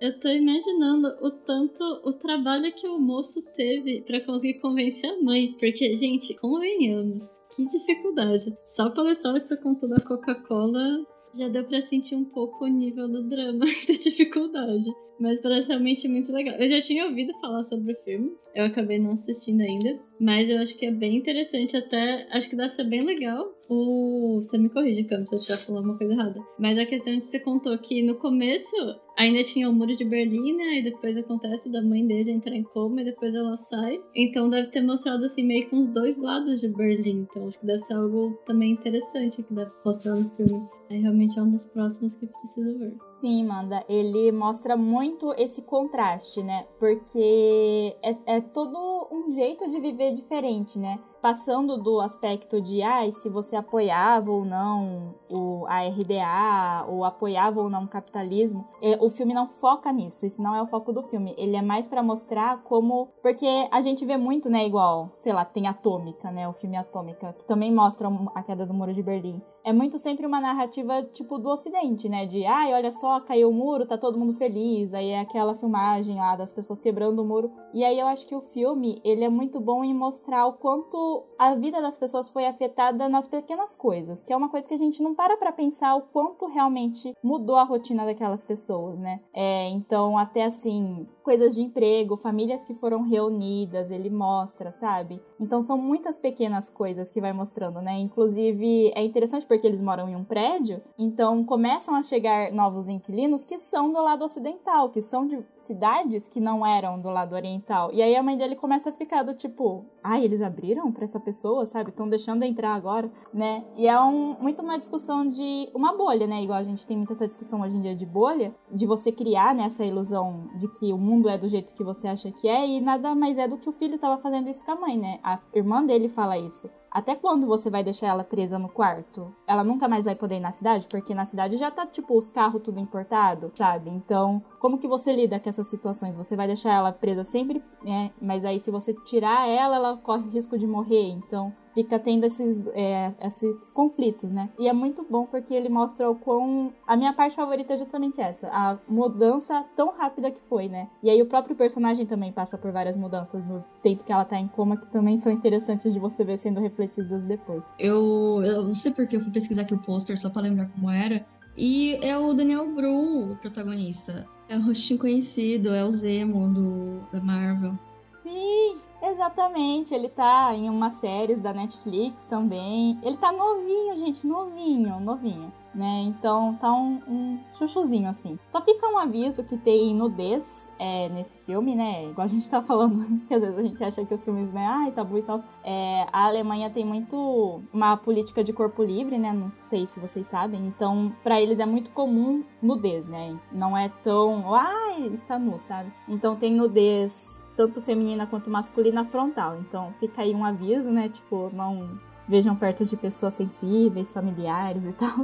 [0.00, 5.22] Eu tô imaginando o tanto, o trabalho que o moço teve para conseguir convencer a
[5.22, 7.24] mãe, porque, gente, convenhamos,
[7.54, 8.56] que dificuldade.
[8.66, 11.04] Só pela história que você contou da Coca-Cola,
[11.36, 14.90] já deu para sentir um pouco o nível do drama da dificuldade.
[15.18, 16.54] Mas parece realmente muito legal.
[16.56, 20.58] Eu já tinha ouvido falar sobre o filme, eu acabei não assistindo ainda, mas eu
[20.58, 23.46] acho que é bem interessante, até acho que deve ser bem legal.
[23.70, 24.36] O...
[24.42, 26.40] Você me corrige, Cam, se eu estiver falando uma coisa errada.
[26.58, 28.76] Mas a questão é que você contou que no começo
[29.16, 30.78] ainda tinha o muro de Berlim, né?
[30.78, 34.00] E depois acontece da mãe dele entrar em coma e depois ela sai.
[34.14, 37.26] Então deve ter mostrado assim meio com os dois lados de Berlim.
[37.30, 40.68] Então acho que deve ser algo também interessante que deve mostrar no filme.
[40.88, 42.96] É realmente é um dos próximos que preciso ver.
[43.20, 46.64] Sim, Manda, ele mostra muito esse contraste, né?
[46.78, 50.98] Porque é, é todo um jeito de viver diferente, né?
[51.26, 57.60] Passando do aspecto de ah, se você apoiava ou não o, a RDA, ou apoiava
[57.60, 60.24] ou não o capitalismo, é, o filme não foca nisso.
[60.24, 61.34] Isso não é o foco do filme.
[61.36, 63.08] Ele é mais para mostrar como.
[63.20, 64.64] Porque a gente vê muito, né?
[64.64, 66.48] Igual, sei lá, tem Atômica, né?
[66.48, 70.24] O filme Atômica, que também mostra a queda do Muro de Berlim é muito sempre
[70.24, 72.24] uma narrativa tipo do ocidente, né?
[72.24, 74.94] De ai, olha só, caiu o muro, tá todo mundo feliz.
[74.94, 77.50] Aí é aquela filmagem lá das pessoas quebrando o muro.
[77.74, 81.15] E aí eu acho que o filme, ele é muito bom em mostrar o quanto
[81.38, 84.78] a vida das pessoas foi afetada nas pequenas coisas, que é uma coisa que a
[84.78, 89.20] gente não para pra pensar o quanto realmente mudou a rotina daquelas pessoas, né?
[89.32, 95.20] É, então, até assim, coisas de emprego, famílias que foram reunidas, ele mostra, sabe?
[95.40, 97.98] Então são muitas pequenas coisas que vai mostrando, né?
[97.98, 103.44] Inclusive, é interessante porque eles moram em um prédio, então começam a chegar novos inquilinos
[103.44, 107.92] que são do lado ocidental, que são de cidades que não eram do lado oriental.
[107.92, 111.18] E aí a mãe dele começa a ficar do tipo, ai, eles abriram para essa
[111.18, 111.90] pessoa, sabe?
[111.90, 113.64] Estão deixando entrar agora, né?
[113.76, 116.40] E é um, muito uma discussão de uma bolha, né?
[116.40, 119.56] Igual a gente tem muita essa discussão hoje em dia de bolha, de você criar
[119.56, 122.66] nessa né, ilusão de que o mundo é do jeito que você acha que é
[122.66, 125.18] e nada mais é do que o filho estava fazendo isso com a mãe, né?
[125.22, 126.70] A irmã dele fala isso.
[126.90, 129.34] Até quando você vai deixar ela presa no quarto?
[129.46, 130.86] Ela nunca mais vai poder ir na cidade?
[130.88, 133.90] Porque na cidade já tá, tipo, os carros tudo importado, sabe?
[133.90, 136.16] Então, como que você lida com essas situações?
[136.16, 138.12] Você vai deixar ela presa sempre, né?
[138.20, 141.08] Mas aí se você tirar ela, ela corre risco de morrer.
[141.08, 144.48] Então, fica tendo esses, é, esses conflitos, né?
[144.58, 146.72] E é muito bom porque ele mostra o quão.
[146.86, 150.88] A minha parte favorita é justamente essa, a mudança tão rápida que foi, né?
[151.02, 154.38] E aí o próprio personagem também passa por várias mudanças no tempo que ela tá
[154.38, 157.62] em coma, que também são interessantes de você ver sendo refletidas depois.
[157.78, 160.90] Eu, eu não sei porque eu fui pesquisar aqui o pôster só pra lembrar como
[160.90, 161.26] era.
[161.58, 164.26] E é o Daniel Bru, o protagonista.
[164.48, 167.74] É um rostinho conhecido, é o Zemo do, da Marvel.
[168.22, 168.76] Sim,
[169.10, 169.94] exatamente.
[169.94, 172.98] Ele tá em umas séries da Netflix também.
[173.02, 175.52] Ele tá novinho, gente, novinho, novinho.
[175.74, 176.04] Né?
[176.06, 178.38] Então tá um, um chuchuzinho assim.
[178.48, 182.06] Só fica um aviso que tem nudez é, nesse filme, né?
[182.06, 184.66] Igual a gente tá falando, que às vezes a gente acha que os filmes, né?
[184.66, 185.36] Ai, tabu e tal.
[185.62, 189.34] É, a Alemanha tem muito uma política de corpo livre, né?
[189.34, 190.66] Não sei se vocês sabem.
[190.66, 193.38] Então, para eles é muito comum nudez, né?
[193.52, 195.92] Não é tão, ai, está nu, sabe?
[196.08, 199.58] Então tem nudez tanto feminina quanto masculina frontal.
[199.60, 201.08] Então fica aí um aviso, né?
[201.08, 205.22] Tipo, não vejam perto de pessoas sensíveis, familiares e tal.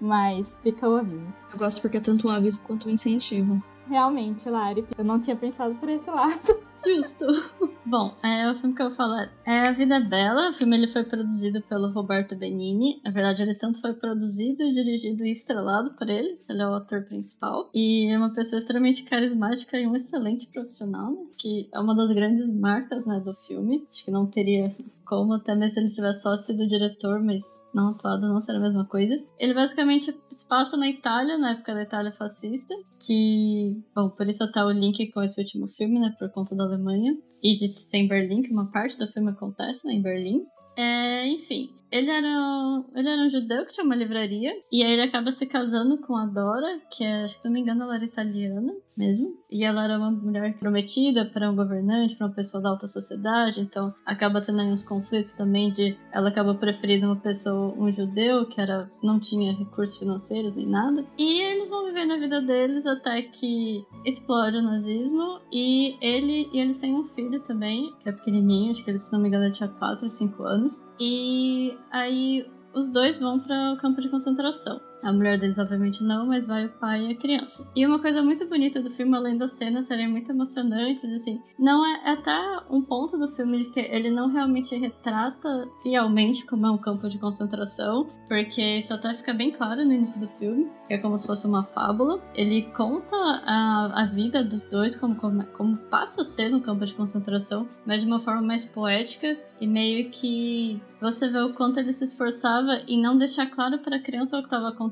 [0.00, 1.32] Mas fica o aviso.
[1.52, 3.62] Eu gosto porque é tanto um aviso quanto um incentivo.
[3.88, 6.71] Realmente, Lari, eu não tinha pensado por esse lado.
[6.84, 7.26] Justo.
[7.84, 10.50] Bom, é, o filme que eu vou falar é A Vida Bela.
[10.50, 13.00] O filme ele foi produzido pelo Roberto Benini.
[13.04, 16.38] Na verdade, ele tanto foi produzido, dirigido e estrelado por ele.
[16.48, 17.70] Ele é o ator principal.
[17.74, 21.26] E é uma pessoa extremamente carismática e um excelente profissional, né?
[21.38, 23.86] Que é uma das grandes marcas né, do filme.
[23.90, 24.74] Acho que não teria
[25.12, 27.42] como, até mesmo se ele tivesse só sido diretor, mas
[27.74, 29.22] não atuado, não seria a mesma coisa.
[29.38, 34.42] Ele basicamente se passa na Itália, na época da Itália fascista, que, bom, por isso
[34.42, 37.98] até o link com esse último filme, né, por conta da Alemanha, e de ser
[37.98, 40.44] em Berlim, que uma parte do filme acontece, né, em Berlim.
[40.76, 45.02] É, enfim, ele era, ele era um judeu que tinha uma livraria, e aí ele
[45.02, 48.04] acaba se casando com a Dora, que é, acho que não me engano, ela era
[48.04, 49.36] italiana mesmo.
[49.50, 53.60] E ela era uma mulher prometida para um governante, para uma pessoa da alta sociedade,
[53.60, 58.46] então acaba tendo aí uns conflitos também de ela acaba preferindo uma pessoa, um judeu,
[58.46, 61.04] que era não tinha recursos financeiros nem nada.
[61.18, 66.60] E eles vão viver na vida deles até que explode o nazismo e ele e
[66.60, 69.50] eles têm um filho também, que é pequenininho, acho que ele, se não me engano,
[69.52, 70.88] tinha 4 ou 5 anos.
[71.04, 74.80] E aí os dois vão para o campo de concentração.
[75.02, 77.68] A mulher deles, obviamente, não, mas vai o pai e a criança.
[77.74, 81.84] E uma coisa muito bonita do filme, além das cenas serem muito emocionantes, assim, não
[81.84, 86.66] é, é até um ponto do filme de que ele não realmente retrata fielmente como
[86.66, 90.70] é um campo de concentração, porque isso até fica bem claro no início do filme,
[90.86, 92.22] que é como se fosse uma fábula.
[92.34, 96.86] Ele conta a, a vida dos dois, como, como, como passa a ser no campo
[96.86, 101.78] de concentração, mas de uma forma mais poética e meio que você vê o quanto
[101.78, 104.91] ele se esforçava em não deixar claro para a criança o que estava acontecendo.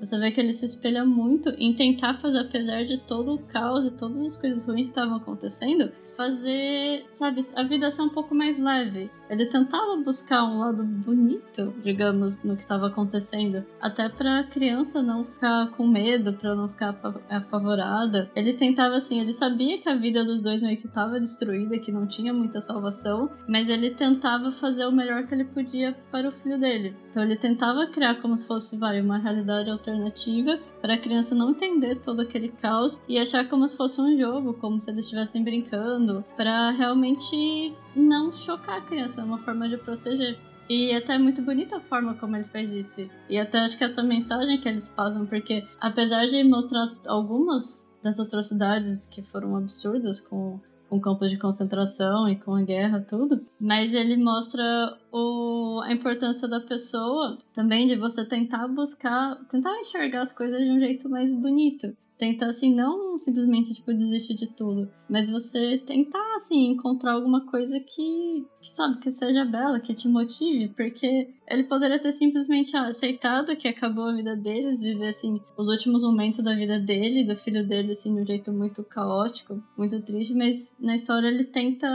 [0.00, 3.84] Você vê que ele se espelha muito em tentar fazer, apesar de todo o caos
[3.84, 8.34] e todas as coisas ruins que estavam acontecendo, fazer, sabe, a vida ser um pouco
[8.34, 9.10] mais leve.
[9.28, 15.02] Ele tentava buscar um lado bonito, digamos, no que estava acontecendo, até para a criança
[15.02, 16.96] não ficar com medo, para não ficar
[17.28, 18.30] apavorada.
[18.34, 21.92] Ele tentava assim, ele sabia que a vida dos dois meio que estava destruída, que
[21.92, 26.32] não tinha muita salvação, mas ele tentava fazer o melhor que ele podia para o
[26.32, 26.96] filho dele.
[27.10, 31.50] Então ele tentava criar como se fosse vai, uma realidade alternativa para a criança não
[31.50, 35.42] entender todo aquele caos e achar como se fosse um jogo, como se eles estivessem
[35.42, 40.38] brincando, para realmente não chocar a criança, é uma forma de proteger.
[40.70, 43.10] E até é muito bonita a forma como ele faz isso.
[43.28, 48.20] E até acho que essa mensagem que eles passam, porque apesar de mostrar algumas das
[48.20, 53.44] atrocidades que foram absurdas com com campos de concentração e com a guerra, tudo.
[53.60, 60.22] Mas ele mostra o, a importância da pessoa também de você tentar buscar, tentar enxergar
[60.22, 64.90] as coisas de um jeito mais bonito tentar assim não simplesmente tipo desistir de tudo,
[65.08, 70.08] mas você tentar assim encontrar alguma coisa que, que sabe que seja bela, que te
[70.08, 75.68] motive, porque ele poderia ter simplesmente aceitado que acabou a vida deles, viver assim os
[75.68, 80.00] últimos momentos da vida dele, do filho dele assim de um jeito muito caótico, muito
[80.02, 81.86] triste, mas na história ele tenta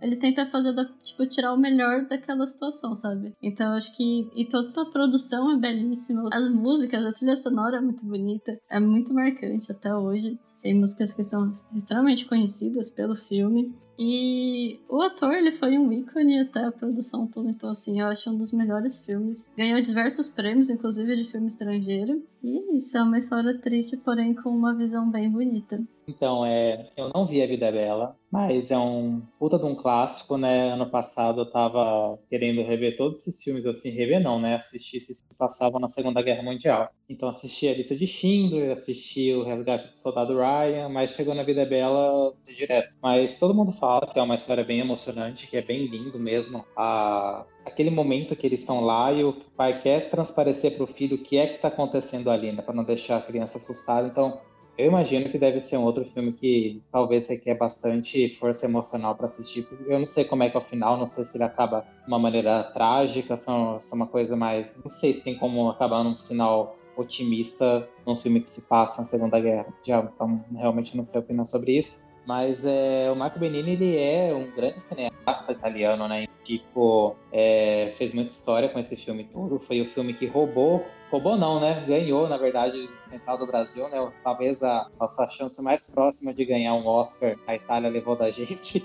[0.00, 3.32] ele tenta fazer da, tipo tirar o melhor daquela situação, sabe?
[3.42, 7.80] Então acho que e toda a produção é belíssima, as músicas, a trilha sonora é
[7.80, 10.38] muito bonita, é muito marcante até hoje.
[10.62, 13.74] Tem músicas que são extremamente conhecidas pelo filme.
[13.98, 17.50] E o ator, ele foi um ícone até a produção toda.
[17.50, 19.52] Então, assim, eu acho um dos melhores filmes.
[19.56, 22.22] Ganhou diversos prêmios, inclusive de filme estrangeiro.
[22.44, 25.82] E isso é uma história triste, porém com uma visão bem bonita.
[26.06, 29.74] Então, é, eu não vi A Vida é Bela, mas é um puta de um
[29.74, 30.72] clássico, né?
[30.72, 34.56] Ano passado eu tava querendo rever todos esses filmes, assim, rever não, né?
[34.56, 36.90] Assistir esses que passavam na Segunda Guerra Mundial.
[37.08, 41.44] Então assisti a lista de Schindler, assisti o Resgate do Soldado Ryan, mas chegou na
[41.44, 42.94] Vida é Bela direto.
[43.02, 46.62] Mas todo mundo fala que é uma história bem emocionante, que é bem lindo mesmo.
[46.76, 51.16] A, aquele momento que eles estão lá e o pai quer transparecer para o filho
[51.16, 54.06] o que é que está acontecendo ali, né, para não deixar a criança assustada.
[54.08, 54.40] Então,
[54.76, 59.26] eu imagino que deve ser um outro filme que talvez requer bastante força emocional para
[59.26, 59.68] assistir.
[59.86, 62.08] Eu não sei como é que é o final, não sei se ele acaba de
[62.08, 64.76] uma maneira trágica, se é uma coisa mais.
[64.82, 69.06] Não sei se tem como acabar num final otimista num filme que se passa na
[69.06, 69.72] Segunda Guerra.
[69.82, 72.06] Então, realmente não sei opinar sobre isso.
[72.26, 76.26] Mas é, o Marco Benini ele é um grande cineasta italiano, né?
[76.42, 79.58] Tipo, é, fez muita história com esse filme todo.
[79.58, 81.84] Foi o filme que roubou roubou não, né?
[81.86, 84.12] Ganhou, na verdade, Central do Brasil, né?
[84.24, 88.84] Talvez a nossa chance mais próxima de ganhar um Oscar a Itália levou da gente.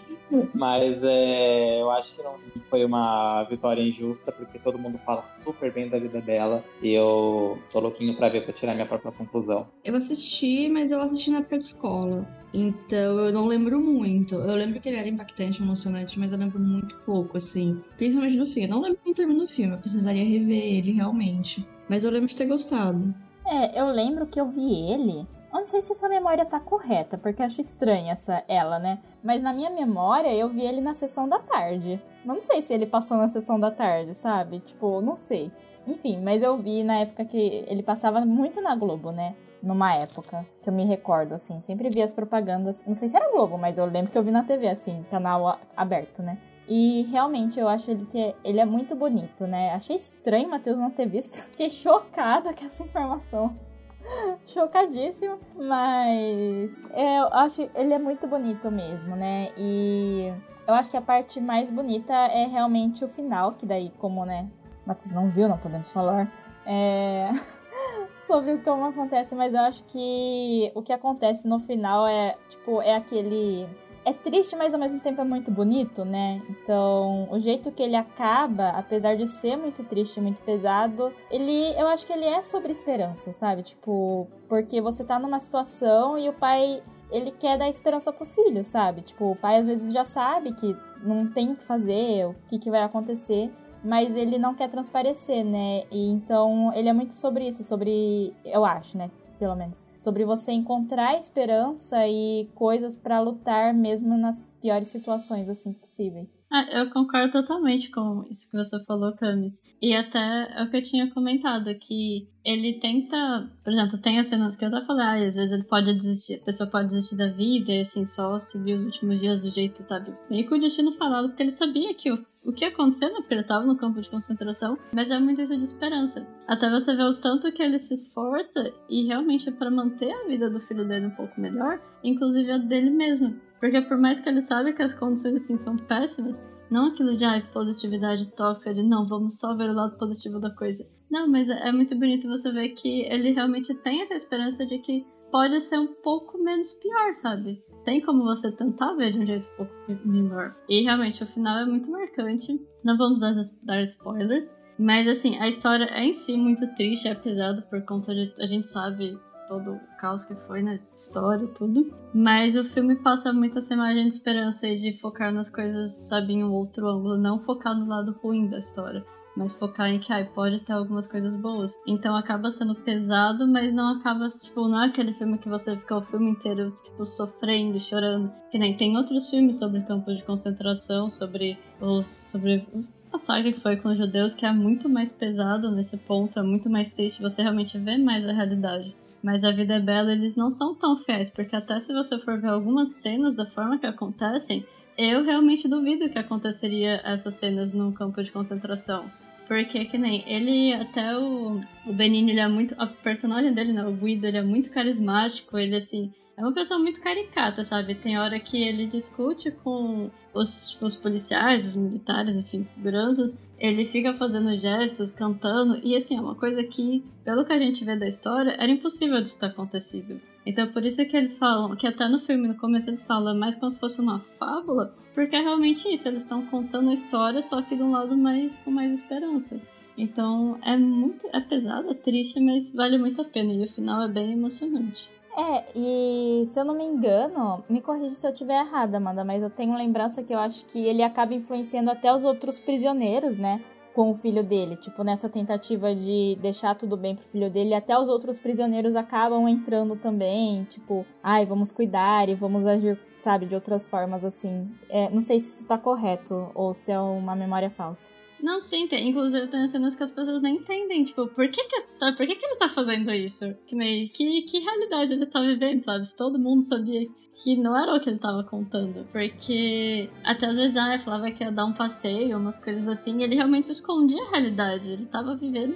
[0.53, 2.35] Mas é, eu acho que não
[2.69, 6.64] foi uma vitória injusta, porque todo mundo fala super bem da vida dela.
[6.84, 9.68] E eu tô louquinho pra ver, pra tirar minha própria conclusão.
[9.84, 12.27] Eu assisti, mas eu assisti na época de escola.
[12.53, 14.35] Então eu não lembro muito.
[14.35, 17.81] Eu lembro que ele era impactante, emocionante, mas eu lembro muito pouco, assim.
[17.97, 18.64] Principalmente do fim.
[18.64, 19.73] Eu não lembro como termina o filme.
[19.73, 21.68] Eu precisaria rever ele realmente.
[21.89, 23.13] Mas eu lembro de ter gostado.
[23.45, 25.27] É, eu lembro que eu vi ele.
[25.51, 28.99] Eu não sei se essa memória tá correta, porque eu acho estranha essa ela, né?
[29.23, 31.99] Mas na minha memória eu vi ele na sessão da tarde.
[32.23, 34.59] Não sei se ele passou na sessão da tarde, sabe?
[34.59, 35.51] Tipo, não sei.
[35.87, 39.35] Enfim, mas eu vi na época que ele passava muito na Globo, né?
[39.63, 41.59] Numa época que eu me recordo, assim.
[41.59, 42.81] Sempre vi as propagandas.
[42.85, 45.59] Não sei se era Globo, mas eu lembro que eu vi na TV, assim, canal
[45.75, 46.37] aberto, né?
[46.69, 49.73] E realmente eu acho ele que ele é muito bonito, né?
[49.73, 51.35] Achei estranho Matheus não ter visto.
[51.49, 53.57] Fiquei chocada com essa informação.
[54.45, 55.39] Chocadíssima.
[55.55, 59.49] Mas eu acho ele é muito bonito mesmo, né?
[59.57, 60.31] E
[60.67, 64.47] eu acho que a parte mais bonita é realmente o final, que daí, como, né?
[64.85, 66.31] Matheus não viu, não podemos falar.
[66.67, 67.29] É.
[68.21, 72.81] sobre o como acontece, mas eu acho que o que acontece no final é, tipo,
[72.81, 73.67] é aquele
[74.10, 76.41] é triste, mas ao mesmo tempo é muito bonito, né?
[76.49, 81.88] Então, o jeito que ele acaba, apesar de ser muito triste muito pesado, ele, eu
[81.88, 83.61] acho que ele é sobre esperança, sabe?
[83.61, 86.81] Tipo, porque você tá numa situação e o pai,
[87.11, 89.02] ele quer dar esperança pro filho, sabe?
[89.02, 92.57] Tipo, o pai às vezes já sabe que não tem o que fazer, o que,
[92.57, 93.52] que vai acontecer,
[93.84, 95.84] mas ele não quer transparecer, né?
[95.91, 99.11] E então, ele é muito sobre isso, sobre, eu acho, né?
[99.39, 105.71] Pelo menos, sobre você encontrar esperança e coisas para lutar mesmo nas piores situações assim
[105.71, 106.37] possíveis.
[106.51, 109.61] Ah, eu concordo totalmente com isso que você falou, Camis.
[109.81, 114.27] E até é o que eu tinha comentado, que ele tenta, por exemplo, tem as
[114.27, 117.15] cenas que eu até falei, ah, às vezes ele pode desistir, a pessoa pode desistir
[117.15, 120.13] da vida e assim, só seguir os últimos dias do jeito, sabe?
[120.29, 123.15] Meio que o destino falado, porque ele sabia que o o que aconteceu, né?
[123.19, 126.27] Porque ele tava no campo de concentração, mas é muito isso de esperança.
[126.47, 130.27] Até você ver o tanto que ele se esforça e realmente é para manter a
[130.27, 133.35] vida do filho dele um pouco melhor, inclusive a dele mesmo.
[133.59, 136.41] Porque por mais que ele sabe que as condições assim são péssimas,
[136.71, 140.51] Não aquilo de ah, positividade tóxica, de não, vamos só ver o lado positivo da
[140.51, 140.87] coisa.
[141.09, 144.77] Não, mas é, é muito bonito você ver que ele realmente tem essa esperança de
[144.77, 147.61] que pode ser um pouco menos pior, sabe?
[147.89, 149.73] Tem como você tentar ver de um jeito um pouco
[150.07, 150.55] melhor.
[150.69, 152.61] E realmente o final é muito marcante.
[152.83, 154.55] Não vamos dar, spoilers.
[154.77, 158.31] Mas assim, a história é em si muito triste, é pesado por conta de.
[158.37, 159.17] A gente sabe
[159.47, 160.79] todo o caos que foi na né?
[160.95, 161.91] história tudo.
[162.13, 166.33] Mas o filme passa muito essa imagem de esperança e de focar nas coisas, sabe,
[166.33, 169.03] em um outro ângulo, não focar no lado ruim da história.
[169.39, 171.81] Mas focar em que ai, pode ter algumas coisas boas.
[171.87, 175.95] Então acaba sendo pesado, mas não acaba, tipo, não é aquele filme que você fica
[175.95, 178.29] o filme inteiro, tipo, sofrendo, chorando.
[178.51, 182.03] Que nem tem outros filmes sobre campos de concentração, sobre o.
[182.27, 182.67] sobre
[183.13, 186.43] a saga que foi com os judeus, que é muito mais pesado nesse ponto, é
[186.43, 188.93] muito mais triste, você realmente vê mais a realidade.
[189.23, 192.39] Mas a vida é bela, eles não são tão fiéis, porque até se você for
[192.41, 194.65] ver algumas cenas da forma que acontecem,
[194.97, 199.05] eu realmente duvido que aconteceria essas cenas num campo de concentração.
[199.49, 202.76] Porque que nem ele, até o, o Benini, ele é muito.
[202.77, 203.84] A personagem dele, né?
[203.84, 206.13] O Guido, ele é muito carismático, ele assim.
[206.39, 207.93] É uma pessoa muito caricata, sabe?
[207.95, 214.13] Tem hora que ele discute com os, os policiais, os militares, enfim, seguranças, ele fica
[214.13, 218.07] fazendo gestos, cantando, e assim, é uma coisa que, pelo que a gente vê da
[218.07, 220.21] história, era impossível de ter acontecido.
[220.45, 223.55] Então por isso que eles falam, que até no filme, no começo eles falam mais
[223.55, 227.61] como se fosse uma fábula, porque é realmente isso, eles estão contando a história, só
[227.61, 229.59] que de um lado mais com mais esperança.
[229.97, 234.03] Então é muito, é pesado, é triste, mas vale muito a pena, e o final
[234.03, 235.18] é bem emocionante.
[235.38, 239.41] É, e se eu não me engano, me corrija se eu estiver errada, Amanda, mas
[239.41, 243.61] eu tenho lembrança que eu acho que ele acaba influenciando até os outros prisioneiros, né?
[243.93, 244.76] Com o filho dele.
[244.76, 249.47] Tipo, nessa tentativa de deixar tudo bem pro filho dele, até os outros prisioneiros acabam
[249.47, 250.64] entrando também.
[250.65, 254.69] Tipo, ai, vamos cuidar e vamos agir, sabe, de outras formas assim.
[254.89, 258.10] É, não sei se isso tá correto ou se é uma memória falsa.
[258.41, 259.09] Não, sim, tem.
[259.09, 261.03] Inclusive tem cenas que as pessoas nem entendem.
[261.03, 263.53] Tipo, por que que, sabe, por que que ele tá fazendo isso?
[263.67, 266.05] Que, nem, que, que realidade ele tá vivendo, sabe?
[266.07, 267.07] Se todo mundo sabia
[267.43, 269.05] que não era o que ele tava contando.
[269.11, 273.23] Porque até às vezes ah, falava que ia dar um passeio, umas coisas assim, e
[273.23, 274.91] ele realmente escondia a realidade.
[274.91, 275.75] Ele tava vivendo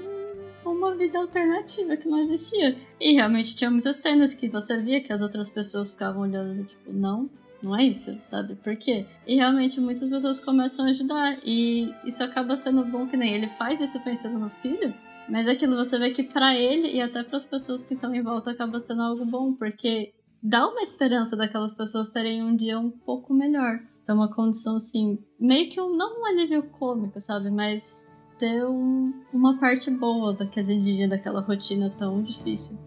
[0.65, 2.77] uma vida alternativa que não existia.
[2.99, 6.91] E realmente tinha muitas cenas que você via que as outras pessoas ficavam olhando, tipo,
[6.91, 7.29] não,
[7.63, 8.55] não é isso, sabe?
[8.55, 9.05] Por quê?
[9.25, 11.39] E realmente muitas pessoas começam a ajudar.
[11.43, 14.93] E isso acaba sendo bom que nem ele faz isso pensando no filho.
[15.29, 18.21] Mas aquilo você vê que para ele e até para as pessoas que estão em
[18.21, 22.91] volta acaba sendo algo bom, porque dá uma esperança daquelas pessoas terem um dia um
[22.91, 23.79] pouco melhor.
[24.03, 27.49] Então, uma condição assim, meio que um, não um alívio cômico, sabe?
[27.49, 28.05] Mas
[28.37, 32.77] ter um, uma parte boa daquele dia, daquela rotina tão difícil.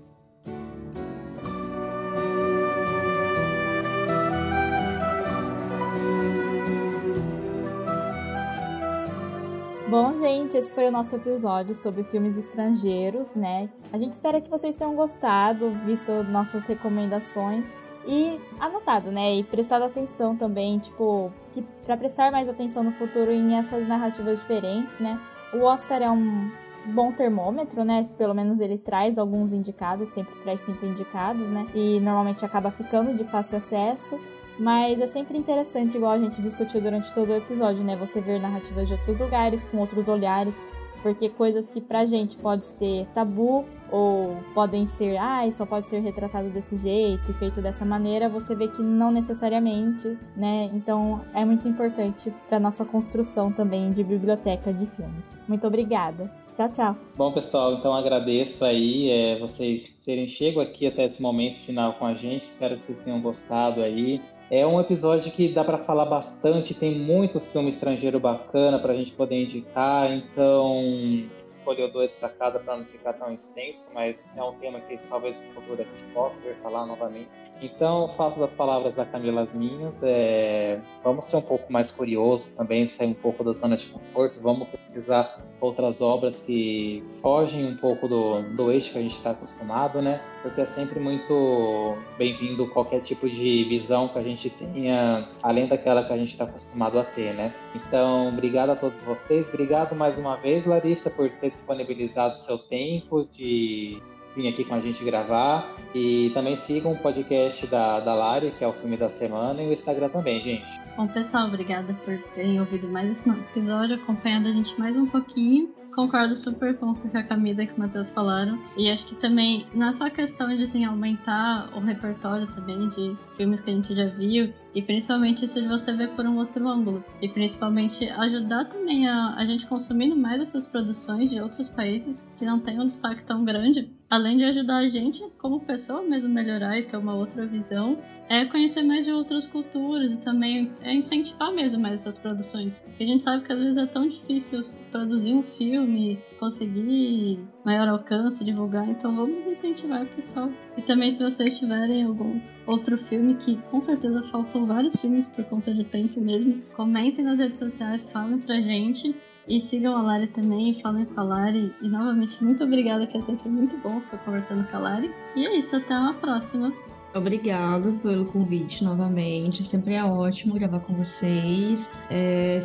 [9.88, 13.70] Bom, gente, esse foi o nosso episódio sobre filmes estrangeiros, né?
[13.92, 17.72] A gente espera que vocês tenham gostado, visto nossas recomendações
[18.04, 19.36] e anotado, né?
[19.36, 24.40] E prestado atenção também, tipo, que para prestar mais atenção no futuro em essas narrativas
[24.40, 25.20] diferentes, né?
[25.54, 26.50] O Oscar é um
[26.86, 28.08] bom termômetro, né?
[28.18, 31.64] Pelo menos ele traz alguns indicados, sempre traz cinco indicados, né?
[31.72, 34.18] E normalmente acaba ficando de fácil acesso.
[34.58, 37.96] Mas é sempre interessante, igual a gente discutiu durante todo o episódio, né?
[37.96, 40.54] Você ver narrativas de outros lugares, com outros olhares,
[41.02, 46.00] porque coisas que pra gente pode ser tabu ou podem ser, ah, só pode ser
[46.00, 50.70] retratado desse jeito e feito dessa maneira, você vê que não necessariamente, né?
[50.74, 55.32] Então é muito importante para nossa construção também de biblioteca de filmes.
[55.46, 56.28] Muito obrigada.
[56.56, 56.96] Tchau, tchau.
[57.14, 62.06] Bom, pessoal, então agradeço aí é, vocês terem chegado aqui até esse momento final com
[62.06, 62.44] a gente.
[62.44, 64.22] Espero que vocês tenham gostado aí.
[64.50, 68.96] É um episódio que dá para falar bastante, tem muito filme estrangeiro bacana para a
[68.96, 74.42] gente poder indicar, então escolheu dois para cada para não ficar tão extenso, mas é
[74.42, 77.28] um tema que talvez no futuro a gente possa ver falar novamente.
[77.60, 80.02] Então, faço das palavras da Camila as minhas.
[80.02, 80.80] É...
[81.02, 84.68] Vamos ser um pouco mais curioso também, sair um pouco da zona de conforto, vamos
[84.68, 90.02] pesquisar outras obras que fogem um pouco do, do eixo que a gente está acostumado,
[90.02, 90.20] né?
[90.42, 96.04] Porque é sempre muito bem-vindo qualquer tipo de visão que a gente tenha, além daquela
[96.04, 97.54] que a gente está acostumado a ter, né?
[97.74, 99.48] Então, obrigado a todos vocês.
[99.48, 104.02] Obrigado mais uma vez, Larissa, por ter disponibilizado seu tempo de
[104.36, 105.74] vir aqui com a gente gravar.
[105.94, 109.68] E também sigam o podcast da, da Lari, que é o filme da semana, e
[109.68, 110.80] o Instagram também, gente.
[110.96, 115.74] Bom, pessoal, obrigada por terem ouvido mais esse episódio, acompanhado a gente mais um pouquinho.
[115.94, 118.58] concordo super com o que a Camila e o Matheus falaram.
[118.76, 123.16] E acho que também, não é só questão de assim, aumentar o repertório também de
[123.34, 126.68] filmes que a gente já viu, e principalmente isso de você ver por um outro
[126.68, 127.02] ângulo.
[127.22, 132.44] E principalmente ajudar também a, a gente consumindo mais essas produções de outros países que
[132.44, 133.90] não tem um destaque tão grande.
[134.10, 137.98] Além de ajudar a gente, como pessoa mesmo, melhorar e ter uma outra visão,
[138.28, 142.84] é conhecer mais de outras culturas e também é incentivar mesmo mais essas produções.
[143.00, 144.62] E a gente sabe que às vezes é tão difícil
[144.92, 150.50] produzir um filme, conseguir maior alcance, divulgar, então vamos incentivar o pessoal.
[150.76, 155.44] E também se vocês tiverem algum outro filme que com certeza faltam vários filmes por
[155.44, 159.14] conta de tempo mesmo, comentem nas redes sociais, falem pra gente.
[159.48, 161.72] E sigam a Lari também, falem com a Lari.
[161.80, 165.10] E novamente, muito obrigada, que é sempre muito bom ficar conversando com a Lari.
[165.36, 166.72] E é isso, até uma próxima.
[167.16, 169.64] Obrigado pelo convite novamente.
[169.64, 171.90] Sempre é ótimo gravar com vocês.
[172.10, 172.58] É,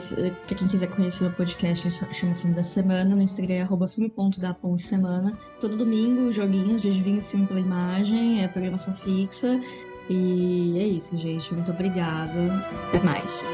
[0.45, 3.15] para quem quiser conhecer o podcast, chama Filme da Semana.
[3.15, 5.37] No Instagram é arroba filme.da.semana.
[5.61, 9.61] Todo domingo, joguinhos de adivinho filme pela imagem, é programação fixa.
[10.09, 11.53] E é isso, gente.
[11.53, 12.65] Muito obrigada.
[12.87, 13.49] Até mais.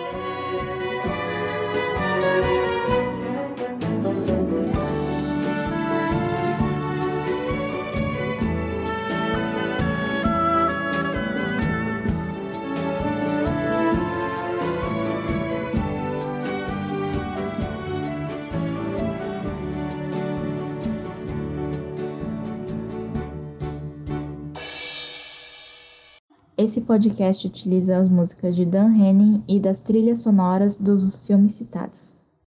[26.68, 32.17] Esse podcast utiliza as músicas de Dan Henning e das trilhas sonoras dos filmes citados.